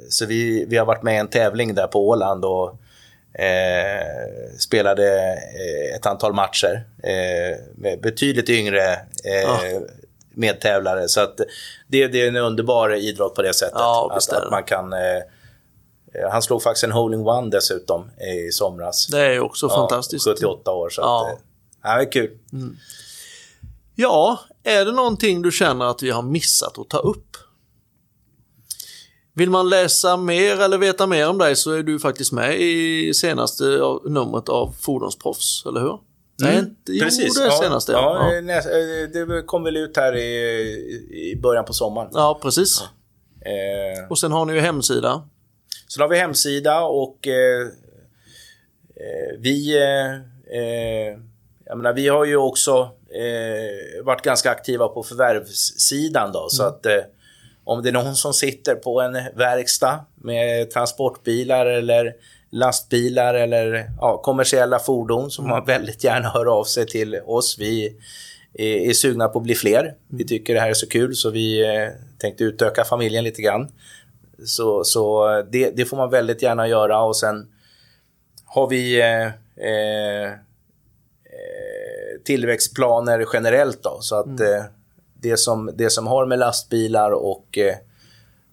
så 0.09 0.26
vi, 0.26 0.65
vi 0.65 0.78
har 0.78 0.86
varit 0.86 1.03
med 1.03 1.15
i 1.15 1.17
en 1.17 1.28
tävling 1.28 1.76
där 1.76 1.88
på 1.88 2.09
Åland 2.09 2.45
och 2.45 2.76
spelade 4.59 5.38
ett 5.95 6.05
antal 6.05 6.34
matcher 6.34 6.84
med 7.76 8.01
betydligt 8.01 8.49
yngre 8.49 8.99
ja. 9.24 9.59
Medtävlare. 10.40 11.08
Så 11.08 11.22
att 11.22 11.38
det, 11.88 12.08
det, 12.08 12.22
är 12.22 12.28
en 12.28 12.36
underbar 12.36 12.96
idrott 12.96 13.36
på 13.36 13.42
det 13.42 13.54
sättet. 13.54 13.76
Ja, 13.80 14.12
att, 14.12 14.34
att, 14.34 14.52
man 14.52 14.64
kan... 14.64 14.94
han 16.32 16.42
slog 16.42 16.64
faktiskt 16.64 16.84
en 16.84 16.92
hole-in-one 16.92 17.50
dessutom 17.50 18.12
i 18.12 18.52
somras. 18.52 19.08
Det 19.08 19.22
är 19.22 19.40
också 19.40 19.70
fantastiskt. 19.70 20.26
78 20.26 20.72
år. 20.72 20.90
Så 20.90 21.02
ja. 21.02 21.30
Att, 21.34 21.40
ja, 21.84 21.96
det 21.96 22.04
är 22.04 22.12
kul. 22.12 22.38
Mm. 22.54 22.78
Ja, 23.96 24.40
är 24.64 24.86
det 24.86 24.92
någonting 24.92 25.42
du 25.42 25.52
känner 25.52 25.86
att 25.86 26.04
vi 26.04 26.10
har 26.10 26.22
missat 26.22 26.80
att 26.80 26.90
ta 26.90 26.98
upp? 26.98 27.38
Vill 29.34 29.50
man 29.50 29.70
läsa 29.70 30.18
mer 30.18 30.62
eller 30.62 30.78
veta 30.78 31.08
mer 31.08 31.30
om 31.30 31.38
dig 31.38 31.56
så 31.56 31.72
är 31.72 31.84
du 31.84 32.00
faktiskt 32.00 32.32
med 32.32 32.62
i 32.62 33.14
senaste 33.14 33.64
numret 34.06 34.50
av 34.50 34.76
Fordonsproffs, 34.82 35.66
eller 35.66 35.82
hur? 35.82 36.00
Mm, 36.42 36.56
Nej, 36.56 36.74
jo, 36.88 37.04
precis. 37.04 37.36
det 37.38 37.52
senaste. 37.52 37.92
Ja, 37.92 38.32
ja. 38.34 38.54
Eh, 38.54 39.10
det 39.10 39.44
kom 39.46 39.64
väl 39.64 39.78
ut 39.78 39.98
här 39.98 40.16
i, 40.16 41.32
i 41.32 41.40
början 41.42 41.66
på 41.66 41.74
sommaren. 41.74 42.10
Ja, 42.14 42.40
precis. 42.42 42.82
Eh. 43.42 44.08
Och 44.10 44.20
sen 44.20 44.32
har 44.32 44.46
ni 44.46 44.54
ju 44.54 44.60
hemsida. 44.60 45.24
Sen 45.88 46.02
har 46.02 46.10
vi 46.10 46.18
hemsida 46.18 46.82
och 46.82 47.28
eh, 47.28 47.62
eh 47.62 49.40
vi... 49.40 49.78
Eh, 50.52 51.20
jag 51.66 51.78
menar, 51.78 51.94
vi 51.94 52.08
har 52.08 52.26
ju 52.26 52.36
också 52.36 52.92
eh, 53.10 54.04
varit 54.04 54.22
ganska 54.22 54.52
aktiva 54.52 54.88
på 54.88 55.04
förvärvssidan 55.04 56.32
då. 56.32 56.40
Mm. 56.40 56.50
Så 56.50 56.64
att 56.64 56.86
eh, 56.86 57.02
om 57.64 57.82
det 57.84 57.90
är 57.90 57.94
någon 57.94 58.16
som 58.16 58.34
sitter 58.34 58.76
på 58.76 59.02
en 59.02 59.14
verkstad 59.36 60.06
med 60.16 60.72
transportbilar 60.72 61.66
eller 61.66 62.14
lastbilar 62.52 63.34
eller 63.34 63.91
ja, 64.02 64.18
kommersiella 64.18 64.80
fordon 64.80 65.32
som 65.32 65.47
man 65.47 65.66
väldigt 65.66 66.04
gärna 66.04 66.30
hör 66.30 66.45
av 66.45 66.64
sig 66.64 66.86
till 66.86 67.20
oss. 67.26 67.56
Vi 67.60 67.97
är, 68.54 68.89
är 68.89 68.93
sugna 68.93 69.28
på 69.28 69.39
att 69.39 69.43
bli 69.43 69.56
fler. 69.56 69.95
Vi 70.08 70.16
mm. 70.16 70.28
tycker 70.28 70.54
det 70.54 70.60
här 70.60 70.70
är 70.70 70.74
så 70.74 70.88
kul 70.88 71.16
så 71.16 71.30
vi 71.30 71.76
eh, 71.76 71.89
tänkte 72.18 72.43
utöka 72.43 72.84
familjen 72.84 73.24
lite 73.24 73.41
grann. 73.41 73.68
Så, 74.45 74.84
så 74.84 75.28
det, 75.52 75.72
det, 75.76 75.86
får 75.86 75.97
man 75.97 76.10
väldigt 76.10 76.41
gärna 76.41 76.68
göra 76.68 77.02
och 77.02 77.16
sen 77.16 77.47
har 78.45 78.68
vi 78.68 79.02
eh, 79.02 79.26
eh, 79.68 80.34
tillväxtplaner 82.24 83.26
generellt. 83.34 83.84
Då, 83.84 83.97
så 84.02 84.16
att 84.16 84.39
mm. 84.39 84.54
eh, 84.54 84.64
det, 85.14 85.38
som, 85.38 85.72
det 85.76 85.89
som 85.89 86.08
har 86.08 86.26
med 86.26 86.39
lastbilar 86.39 87.12
och 87.12 87.58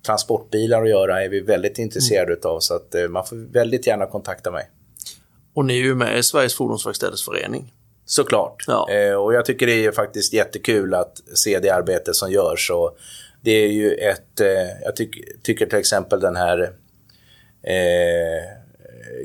transportbilar 0.06 0.82
att 0.82 0.88
göra 0.88 1.24
är 1.24 1.28
vi 1.28 1.40
väldigt 1.40 1.78
intresserade 1.78 2.32
mm. 2.32 2.44
av. 2.44 2.60
Så 2.60 2.74
att 2.74 2.94
eh, 2.94 3.08
man 3.08 3.26
får 3.26 3.52
väldigt 3.52 3.86
gärna 3.86 4.06
kontakta 4.06 4.50
mig. 4.50 4.70
Och 5.54 5.64
ni 5.64 5.74
är 5.80 5.84
ju 5.84 5.94
med 5.94 6.18
i 6.18 6.22
Sveriges 6.22 6.54
Fordonsverkstäders 6.54 7.24
förening. 7.24 7.72
Såklart. 8.04 8.64
Ja. 8.66 8.90
Eh, 8.90 9.14
och 9.14 9.34
jag 9.34 9.44
tycker 9.44 9.66
det 9.66 9.84
är 9.84 9.92
faktiskt 9.92 10.32
jättekul 10.32 10.94
att 10.94 11.20
se 11.34 11.58
det 11.58 11.70
arbete 11.70 12.14
som 12.14 12.30
görs. 12.30 12.70
Och 12.70 12.96
det 13.40 13.50
är 13.50 13.68
ju 13.68 13.92
ett, 13.92 14.40
eh, 14.40 14.82
jag 14.84 14.96
tyck, 14.96 15.42
tycker 15.42 15.66
till 15.66 15.78
exempel 15.78 16.20
den 16.20 16.36
här 16.36 16.62
eh, 17.62 18.42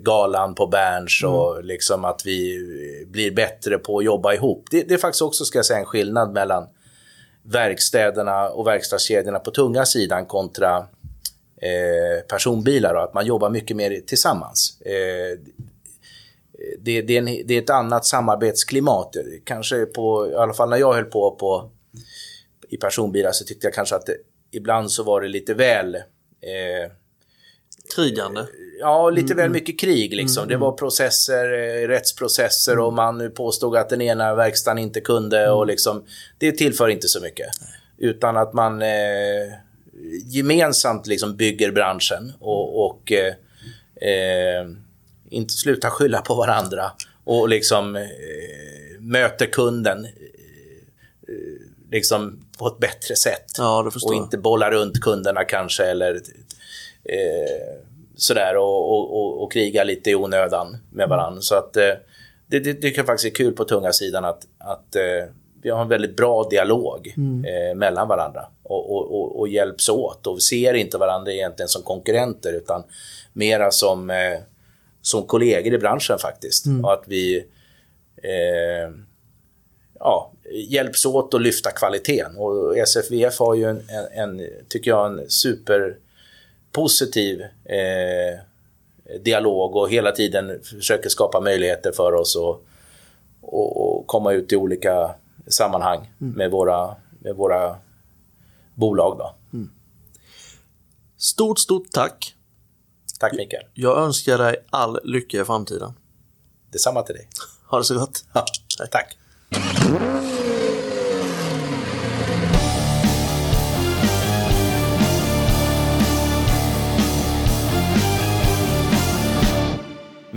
galan 0.02 0.56
på 0.56 0.68
Berns 0.68 1.24
mm. 1.24 1.36
och 1.36 1.64
liksom 1.64 2.06
att 2.06 2.26
vi 2.26 2.60
blir 3.08 3.32
bättre 3.32 3.78
på 3.78 3.98
att 3.98 4.06
jobba 4.06 4.34
ihop. 4.34 4.66
Det, 4.72 4.84
det, 4.84 4.94
är 4.94 4.98
faktiskt 4.98 5.22
också, 5.22 5.46
ska 5.46 5.58
jag 5.58 5.66
säga, 5.66 5.80
en 5.80 5.86
skillnad 5.86 6.34
mellan 6.34 6.68
verkstäderna 7.44 8.50
och 8.50 8.68
verkstadskedjorna 8.68 9.40
på 9.40 9.52
tunga 9.52 9.86
sidan 9.86 10.26
kontra 10.26 10.78
eh, 11.62 12.26
personbilar 12.28 12.94
och 12.94 13.04
att 13.04 13.14
man 13.14 13.26
jobbar 13.26 13.50
mycket 13.50 13.78
mer 13.78 14.02
tillsammans. 14.08 14.82
Eh, 14.82 15.40
det, 16.80 17.02
det, 17.02 17.18
är 17.18 17.18
en, 17.18 17.26
det, 17.48 17.54
är 17.54 17.62
ett 17.62 17.70
annat 17.70 18.06
samarbetsklimat. 18.06 19.16
Kanske 19.44 19.86
på, 19.86 20.28
i 20.32 20.36
alla 20.36 20.54
fall 20.54 20.70
när 20.70 20.78
jag 20.78 20.94
höll 20.94 21.06
på, 21.06 21.32
på 21.32 21.72
i 22.70 22.78
personbilar 22.78 23.32
så 23.32 23.46
tyckte 23.46 23.68
jag 23.68 23.74
kanske 23.74 23.96
att 23.96 24.06
det, 24.06 24.18
ibland 24.52 24.92
så 24.92 25.04
var 25.04 25.22
det 25.22 25.28
lite 25.28 25.54
väl 25.54 25.96
eh, 25.96 26.92
Krigande? 27.96 28.46
Ja, 28.82 29.10
lite 29.10 29.34
mm. 29.34 29.38
väl 29.38 29.50
mycket 29.50 29.80
krig 29.80 30.14
liksom. 30.14 30.44
Mm. 30.44 30.50
Det 30.50 30.58
var 30.58 30.72
processer, 30.72 31.54
eh, 31.54 31.88
rättsprocesser 31.88 32.74
mm. 32.74 32.86
och 32.86 32.94
man 32.94 33.32
påstod 33.32 33.76
att 33.76 33.90
den 33.90 34.02
ena 34.02 34.36
verkstaden 34.36 34.78
inte 34.78 35.02
kunde 35.02 35.50
och 35.50 35.64
mm. 35.64 35.68
liksom, 35.68 36.04
det 36.38 36.52
tillför 36.52 36.88
inte 36.88 37.08
så 37.08 37.22
mycket. 37.22 37.48
Utan 37.98 38.38
att 38.38 38.54
man 38.54 38.82
eh, 38.82 38.88
gemensamt 40.26 41.08
liksom 41.08 41.36
bygger 41.36 41.72
branschen 41.72 42.34
och, 42.40 42.86
och 42.86 43.12
eh, 43.12 43.34
eh, 44.10 44.68
inte 45.30 45.54
slutar 45.54 45.90
skylla 45.90 46.22
på 46.22 46.36
varandra 46.36 46.92
och 47.24 47.50
liksom 47.50 47.96
eh, 47.96 48.02
möter 49.00 49.46
kunden 49.46 50.06
eh, 50.06 50.12
liksom 51.92 52.46
på 52.58 52.68
ett 52.68 52.80
bättre 52.80 53.16
sätt. 53.16 53.46
Ja, 53.58 53.92
och 54.04 54.14
inte 54.14 54.38
bollar 54.38 54.72
runt 54.72 55.02
kunderna 55.02 55.44
kanske 55.44 55.84
eller 55.84 56.16
eh, 57.04 57.91
sådär 58.16 58.58
och, 58.58 58.92
och, 58.92 59.18
och, 59.18 59.44
och, 59.44 59.52
kriga 59.52 59.84
lite 59.84 60.10
i 60.12 60.16
onödan 60.16 60.78
med 60.92 61.10
varandra. 61.10 61.32
Mm. 61.32 61.42
Så 61.42 61.56
att 61.56 61.78
eh, 61.78 61.94
det, 62.48 62.60
det 62.60 62.74
tycker 62.74 63.00
jag 63.00 63.06
faktiskt 63.06 63.34
är 63.34 63.44
kul 63.44 63.54
på 63.54 63.66
tunga 63.66 63.94
sidan 63.94 64.26
att, 64.26 64.48
att 64.58 64.96
eh, 64.96 65.34
vi 65.62 65.70
har 65.70 65.82
en 65.82 65.88
väldigt 65.88 66.16
bra 66.16 66.48
dialog 66.50 67.14
mm. 67.18 67.46
eh, 67.46 67.76
mellan 67.76 68.08
varandra 68.08 68.46
och, 68.64 68.96
och, 68.96 69.20
och, 69.20 69.40
och, 69.40 69.48
hjälps 69.48 69.90
åt. 69.90 70.28
Och 70.28 70.38
vi 70.38 70.42
ser 70.42 70.74
inte 70.74 70.98
varandra 70.98 71.32
egentligen 71.32 71.70
som 71.70 71.82
konkurrenter 71.82 72.54
utan 72.54 72.84
mera 73.34 73.72
som, 73.72 74.10
eh, 74.10 74.40
som 75.02 75.24
kollegor 75.24 75.74
i 75.74 75.78
branschen 75.78 76.20
faktiskt. 76.20 76.66
Mm. 76.66 76.86
Och 76.86 76.94
att 76.94 77.04
vi 77.08 77.38
eh, 78.24 78.94
ja, 80.00 80.32
hjälps 80.70 81.06
åt 81.06 81.34
att 81.34 81.42
lyfta 81.42 81.72
kvaliteten. 81.72 82.38
Och 82.38 82.78
SFVF 82.78 83.40
har 83.40 83.56
ju 83.56 83.66
en, 83.66 83.82
en, 83.90 84.40
en 84.40 84.48
tycker 84.70 84.92
jag, 84.92 85.06
en 85.06 85.30
super 85.30 85.98
positiv 86.72 87.42
eh, 87.66 88.40
dialog 89.20 89.76
och 89.76 89.90
hela 89.90 90.12
tiden 90.12 90.64
försöker 90.64 91.10
skapa 91.10 91.40
möjligheter 91.40 91.92
för 91.92 92.14
oss 92.14 92.36
att 92.36 92.62
och, 93.42 93.98
och 93.98 94.08
komma 94.08 94.32
ut 94.32 94.52
i 94.52 94.56
olika 94.56 95.16
sammanhang 95.48 96.10
mm. 96.22 96.34
med, 96.34 96.52
våra, 96.52 96.96
med 97.20 97.36
våra 97.36 97.76
bolag. 98.76 99.18
Då. 99.18 99.36
Mm. 99.54 99.72
Stort, 101.18 101.60
stort 101.60 101.92
tack. 101.92 102.36
Tack 103.20 103.34
Mikael. 103.34 103.64
Jag 103.74 103.98
önskar 103.98 104.38
dig 104.38 104.56
all 104.70 105.00
lycka 105.04 105.42
i 105.42 105.46
framtiden. 105.46 105.94
Detsamma 106.72 107.04
till 107.04 107.16
dig. 107.16 107.28
Ha 107.68 107.78
det 107.78 107.84
så 107.84 107.96
gott. 108.00 108.26
Ja, 108.34 108.46
tack. 108.92 109.18